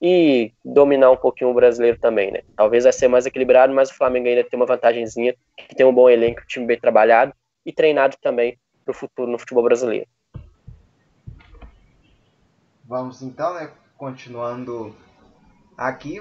e 0.00 0.52
dominar 0.64 1.10
um 1.10 1.16
pouquinho 1.16 1.50
o 1.50 1.54
brasileiro 1.54 1.98
também, 1.98 2.30
né? 2.30 2.42
Talvez 2.56 2.84
vai 2.84 2.92
ser 2.92 3.08
mais 3.08 3.26
equilibrado, 3.26 3.72
mas 3.72 3.90
o 3.90 3.94
Flamengo 3.94 4.28
ainda 4.28 4.44
tem 4.44 4.58
uma 4.58 4.66
vantagemzinha, 4.66 5.34
que 5.56 5.74
tem 5.74 5.86
um 5.86 5.94
bom 5.94 6.10
elenco, 6.10 6.42
um 6.42 6.46
time 6.46 6.66
bem 6.66 6.78
trabalhado 6.78 7.32
e 7.64 7.72
treinado 7.72 8.16
também 8.20 8.58
para 8.84 8.92
o 8.92 8.94
futuro 8.94 9.30
no 9.30 9.38
futebol 9.38 9.64
brasileiro. 9.64 10.06
Vamos 12.86 13.22
então, 13.22 13.54
né? 13.54 13.72
Continuando 13.96 14.94
aqui, 15.76 16.20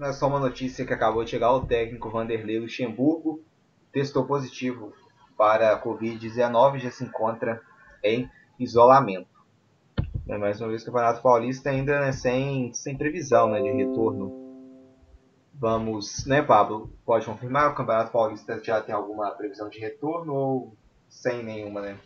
é 0.00 0.12
só 0.12 0.28
uma 0.28 0.40
notícia 0.40 0.86
que 0.86 0.92
acabou 0.92 1.24
de 1.24 1.30
chegar: 1.30 1.52
o 1.52 1.66
técnico 1.66 2.10
Vanderlei 2.10 2.58
Luxemburgo 2.58 3.44
testou 3.92 4.24
positivo 4.26 4.92
para 5.36 5.72
a 5.72 5.82
Covid-19 5.82 6.78
já 6.78 6.90
se 6.90 7.04
encontra 7.04 7.60
em 8.02 8.30
isolamento. 8.58 9.28
É, 10.26 10.38
mais 10.38 10.60
uma 10.60 10.68
vez, 10.70 10.82
o 10.82 10.86
Campeonato 10.86 11.20
Paulista 11.20 11.68
ainda 11.68 12.00
né, 12.00 12.12
sem, 12.12 12.72
sem 12.72 12.96
previsão 12.96 13.50
né, 13.50 13.60
de 13.60 13.70
retorno. 13.70 14.42
Vamos, 15.52 16.24
né, 16.26 16.42
Pablo? 16.42 16.90
Pode 17.04 17.26
confirmar? 17.26 17.70
O 17.70 17.74
Campeonato 17.74 18.10
Paulista 18.10 18.58
já 18.62 18.80
tem 18.80 18.94
alguma 18.94 19.30
previsão 19.32 19.68
de 19.68 19.78
retorno 19.78 20.32
ou 20.32 20.76
sem 21.08 21.42
nenhuma, 21.42 21.80
né? 21.82 21.98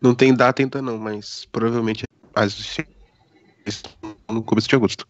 Não 0.00 0.14
tem 0.14 0.34
data 0.34 0.62
ainda 0.62 0.80
não, 0.80 0.98
mas 0.98 1.44
provavelmente 1.46 2.04
no 4.30 4.42
começo 4.42 4.68
de 4.68 4.76
agosto. 4.76 5.06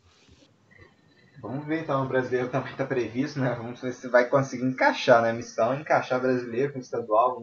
Vamos 1.40 1.66
ver 1.66 1.82
então, 1.82 2.04
o 2.04 2.08
brasileiro 2.08 2.48
também 2.48 2.72
está 2.72 2.84
previsto, 2.84 3.38
né? 3.38 3.54
Vamos 3.56 3.80
ver 3.80 3.92
se 3.92 4.08
vai 4.08 4.28
conseguir 4.28 4.64
encaixar, 4.64 5.22
né? 5.22 5.32
Missão 5.32 5.74
encaixar 5.74 6.20
brasileiro 6.20 6.72
com 6.72 6.78
estadual, 6.78 7.42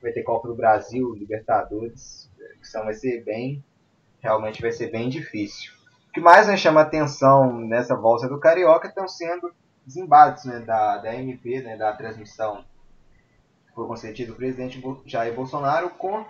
vai 0.00 0.12
ter 0.12 0.22
Copa 0.22 0.48
do 0.48 0.54
Brasil, 0.54 1.14
Libertadores, 1.14 2.30
que 2.60 2.66
são 2.66 2.84
vai 2.84 2.94
ser 2.94 3.22
bem, 3.24 3.62
realmente 4.20 4.62
vai 4.62 4.72
ser 4.72 4.90
bem 4.90 5.08
difícil. 5.08 5.72
O 6.08 6.12
que 6.12 6.20
mais 6.20 6.46
né, 6.46 6.56
chama 6.56 6.80
atenção 6.80 7.60
nessa 7.60 7.94
volta 7.94 8.28
do 8.28 8.40
Carioca 8.40 8.88
estão 8.88 9.06
sendo 9.06 9.52
os 9.86 9.96
embates 9.96 10.44
né, 10.44 10.60
da, 10.60 10.98
da 10.98 11.14
MP, 11.14 11.60
né, 11.60 11.76
da 11.76 11.92
transmissão 11.92 12.64
foi 13.78 13.86
concedido 13.86 14.32
o 14.32 14.36
presidente 14.36 14.82
Jair 15.06 15.32
Bolsonaro 15.32 15.90
com 15.90 16.26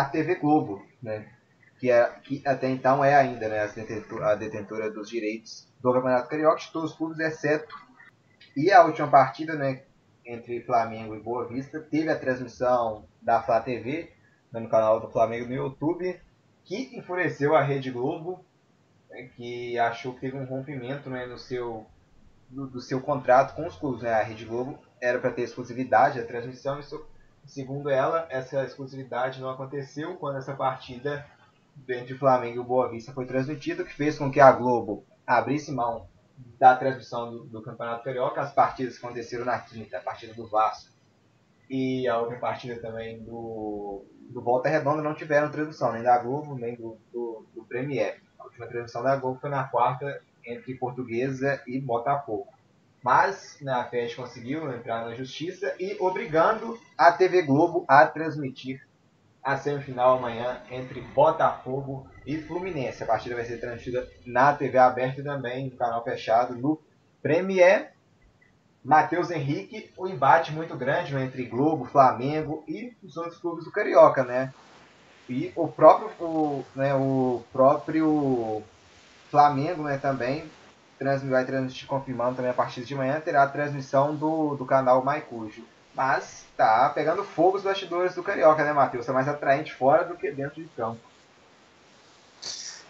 a 0.00 0.04
TV 0.04 0.34
Globo, 0.34 0.84
né? 1.02 1.26
que, 1.78 1.90
é, 1.90 2.04
que 2.22 2.42
até 2.46 2.68
então 2.68 3.04
é 3.04 3.14
ainda 3.14 3.48
né, 3.48 3.60
a 3.60 4.34
detentora 4.34 4.90
dos 4.90 5.08
direitos 5.08 5.66
do 5.80 5.92
Campeonato 5.92 6.28
Carioca 6.28 6.60
de 6.60 6.72
todos 6.72 6.90
os 6.92 6.96
clubes, 6.96 7.18
exceto. 7.18 7.74
E 8.56 8.70
a 8.72 8.84
última 8.84 9.08
partida 9.08 9.54
né, 9.54 9.82
entre 10.24 10.62
Flamengo 10.62 11.14
e 11.14 11.20
Boa 11.20 11.46
Vista 11.46 11.80
teve 11.80 12.10
a 12.10 12.18
transmissão 12.18 13.06
da 13.20 13.42
Flá 13.42 13.60
TV 13.60 14.12
né, 14.52 14.60
no 14.60 14.68
canal 14.68 15.00
do 15.00 15.08
Flamengo 15.08 15.46
no 15.46 15.54
YouTube, 15.54 16.20
que 16.64 16.96
enfureceu 16.96 17.54
a 17.54 17.62
Rede 17.62 17.90
Globo, 17.90 18.44
né, 19.10 19.30
que 19.36 19.78
achou 19.78 20.14
que 20.14 20.20
teve 20.20 20.36
um 20.36 20.44
rompimento 20.44 21.08
né, 21.10 21.26
no 21.26 21.38
seu, 21.38 21.86
do, 22.48 22.66
do, 22.66 22.80
seu 22.80 23.00
contrato 23.00 23.54
com 23.54 23.66
os 23.66 23.76
clubes. 23.76 24.02
Né? 24.02 24.12
A 24.12 24.22
Rede 24.22 24.44
Globo 24.44 24.78
era 25.00 25.18
para 25.18 25.30
ter 25.30 25.42
exclusividade 25.42 26.20
da 26.20 26.26
transmissão, 26.26 26.80
e 26.80 26.82
segundo 27.46 27.88
ela, 27.88 28.26
essa 28.30 28.64
exclusividade 28.64 29.40
não 29.40 29.50
aconteceu 29.50 30.16
quando 30.16 30.38
essa 30.38 30.54
partida 30.54 31.26
entre 31.88 32.16
Flamengo 32.16 32.60
e 32.60 32.64
Boa 32.64 32.88
Vista 32.88 33.12
foi 33.12 33.26
transmitida, 33.26 33.84
que 33.84 33.94
fez 33.94 34.18
com 34.18 34.30
que 34.30 34.40
a 34.40 34.50
Globo 34.52 35.04
abrisse 35.26 35.72
mão 35.72 36.08
da 36.58 36.76
transmissão 36.76 37.30
do, 37.30 37.44
do 37.44 37.62
Campeonato 37.62 38.04
Carioca, 38.04 38.40
as 38.40 38.52
partidas 38.52 38.98
que 38.98 39.04
aconteceram 39.04 39.44
na 39.44 39.58
quinta, 39.58 39.98
a 39.98 40.00
partida 40.00 40.34
do 40.34 40.46
Vasco 40.46 40.90
e 41.68 42.06
a 42.06 42.18
outra 42.18 42.38
partida 42.38 42.80
também 42.80 43.22
do, 43.22 44.04
do 44.30 44.40
Volta 44.40 44.68
Redonda 44.68 45.02
não 45.02 45.14
tiveram 45.14 45.50
transmissão, 45.50 45.92
nem 45.92 46.02
da 46.02 46.18
Globo, 46.18 46.54
nem 46.54 46.76
do, 46.76 46.96
do, 47.12 47.46
do 47.54 47.64
Premier. 47.64 48.20
A 48.38 48.44
última 48.44 48.66
transmissão 48.66 49.02
da 49.02 49.16
Globo 49.16 49.40
foi 49.40 49.50
na 49.50 49.64
quarta 49.64 50.22
entre 50.44 50.74
Portuguesa 50.74 51.60
e 51.66 51.80
Botafogo. 51.80 52.48
Mas 53.06 53.58
né, 53.60 53.72
a 53.72 53.84
FED 53.84 54.16
conseguiu 54.16 54.68
entrar 54.74 55.04
na 55.04 55.14
justiça 55.14 55.72
e 55.78 55.96
obrigando 56.00 56.76
a 56.98 57.12
TV 57.12 57.42
Globo 57.42 57.84
a 57.86 58.04
transmitir 58.04 58.84
a 59.44 59.56
semifinal 59.56 60.18
amanhã 60.18 60.60
entre 60.72 61.00
Botafogo 61.00 62.08
e 62.26 62.36
Fluminense. 62.36 63.04
A 63.04 63.06
partida 63.06 63.36
vai 63.36 63.44
ser 63.44 63.58
transmitida 63.58 64.10
na 64.26 64.52
TV 64.54 64.76
aberta 64.76 65.22
também 65.22 65.66
no 65.66 65.76
canal 65.76 66.02
fechado 66.02 66.56
no 66.56 66.82
Premier. 67.22 67.92
Matheus 68.84 69.30
Henrique, 69.30 69.88
o 69.96 70.06
um 70.06 70.08
embate 70.08 70.50
muito 70.50 70.76
grande 70.76 71.14
né, 71.14 71.22
entre 71.22 71.44
Globo, 71.44 71.84
Flamengo 71.84 72.64
e 72.66 72.92
os 73.04 73.16
outros 73.16 73.38
clubes 73.38 73.64
do 73.64 73.70
Carioca, 73.70 74.24
né? 74.24 74.52
E 75.28 75.52
o 75.54 75.68
próprio, 75.68 76.10
o, 76.18 76.64
né, 76.74 76.92
o 76.92 77.44
próprio 77.52 78.64
Flamengo 79.30 79.84
né, 79.84 79.96
também 79.96 80.50
vai 80.98 81.44
transmitir, 81.44 81.86
confirmando 81.86 82.36
também 82.36 82.50
a 82.50 82.54
partida 82.54 82.86
de 82.86 82.94
manhã, 82.94 83.20
terá 83.20 83.42
a 83.42 83.48
transmissão 83.48 84.14
do, 84.14 84.54
do 84.56 84.64
canal 84.64 85.04
Maicujo. 85.04 85.64
Mas 85.94 86.44
tá 86.56 86.90
pegando 86.94 87.24
fogo 87.24 87.56
os 87.56 87.62
bastidores 87.62 88.14
do 88.14 88.22
Carioca, 88.22 88.64
né, 88.64 88.72
Matheus? 88.72 89.08
É 89.08 89.12
mais 89.12 89.28
atraente 89.28 89.72
fora 89.72 90.04
do 90.04 90.14
que 90.14 90.30
dentro 90.30 90.62
de 90.62 90.68
campo. 90.76 91.00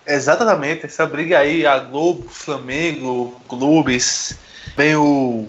Exatamente, 0.07 0.87
essa 0.87 1.05
briga 1.05 1.39
aí, 1.41 1.67
a 1.67 1.81
Globo, 1.81 2.29
Flamengo, 2.29 3.41
clubes, 3.49 4.39
vem 4.77 4.95
o 4.95 5.49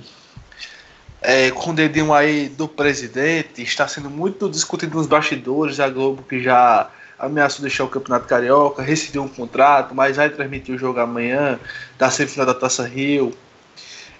é, 1.22 1.52
com 1.52 1.72
o 1.72 1.76
dedinho 1.76 2.14
aí 2.14 2.50
do 2.50 2.68
presidente, 2.68 3.62
está 3.62 3.88
sendo 3.88 4.10
muito 4.10 4.50
discutido 4.50 4.98
nos 4.98 5.08
bastidores, 5.08 5.80
a 5.80 5.90
Globo 5.90 6.24
que 6.24 6.42
já 6.42 6.90
ameaçou 7.20 7.62
deixar 7.62 7.84
o 7.84 7.90
Campeonato 7.90 8.28
Carioca, 8.28 8.82
rescindiu 8.82 9.24
um 9.24 9.28
contrato, 9.28 9.94
mas 9.96 10.18
vai 10.18 10.30
transmitir 10.30 10.76
o 10.76 10.78
jogo 10.78 11.00
amanhã, 11.00 11.60
da 11.98 12.10
semifinal 12.10 12.46
da 12.46 12.54
Taça 12.54 12.88
Rio. 12.88 13.34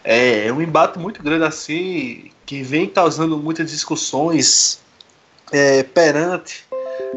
É, 0.04 0.48
é 0.48 0.54
um 0.54 0.62
embate 0.62 0.98
muito 0.98 1.22
grande 1.22 1.44
assim, 1.46 2.32
que 2.46 2.64
vem 2.64 2.88
causando 2.88 3.38
muitas 3.38 3.70
discussões 3.70 4.80
é, 5.52 5.84
perante 5.84 6.67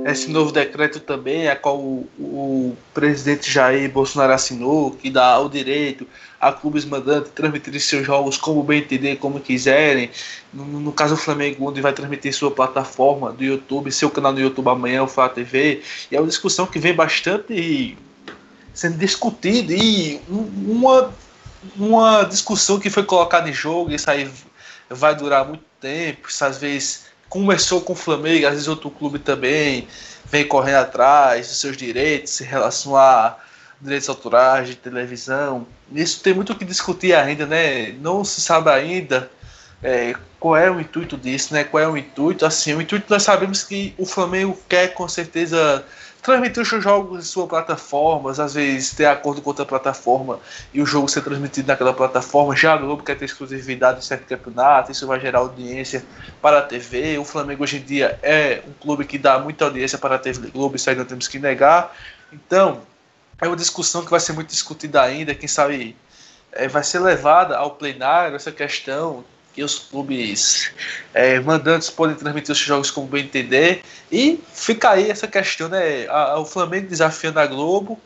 esse 0.05 0.30
novo 0.30 0.51
decreto 0.53 1.01
também, 1.01 1.49
a 1.49 1.57
qual 1.57 1.78
o, 1.78 2.09
o, 2.18 2.76
presidente 2.95 3.51
Jair 3.51 3.91
Bolsonaro 3.91 4.32
assinou, 4.32 4.93
que 4.93 5.11
dá 5.11 5.38
o 5.38 5.49
direito 5.49 6.07
a 6.41 6.53
clubes 6.53 6.84
mandantes 6.84 7.32
transmitir 7.34 7.78
seus 7.80 8.07
jogos 8.07 8.36
como 8.38 8.62
bem 8.62 8.78
entender, 8.80 9.16
como 9.16 9.41
quiserem. 9.41 10.11
No, 10.53 10.64
no 10.64 10.93
caso 10.93 11.14
do 11.14 11.20
Flamengo, 11.20 11.68
onde 11.68 11.80
vai 11.80 11.93
transmitir 11.93 12.32
sua 12.34 12.51
plataforma 12.51 13.32
do 13.32 13.45
YouTube, 13.45 13.93
seu 13.93 14.11
canal 14.11 14.32
no 14.32 14.41
YouTube 14.41 14.68
amanhã, 14.68 15.03
o 15.03 15.07
Flá 15.07 15.28
TV. 15.28 15.82
E 16.11 16.16
é 16.16 16.20
uma 16.20 16.28
discussão 16.28 16.66
que 16.66 16.78
vem 16.78 16.95
bastante 16.95 17.97
sendo 18.72 18.97
discutida 18.97 19.74
e 19.74 20.20
uma, 20.28 21.12
uma 21.76 22.22
discussão 22.22 22.78
que 22.78 22.88
foi 22.88 23.03
colocada 23.03 23.51
em 23.51 23.53
jogo, 23.53 23.93
isso 23.93 24.11
aí 24.11 24.30
vai 24.88 25.14
durar 25.14 25.47
muito 25.47 25.64
tempo. 25.80 26.28
Isso 26.28 26.45
às 26.45 26.59
vezes 26.59 27.09
começou 27.31 27.81
com 27.81 27.95
o 27.95 27.97
Flamengo, 27.97 28.47
às 28.47 28.53
vezes 28.53 28.68
outro 28.68 28.91
clube 28.91 29.20
também 29.20 29.87
vem 30.26 30.47
correndo 30.47 30.81
atrás 30.81 31.49
dos 31.49 31.61
seus 31.61 31.76
direitos 31.76 32.41
em 32.41 32.45
relação 32.45 32.97
a 32.97 33.39
direitos 33.81 34.09
autorais 34.09 34.68
de 34.68 34.74
televisão. 34.74 35.66
Isso 35.93 36.20
tem 36.20 36.35
muito 36.35 36.53
o 36.53 36.57
que 36.57 36.64
discutir 36.64 37.14
ainda, 37.14 37.47
né? 37.47 37.93
Não 38.01 38.24
se 38.24 38.41
sabe 38.41 38.68
ainda 38.68 39.31
é, 39.83 40.14
qual 40.39 40.57
é 40.57 40.70
o 40.70 40.81
intuito 40.81 41.16
disso, 41.16 41.55
né? 41.55 41.64
Qual 41.64 41.83
é 41.83 41.89
o 41.89 41.97
intuito? 41.97 42.45
Assim, 42.45 42.74
o 42.74 42.83
intuito 42.83 43.07
nós 43.09 43.22
sabemos 43.22 43.62
que 43.62 43.95
o 43.97 44.05
Flamengo 44.05 44.59
quer 44.68 44.89
com 44.89 45.09
certeza 45.09 45.85
transmitir 46.23 46.62
os 46.62 46.68
seus 46.68 46.83
jogos 46.85 47.21
em 47.21 47.23
suas 47.23 47.49
plataformas, 47.49 48.39
às 48.39 48.55
vezes 48.55 48.93
ter 48.93 49.07
acordo 49.07 49.41
com 49.41 49.51
outra 49.51 49.64
plataforma 49.64 50.39
e 50.73 50.81
o 50.83 50.87
jogo 50.87 51.09
ser 51.09 51.23
transmitido 51.23 51.68
naquela 51.68 51.93
plataforma. 51.93 52.55
Já 52.55 52.75
a 52.75 52.77
Globo 52.77 53.03
quer 53.03 53.16
ter 53.16 53.25
exclusividade 53.25 53.99
em 53.99 54.03
certo 54.03 54.27
campeonato, 54.27 54.93
isso 54.93 55.07
vai 55.07 55.18
gerar 55.18 55.41
audiência 55.41 56.05
para 56.41 56.59
a 56.59 56.62
TV. 56.62 57.18
O 57.18 57.25
Flamengo 57.25 57.62
hoje 57.62 57.79
em 57.79 57.83
dia 57.83 58.18
é 58.23 58.62
um 58.66 58.73
clube 58.75 59.05
que 59.05 59.18
dá 59.18 59.39
muita 59.39 59.64
audiência 59.64 59.99
para 59.99 60.16
a 60.16 60.18
TV 60.18 60.49
Globo, 60.51 60.77
isso 60.77 60.89
aí 60.91 60.97
não 60.97 61.05
temos 61.05 61.27
que 61.27 61.39
negar. 61.39 61.97
Então, 62.33 62.83
é 63.41 63.47
uma 63.47 63.57
discussão 63.57 64.05
que 64.05 64.11
vai 64.11 64.21
ser 64.21 64.33
muito 64.33 64.49
discutida 64.49 65.03
ainda, 65.03 65.35
quem 65.35 65.49
sabe 65.49 65.97
é, 66.53 66.68
vai 66.68 66.85
ser 66.85 66.99
levada 66.99 67.57
ao 67.57 67.73
plenário 67.73 68.37
essa 68.37 68.53
questão 68.53 69.25
que 69.53 69.62
os 69.62 69.78
clubes 69.78 70.72
é, 71.12 71.40
mandantes 71.40 71.90
podem 71.90 72.16
transmitir 72.16 72.53
os 72.53 72.59
jogos 72.59 72.90
como 72.90 73.07
bem 73.07 73.24
entender. 73.24 73.82
E 74.11 74.40
fica 74.53 74.90
aí 74.90 75.11
essa 75.11 75.26
questão, 75.26 75.68
né? 75.68 76.07
A, 76.09 76.38
o 76.38 76.44
Flamengo 76.44 76.88
desafiando 76.88 77.40
a 77.40 77.46
Globo 77.46 77.98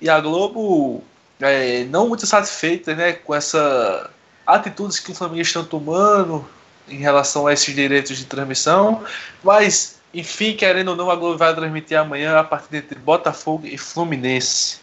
e 0.00 0.08
a 0.08 0.20
Globo 0.20 1.02
é, 1.40 1.84
não 1.84 2.08
muito 2.08 2.26
satisfeita 2.26 2.94
né, 2.94 3.12
com 3.12 3.34
essa 3.34 4.10
atitudes 4.46 5.00
que 5.00 5.10
o 5.10 5.14
Flamengo 5.14 5.42
está 5.42 5.62
tomando 5.62 6.46
em 6.88 6.98
relação 6.98 7.46
a 7.46 7.52
esses 7.52 7.74
direitos 7.74 8.16
de 8.16 8.26
transmissão, 8.26 9.04
mas 9.42 9.96
enfim, 10.14 10.54
querendo 10.54 10.88
ou 10.88 10.96
não, 10.96 11.10
a 11.10 11.16
Globo 11.16 11.36
vai 11.36 11.54
transmitir 11.54 11.98
amanhã 11.98 12.38
a 12.38 12.44
partida 12.44 12.78
entre 12.78 12.98
Botafogo 12.98 13.66
e 13.66 13.76
Fluminense. 13.76 14.78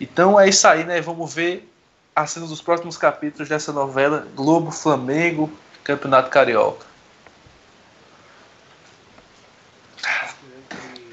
Então 0.00 0.38
é 0.38 0.48
isso 0.48 0.66
aí, 0.66 0.84
né? 0.84 1.00
Vamos 1.00 1.34
ver 1.34 1.68
a 2.16 2.26
cena 2.26 2.46
dos 2.46 2.62
próximos 2.62 2.96
capítulos 2.96 3.46
dessa 3.46 3.74
novela 3.74 4.26
Globo 4.34 4.70
Flamengo 4.70 5.52
Campeonato 5.84 6.30
Carioca. 6.30 6.86
E 10.42 11.12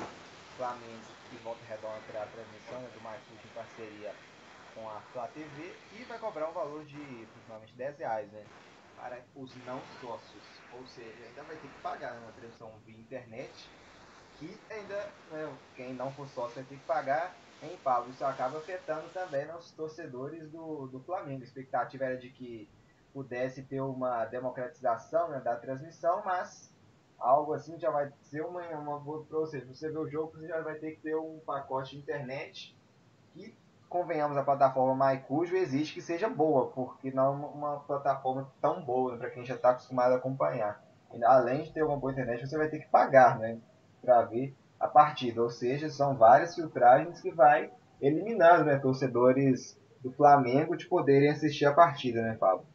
TV 5.33 5.75
e 5.99 6.03
vai 6.05 6.17
cobrar 6.19 6.49
um 6.49 6.53
valor 6.53 6.85
de 6.85 6.95
aproximadamente 6.95 7.73
10 7.75 7.97
reais, 7.97 8.31
né? 8.31 8.43
Para 8.95 9.19
os 9.35 9.51
não 9.65 9.81
sócios. 9.99 10.43
Ou 10.71 10.85
seja, 10.87 11.25
ainda 11.27 11.43
vai 11.43 11.55
ter 11.57 11.67
que 11.67 11.81
pagar 11.81 12.13
né, 12.13 12.19
uma 12.23 12.31
transmissão 12.31 12.71
via 12.85 12.95
internet. 12.95 13.51
Que 14.39 14.57
ainda, 14.69 15.09
né, 15.31 15.53
quem 15.75 15.93
não 15.93 16.11
for 16.13 16.27
sócio 16.29 16.55
vai 16.55 16.63
ter 16.63 16.75
que 16.75 16.85
pagar 16.85 17.35
Hein, 17.63 17.79
Pablo? 17.81 18.11
Isso 18.11 18.25
acaba 18.25 18.57
afetando 18.57 19.07
também 19.13 19.49
os 19.55 19.71
torcedores 19.71 20.49
do, 20.51 20.87
do 20.87 20.99
Flamengo. 20.99 21.41
A 21.41 21.45
expectativa 21.45 22.03
era 22.03 22.17
de 22.17 22.29
que 22.29 22.69
pudesse 23.13 23.63
ter 23.63 23.79
uma 23.79 24.25
democratização 24.25 25.29
né, 25.29 25.39
da 25.39 25.55
transmissão, 25.55 26.21
mas 26.25 26.73
algo 27.17 27.53
assim 27.53 27.79
já 27.79 27.89
vai 27.89 28.11
ser 28.23 28.41
uma, 28.41 28.61
uma 28.61 28.99
para 28.99 29.39
você. 29.39 29.61
Você 29.61 29.89
vê 29.89 29.97
o 29.97 30.09
jogo, 30.09 30.37
você 30.37 30.47
já 30.47 30.61
vai 30.61 30.75
ter 30.75 30.91
que 30.91 31.01
ter 31.01 31.15
um 31.15 31.39
pacote 31.45 31.91
de 31.91 32.01
internet 32.01 32.77
que, 33.33 33.55
convenhamos, 33.87 34.35
a 34.35 34.43
plataforma 34.43 35.05
MyCujo 35.05 35.55
existe 35.55 35.93
que 35.93 36.01
seja 36.01 36.27
boa, 36.27 36.69
porque 36.71 37.11
não 37.11 37.45
uma 37.45 37.79
plataforma 37.81 38.51
tão 38.59 38.83
boa 38.83 39.13
né, 39.13 39.17
para 39.19 39.29
quem 39.29 39.45
já 39.45 39.55
está 39.55 39.69
acostumado 39.69 40.13
a 40.13 40.17
acompanhar. 40.17 40.83
Além 41.23 41.63
de 41.63 41.71
ter 41.71 41.83
uma 41.83 41.95
boa 41.95 42.11
internet, 42.11 42.45
você 42.45 42.57
vai 42.57 42.67
ter 42.67 42.79
que 42.79 42.87
pagar 42.87 43.37
né, 43.37 43.59
para 44.01 44.23
ver 44.23 44.53
a 44.83 44.87
partida. 44.87 45.41
Ou 45.41 45.49
seja, 45.49 45.89
são 45.89 46.15
várias 46.15 46.55
filtragens 46.55 47.21
que 47.21 47.31
vai 47.31 47.71
eliminando 48.01 48.65
né, 48.65 48.77
torcedores 48.77 49.77
do 50.03 50.11
Flamengo 50.11 50.75
de 50.75 50.85
poderem 50.85 51.29
assistir 51.29 51.65
a 51.65 51.71
partida, 51.71 52.21
né, 52.21 52.35
Pablo? 52.37 52.65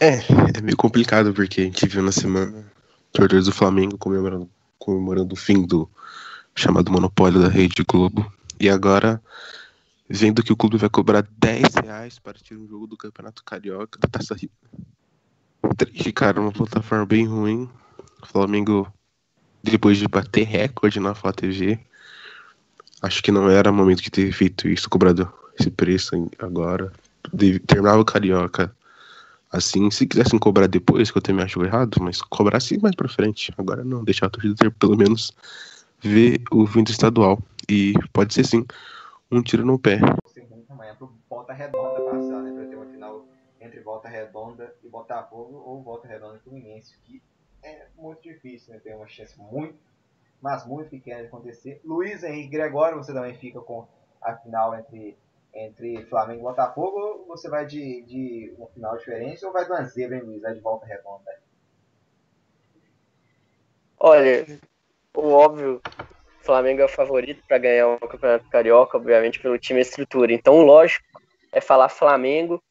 É, 0.00 0.18
é 0.56 0.60
meio 0.62 0.76
complicado 0.76 1.34
porque 1.34 1.62
a 1.62 1.64
gente 1.64 1.86
viu 1.86 2.02
na 2.02 2.12
semana 2.12 2.64
torcedores 3.12 3.46
do 3.46 3.52
Flamengo 3.52 3.98
comemorando, 3.98 4.48
comemorando 4.78 5.34
o 5.34 5.36
fim 5.36 5.66
do 5.66 5.90
chamado 6.54 6.90
monopólio 6.90 7.40
da 7.40 7.48
Rede 7.48 7.82
Globo. 7.82 8.32
E 8.60 8.68
agora, 8.68 9.20
vendo 10.08 10.42
que 10.42 10.52
o 10.52 10.56
clube 10.56 10.76
vai 10.76 10.88
cobrar 10.88 11.26
10 11.36 11.74
reais 11.82 12.18
para 12.20 12.38
tirar 12.38 12.60
um 12.60 12.68
jogo 12.68 12.86
do 12.86 12.96
Campeonato 12.96 13.42
Carioca 13.42 13.98
da 13.98 14.06
Taça 14.06 14.34
Rio. 14.34 14.50
Ficaram 15.94 16.42
uma 16.42 16.52
plataforma 16.52 17.04
bem 17.04 17.26
ruim. 17.26 17.68
O 18.24 18.26
Flamengo, 18.26 18.90
depois 19.62 19.98
de 19.98 20.08
bater 20.08 20.46
recorde 20.46 20.98
na 20.98 21.14
TV, 21.14 21.78
acho 23.02 23.22
que 23.22 23.30
não 23.30 23.50
era 23.50 23.70
momento 23.70 24.02
de 24.02 24.10
ter 24.10 24.32
feito 24.32 24.66
isso, 24.66 24.88
cobrado 24.88 25.30
esse 25.60 25.70
preço 25.70 26.28
agora. 26.38 26.90
Terminava 27.66 28.00
o 28.00 28.04
Carioca 28.04 28.74
assim, 29.52 29.90
se 29.90 30.06
quisessem 30.06 30.38
cobrar 30.38 30.66
depois, 30.66 31.10
que 31.10 31.18
eu 31.18 31.22
também 31.22 31.44
acho 31.44 31.62
errado, 31.62 31.98
mas 32.00 32.22
cobrar 32.22 32.60
sim 32.60 32.78
mais 32.80 32.94
pra 32.94 33.08
frente. 33.08 33.52
Agora 33.58 33.84
não, 33.84 34.02
deixar 34.02 34.26
a 34.26 34.30
torcida 34.30 34.54
ter 34.54 34.70
pelo 34.72 34.96
menos 34.96 35.30
ver 36.00 36.40
o 36.50 36.66
fim 36.66 36.82
do 36.82 36.90
estadual. 36.90 37.38
E 37.68 37.92
pode 38.10 38.32
ser 38.32 38.44
sim 38.44 38.64
um 39.30 39.42
tiro 39.42 39.66
no 39.66 39.78
pé. 39.78 40.00
Amanhã 40.70 40.94
pro 40.96 41.12
Volta 41.28 41.52
Redonda 41.52 42.00
passar, 42.00 42.42
né? 42.42 42.52
Pra 42.52 42.64
ter 42.64 42.74
uma 42.74 42.86
final 42.86 43.26
entre 43.60 43.80
Volta 43.80 44.08
Redonda 44.08 44.74
e 44.82 44.88
Botafogo 44.88 45.62
ou 45.64 45.82
Volta 45.82 46.08
Redonda 46.08 46.36
e 46.36 46.40
Fluminense, 46.40 46.94
que 47.04 47.22
é 47.64 47.86
muito 47.96 48.22
difícil, 48.22 48.74
né? 48.74 48.80
Tem 48.82 48.94
uma 48.94 49.08
chance 49.08 49.38
muito, 49.40 49.78
mas 50.40 50.66
muito 50.66 50.90
pequena 50.90 51.22
de 51.22 51.26
acontecer. 51.26 51.80
Luiz 51.84 52.22
Henrique 52.22 52.50
Gregório, 52.50 52.98
você 52.98 53.12
também 53.12 53.34
fica 53.34 53.60
com 53.60 53.86
a 54.20 54.36
final 54.36 54.78
entre, 54.78 55.16
entre 55.54 56.04
Flamengo 56.06 56.40
e 56.40 56.42
Botafogo, 56.42 56.98
ou 56.98 57.26
você 57.26 57.48
vai 57.48 57.66
de, 57.66 58.02
de 58.02 58.54
uma 58.58 58.68
final 58.68 58.96
diferente, 58.96 59.44
ou 59.44 59.52
vai 59.52 59.64
de 59.64 59.70
uma 59.70 59.84
zebra, 59.84 60.16
hein, 60.16 60.22
Luiz? 60.22 60.42
Vai 60.42 60.54
de 60.54 60.60
Volta 60.60 60.86
Redonda? 60.86 61.42
Olha, 63.98 64.46
o 65.14 65.28
óbvio, 65.30 65.80
o 66.40 66.44
Flamengo 66.44 66.82
é 66.82 66.84
o 66.84 66.88
favorito 66.88 67.42
para 67.48 67.56
ganhar 67.56 67.88
o 67.88 67.98
Campeonato 68.00 68.48
Carioca, 68.50 68.98
obviamente, 68.98 69.40
pelo 69.40 69.58
time 69.58 69.80
e 69.80 69.82
estrutura. 69.82 70.32
Então, 70.32 70.60
lógico, 70.60 71.06
é 71.50 71.60
falar 71.60 71.88
Flamengo 71.88 72.62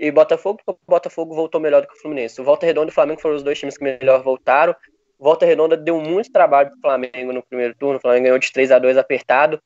e 0.00 0.10
Botafogo, 0.10 0.58
o 0.66 0.74
Botafogo 0.88 1.34
voltou 1.34 1.60
melhor 1.60 1.82
do 1.82 1.88
que 1.88 1.92
o 1.92 2.00
Fluminense. 2.00 2.40
O 2.40 2.44
Volta 2.44 2.64
Redonda 2.64 2.88
e 2.88 2.90
o 2.90 2.94
Flamengo 2.94 3.20
foram 3.20 3.36
os 3.36 3.42
dois 3.42 3.58
times 3.58 3.76
que 3.76 3.84
melhor 3.84 4.22
voltaram. 4.22 4.74
Volta 5.18 5.44
Redonda 5.44 5.76
deu 5.76 6.00
muito 6.00 6.32
trabalho 6.32 6.70
pro 6.70 6.80
Flamengo 6.80 7.34
no 7.34 7.42
primeiro 7.42 7.74
turno. 7.74 7.98
O 7.98 8.00
Flamengo 8.00 8.24
ganhou 8.24 8.38
de 8.38 8.50
3 8.50 8.72
a 8.72 8.78
2 8.78 8.96
apertado. 8.96 9.60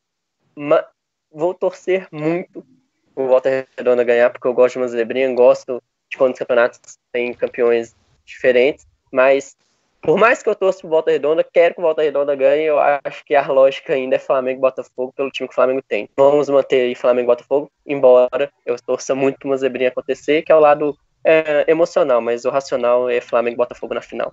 Mas 0.56 0.84
vou 1.30 1.54
torcer 1.54 2.08
muito 2.10 2.66
o 3.14 3.28
Volta 3.28 3.64
Redonda 3.78 4.02
ganhar, 4.02 4.30
porque 4.30 4.48
eu 4.48 4.52
gosto 4.52 4.72
de 4.72 4.78
uma 4.80 4.88
zebrinha, 4.88 5.32
gosto 5.32 5.80
de 6.10 6.18
quando 6.18 6.32
os 6.32 6.38
campeonatos 6.40 6.80
têm 7.12 7.32
campeões 7.32 7.94
diferentes. 8.24 8.84
Mas 9.12 9.56
por 10.04 10.18
mais 10.18 10.42
que 10.42 10.48
eu 10.50 10.54
torça 10.54 10.80
pro 10.80 10.90
Volta 10.90 11.10
Redonda, 11.10 11.42
quero 11.42 11.74
que 11.74 11.80
o 11.80 11.82
Volta 11.82 12.02
Redonda 12.02 12.36
ganhe. 12.36 12.64
Eu 12.64 12.78
acho 12.78 13.24
que 13.24 13.34
a 13.34 13.46
lógica 13.48 13.94
ainda 13.94 14.16
é 14.16 14.18
Flamengo 14.18 14.58
e 14.58 14.60
Botafogo 14.60 15.14
pelo 15.16 15.30
time 15.30 15.48
que 15.48 15.52
o 15.52 15.54
Flamengo 15.54 15.82
tem. 15.82 16.10
Vamos 16.14 16.50
manter 16.50 16.82
aí 16.82 16.94
Flamengo 16.94 17.26
e 17.26 17.34
Botafogo, 17.34 17.70
embora 17.86 18.52
eu 18.66 18.76
torça 18.76 19.14
muito 19.14 19.38
pra 19.38 19.48
uma 19.48 19.56
zebrinha 19.56 19.88
acontecer, 19.88 20.42
que 20.42 20.52
é 20.52 20.54
o 20.54 20.60
lado 20.60 20.94
é, 21.24 21.64
emocional, 21.70 22.20
mas 22.20 22.44
o 22.44 22.50
racional 22.50 23.08
é 23.08 23.18
Flamengo 23.22 23.54
e 23.54 23.56
Botafogo 23.56 23.94
na 23.94 24.02
final. 24.02 24.30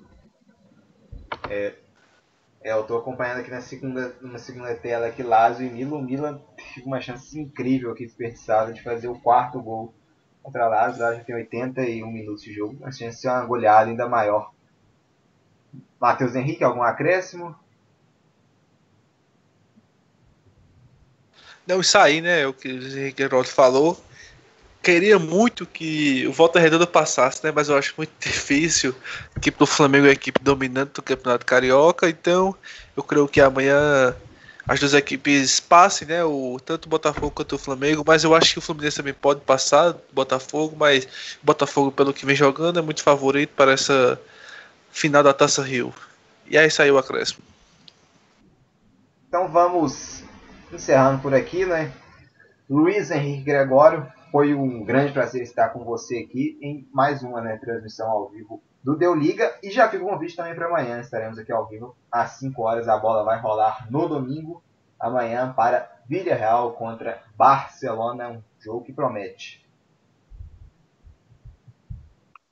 É, 1.49 1.73
é, 2.61 2.73
eu 2.73 2.83
tô 2.83 2.97
acompanhando 2.97 3.39
aqui 3.39 3.49
na 3.49 3.61
segunda, 3.61 4.13
na 4.21 4.39
segunda 4.39 4.75
tela 4.75 5.07
aqui 5.07 5.23
Lazio 5.23 5.65
e 5.65 5.69
Milan. 5.69 5.99
O 5.99 6.03
Milan 6.03 6.41
teve 6.57 6.85
uma 6.85 6.99
chance 6.99 7.39
incrível 7.39 7.91
aqui 7.91 8.05
desperdiçada 8.05 8.73
de 8.73 8.83
fazer 8.83 9.07
o 9.07 9.17
quarto 9.17 9.61
gol 9.61 9.93
contra 10.43 10.67
Lazio. 10.67 10.99
Já 10.99 11.23
tem 11.23 11.33
81 11.33 12.11
minutos 12.11 12.43
de 12.43 12.51
jogo. 12.51 12.77
A 12.83 12.91
chance 12.91 13.15
de 13.15 13.21
ser 13.21 13.29
uma 13.29 13.45
goleada 13.45 13.89
ainda 13.89 14.09
maior 14.09 14.51
Matheus 15.99 16.35
Henrique, 16.35 16.63
algum 16.63 16.81
acréscimo? 16.81 17.55
Não, 21.65 21.79
isso 21.79 21.97
aí, 21.97 22.21
né? 22.21 22.45
O 22.47 22.53
que 22.53 22.67
o 22.67 22.97
Henrique 22.97 23.21
Geraldo 23.21 23.47
falou. 23.47 23.99
Queria 24.81 25.19
muito 25.19 25.65
que 25.65 26.25
o 26.27 26.33
Volta 26.33 26.59
Redonda 26.59 26.87
passasse, 26.87 27.43
né? 27.43 27.51
Mas 27.55 27.69
eu 27.69 27.77
acho 27.77 27.93
muito 27.95 28.11
difícil. 28.19 28.95
A 29.35 29.39
equipe 29.39 29.57
do 29.57 29.67
Flamengo 29.67 30.07
é 30.07 30.09
a 30.09 30.13
equipe 30.13 30.39
dominante 30.41 30.93
do 30.93 31.03
Campeonato 31.03 31.45
Carioca, 31.45 32.09
então 32.09 32.55
eu 32.97 33.03
creio 33.03 33.27
que 33.27 33.39
amanhã 33.39 34.15
as 34.67 34.79
duas 34.79 34.93
equipes 34.93 35.59
passem, 35.59 36.07
né? 36.07 36.23
O, 36.23 36.59
tanto 36.63 36.85
o 36.85 36.89
Botafogo 36.89 37.31
quanto 37.31 37.55
o 37.55 37.59
Flamengo, 37.59 38.03
mas 38.05 38.23
eu 38.23 38.33
acho 38.33 38.53
que 38.53 38.59
o 38.59 38.61
Fluminense 38.61 38.97
também 38.97 39.13
pode 39.13 39.41
passar, 39.41 39.95
Botafogo, 40.11 40.75
mas 40.77 41.05
o 41.41 41.45
Botafogo, 41.45 41.91
pelo 41.91 42.13
que 42.13 42.25
vem 42.25 42.35
jogando, 42.35 42.79
é 42.79 42.81
muito 42.81 43.03
favorito 43.03 43.51
para 43.55 43.73
essa 43.73 44.19
final 44.91 45.23
da 45.23 45.33
Taça 45.33 45.63
Rio. 45.63 45.93
E 46.47 46.57
aí 46.57 46.69
saiu 46.69 46.95
o 46.95 46.97
acréscimo. 46.97 47.43
Então 49.27 49.47
vamos 49.47 50.23
encerrando 50.71 51.21
por 51.21 51.33
aqui, 51.33 51.65
né? 51.65 51.91
Luiz 52.69 53.11
Henrique 53.11 53.43
Gregório, 53.43 54.05
foi 54.31 54.53
um 54.53 54.83
grande 54.83 55.11
prazer 55.11 55.41
estar 55.41 55.69
com 55.69 55.83
você 55.83 56.19
aqui 56.19 56.57
em 56.61 56.87
mais 56.93 57.21
uma 57.21 57.41
né, 57.41 57.57
transmissão 57.57 58.09
ao 58.09 58.29
vivo 58.29 58.61
do 58.81 58.95
Deu 58.95 59.13
Liga. 59.13 59.53
E 59.61 59.69
já 59.69 59.89
fica 59.89 60.03
um 60.03 60.09
convite 60.09 60.35
também 60.35 60.55
para 60.55 60.67
amanhã. 60.67 60.99
Estaremos 61.01 61.37
aqui 61.37 61.51
ao 61.51 61.67
vivo 61.67 61.95
às 62.11 62.31
5 62.31 62.61
horas. 62.61 62.87
A 62.87 62.97
bola 62.97 63.23
vai 63.23 63.39
rolar 63.39 63.87
no 63.91 64.07
domingo, 64.07 64.63
amanhã, 64.99 65.51
para 65.53 65.91
Vila 66.07 66.33
Real 66.33 66.71
contra 66.73 67.21
Barcelona. 67.35 68.29
Um 68.29 68.41
jogo 68.59 68.83
que 68.83 68.93
promete. 68.93 69.65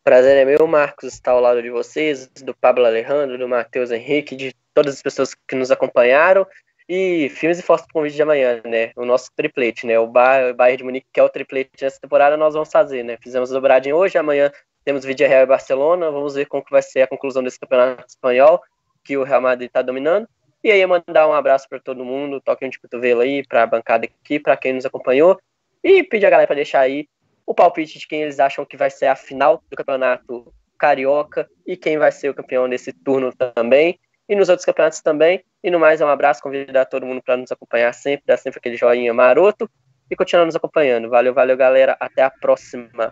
Prazer 0.04 0.38
é 0.38 0.46
meu, 0.46 0.66
Marcos, 0.66 1.14
estar 1.14 1.32
ao 1.32 1.42
lado 1.42 1.62
de 1.62 1.70
vocês, 1.70 2.28
do 2.28 2.56
Pablo 2.56 2.86
Alejandro, 2.86 3.38
do 3.38 3.48
Matheus 3.48 3.92
Henrique, 3.92 4.36
de 4.36 4.56
todas 4.74 4.96
as 4.96 5.02
pessoas 5.02 5.36
que 5.36 5.56
nos 5.56 5.72
acompanharam. 5.72 6.48
E 6.88 7.30
filmes 7.30 7.60
e 7.60 7.62
fotos 7.62 7.86
do 7.86 7.94
convite 7.94 8.16
de 8.16 8.22
amanhã, 8.24 8.62
né? 8.66 8.92
O 8.96 9.06
nosso 9.06 9.30
triplete, 9.36 9.86
né? 9.86 10.00
O 10.00 10.08
Bayern 10.08 10.78
de 10.78 10.84
Munique, 10.84 11.08
que 11.14 11.20
é 11.20 11.24
o 11.24 11.30
triplete 11.30 11.84
nessa 11.84 12.00
temporada, 12.00 12.36
nós 12.36 12.56
vamos 12.56 12.72
fazer, 12.72 13.04
né? 13.04 13.18
Fizemos 13.22 13.52
dobradinha 13.52 13.96
hoje, 13.96 14.18
amanhã 14.18 14.52
temos 14.84 15.06
Vídeo 15.06 15.28
Real 15.28 15.44
e 15.44 15.46
Barcelona. 15.46 16.10
Vamos 16.10 16.34
ver 16.34 16.48
como 16.48 16.66
que 16.66 16.72
vai 16.72 16.82
ser 16.82 17.02
a 17.04 17.08
conclusão 17.08 17.44
desse 17.44 17.60
campeonato 17.60 18.06
espanhol, 18.08 18.60
que 19.04 19.16
o 19.18 19.24
Real 19.24 19.42
Madrid 19.42 19.68
está 19.68 19.84
dominando. 19.84 20.28
E 20.64 20.72
aí, 20.72 20.84
mandar 20.86 21.28
um 21.28 21.34
abraço 21.34 21.70
para 21.70 21.80
todo 21.80 22.04
mundo, 22.04 22.42
toquinho 22.42 22.72
de 22.72 22.80
cotovelo 22.80 23.22
aí, 23.22 23.46
para 23.46 23.64
a 23.64 23.68
bancada 23.68 24.08
aqui, 24.08 24.40
para 24.40 24.58
quem 24.58 24.74
nos 24.74 24.86
acompanhou. 24.86 25.40
E 25.84 26.02
pedir 26.04 26.26
a 26.26 26.30
galera 26.32 26.48
para 26.48 26.56
deixar 26.56 26.80
aí 26.80 27.08
o 27.50 27.54
palpite 27.56 27.98
de 27.98 28.08
quem 28.08 28.22
eles 28.22 28.40
acham 28.40 28.64
que 28.64 28.78
vai 28.78 28.92
ser 28.92 29.08
a 29.08 29.16
final 29.16 29.64
do 29.72 29.76
campeonato 29.76 30.54
carioca 30.78 31.50
e 31.66 31.76
quem 31.76 31.98
vai 31.98 32.12
ser 32.12 32.30
o 32.30 32.34
campeão 32.36 32.68
nesse 32.68 32.94
turno 32.94 33.34
também. 33.36 34.00
E 34.30 34.36
nos 34.36 34.50
outros 34.50 34.68
campeonatos 34.68 35.02
também. 35.02 35.44
E 35.64 35.72
no 35.72 35.80
mais, 35.80 36.00
é 36.00 36.06
um 36.06 36.10
abraço, 36.10 36.44
convidar 36.44 36.86
todo 36.86 37.08
mundo 37.08 37.24
para 37.24 37.36
nos 37.36 37.52
acompanhar 37.52 37.92
sempre, 37.92 38.24
dar 38.28 38.38
sempre 38.38 38.60
aquele 38.60 38.78
joinha 38.78 39.12
maroto 39.16 39.68
e 40.12 40.16
continuar 40.16 40.46
nos 40.46 40.56
acompanhando. 40.56 41.10
Valeu, 41.10 41.34
valeu, 41.34 41.58
galera. 41.58 41.98
Até 42.00 42.22
a 42.22 42.30
próxima. 42.30 43.12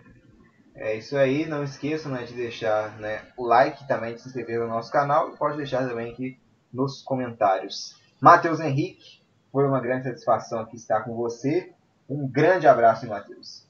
É 0.76 0.94
isso 0.94 1.16
aí. 1.16 1.44
Não 1.44 1.64
esqueçam 1.64 2.12
né, 2.12 2.22
de 2.22 2.34
deixar 2.34 2.96
né, 3.00 3.22
o 3.36 3.44
like 3.44 3.88
também, 3.88 4.14
de 4.14 4.20
se 4.20 4.28
inscrever 4.28 4.60
no 4.60 4.68
nosso 4.68 4.92
canal 4.92 5.34
e 5.34 5.36
pode 5.36 5.56
deixar 5.56 5.84
também 5.88 6.12
aqui 6.12 6.38
nos 6.72 7.02
comentários. 7.02 8.00
Matheus 8.20 8.60
Henrique, 8.60 9.20
foi 9.50 9.66
uma 9.66 9.80
grande 9.80 10.04
satisfação 10.04 10.60
aqui 10.60 10.76
estar 10.76 11.00
com 11.00 11.16
você. 11.16 11.72
Um 12.08 12.28
grande 12.28 12.68
abraço, 12.68 13.04
Matheus. 13.08 13.67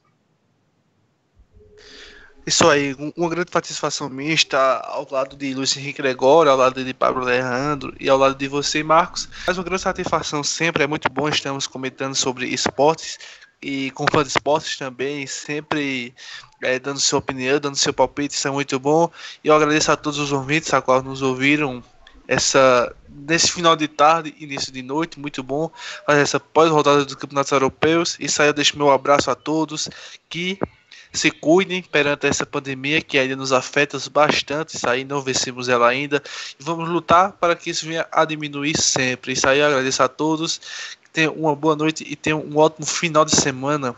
Isso 2.45 2.67
aí, 2.67 2.95
uma 3.15 3.29
grande 3.29 3.51
satisfação 3.51 4.09
minha 4.09 4.33
estar 4.33 4.81
ao 4.85 5.07
lado 5.11 5.35
de 5.35 5.53
Luiz 5.53 5.75
Henrique 5.77 6.01
Gregório, 6.01 6.51
ao 6.51 6.57
lado 6.57 6.83
de 6.83 6.93
Pablo 6.93 7.21
Alejandro 7.21 7.93
e 7.99 8.09
ao 8.09 8.17
lado 8.17 8.35
de 8.35 8.47
você, 8.47 8.81
Marcos. 8.81 9.29
Mas 9.45 9.57
uma 9.57 9.63
grande 9.63 9.83
satisfação 9.83 10.43
sempre, 10.43 10.83
é 10.83 10.87
muito 10.87 11.07
bom 11.11 11.29
estamos 11.29 11.67
comentando 11.67 12.15
sobre 12.15 12.47
esportes 12.47 13.19
e 13.61 13.91
com 13.91 14.05
fã 14.11 14.23
de 14.23 14.29
esportes 14.29 14.77
também, 14.77 15.27
sempre 15.27 16.13
é, 16.63 16.79
dando 16.79 16.99
sua 16.99 17.19
opinião, 17.19 17.59
dando 17.59 17.75
seu 17.75 17.93
palpite, 17.93 18.33
isso 18.33 18.47
é 18.47 18.51
muito 18.51 18.79
bom. 18.79 19.11
E 19.43 19.47
eu 19.47 19.55
agradeço 19.55 19.91
a 19.91 19.95
todos 19.95 20.17
os 20.17 20.31
ouvintes 20.31 20.73
a 20.73 20.81
qual 20.81 21.03
nos 21.03 21.21
ouviram 21.21 21.83
essa 22.27 22.95
nesse 23.07 23.51
final 23.51 23.75
de 23.75 23.87
tarde, 23.87 24.35
início 24.39 24.71
de 24.71 24.81
noite, 24.81 25.19
muito 25.19 25.43
bom 25.43 25.69
fazer 26.05 26.21
essa 26.21 26.39
pós-rodada 26.39 27.03
dos 27.03 27.15
campeonatos 27.15 27.51
europeus. 27.51 28.15
Isso 28.19 28.41
aí 28.41 28.47
eu 28.47 28.53
deixo 28.53 28.77
meu 28.77 28.91
abraço 28.91 29.29
a 29.29 29.35
todos 29.35 29.89
que 30.29 30.57
se 31.11 31.31
cuidem 31.31 31.81
perante 31.81 32.27
essa 32.27 32.45
pandemia 32.45 33.01
que 33.01 33.17
ainda 33.17 33.35
nos 33.35 33.51
afeta 33.51 33.97
bastante, 34.11 34.75
isso 34.75 34.89
aí 34.89 35.03
não 35.03 35.21
vencemos 35.21 35.67
ela 35.67 35.87
ainda, 35.87 36.21
e 36.59 36.63
vamos 36.63 36.87
lutar 36.87 37.33
para 37.33 37.55
que 37.55 37.69
isso 37.69 37.85
venha 37.85 38.07
a 38.11 38.25
diminuir 38.25 38.79
sempre. 38.79 39.33
Isso 39.33 39.47
aí 39.47 39.59
eu 39.59 39.67
agradeço 39.67 40.03
a 40.03 40.07
todos, 40.07 40.61
tenham 41.11 41.33
uma 41.33 41.55
boa 41.55 41.75
noite 41.75 42.05
e 42.07 42.15
tenham 42.15 42.41
um 42.41 42.57
ótimo 42.57 42.85
final 42.85 43.25
de 43.25 43.35
semana. 43.35 43.95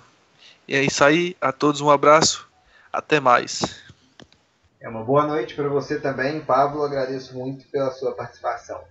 E 0.68 0.76
é 0.76 0.84
isso 0.84 1.04
aí, 1.04 1.36
a 1.42 1.52
todos 1.52 1.82
um 1.82 1.90
abraço, 1.90 2.48
até 2.92 3.20
mais. 3.20 3.62
É 4.80 4.90
uma 4.90 5.04
boa 5.04 5.28
noite 5.28 5.54
para 5.54 5.68
você 5.68 6.00
também, 6.00 6.42
Pablo. 6.42 6.84
Agradeço 6.84 7.38
muito 7.38 7.66
pela 7.68 7.92
sua 7.92 8.14
participação. 8.14 8.82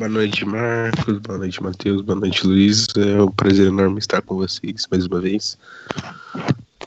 Boa 0.00 0.08
noite, 0.08 0.46
Marcos. 0.46 1.18
Boa 1.18 1.36
noite, 1.36 1.62
Matheus. 1.62 2.00
Boa 2.00 2.18
noite, 2.18 2.46
Luiz. 2.46 2.86
É 2.96 3.22
um 3.22 3.30
prazer 3.30 3.66
enorme 3.66 3.98
estar 3.98 4.22
com 4.22 4.34
vocês 4.34 4.86
mais 4.90 5.04
uma 5.04 5.20
vez. 5.20 5.58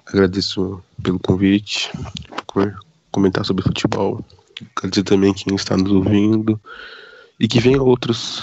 Agradeço 0.08 0.84
pelo 1.04 1.20
convite, 1.20 1.92
por 2.48 2.76
comentar 3.12 3.46
sobre 3.46 3.64
futebol. 3.64 4.26
Agradeço 4.76 5.04
também 5.04 5.32
quem 5.32 5.54
está 5.54 5.78
nos 5.78 5.92
ouvindo 5.92 6.60
e 7.40 7.48
que 7.48 7.60
venha 7.60 7.84
outros 7.84 8.42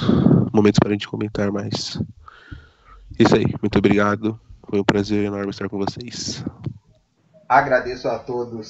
momentos 0.52 0.78
para 0.78 0.90
a 0.90 0.92
gente 0.92 1.08
comentar 1.08 1.50
mais. 1.50 2.00
Isso 3.18 3.34
aí. 3.34 3.46
Muito 3.60 3.76
obrigado. 3.76 4.38
Foi 4.68 4.78
um 4.78 4.84
prazer 4.84 5.24
enorme 5.24 5.50
estar 5.50 5.68
com 5.68 5.78
vocês. 5.78 6.44
Agradeço 7.48 8.06
a 8.06 8.20
todos 8.20 8.54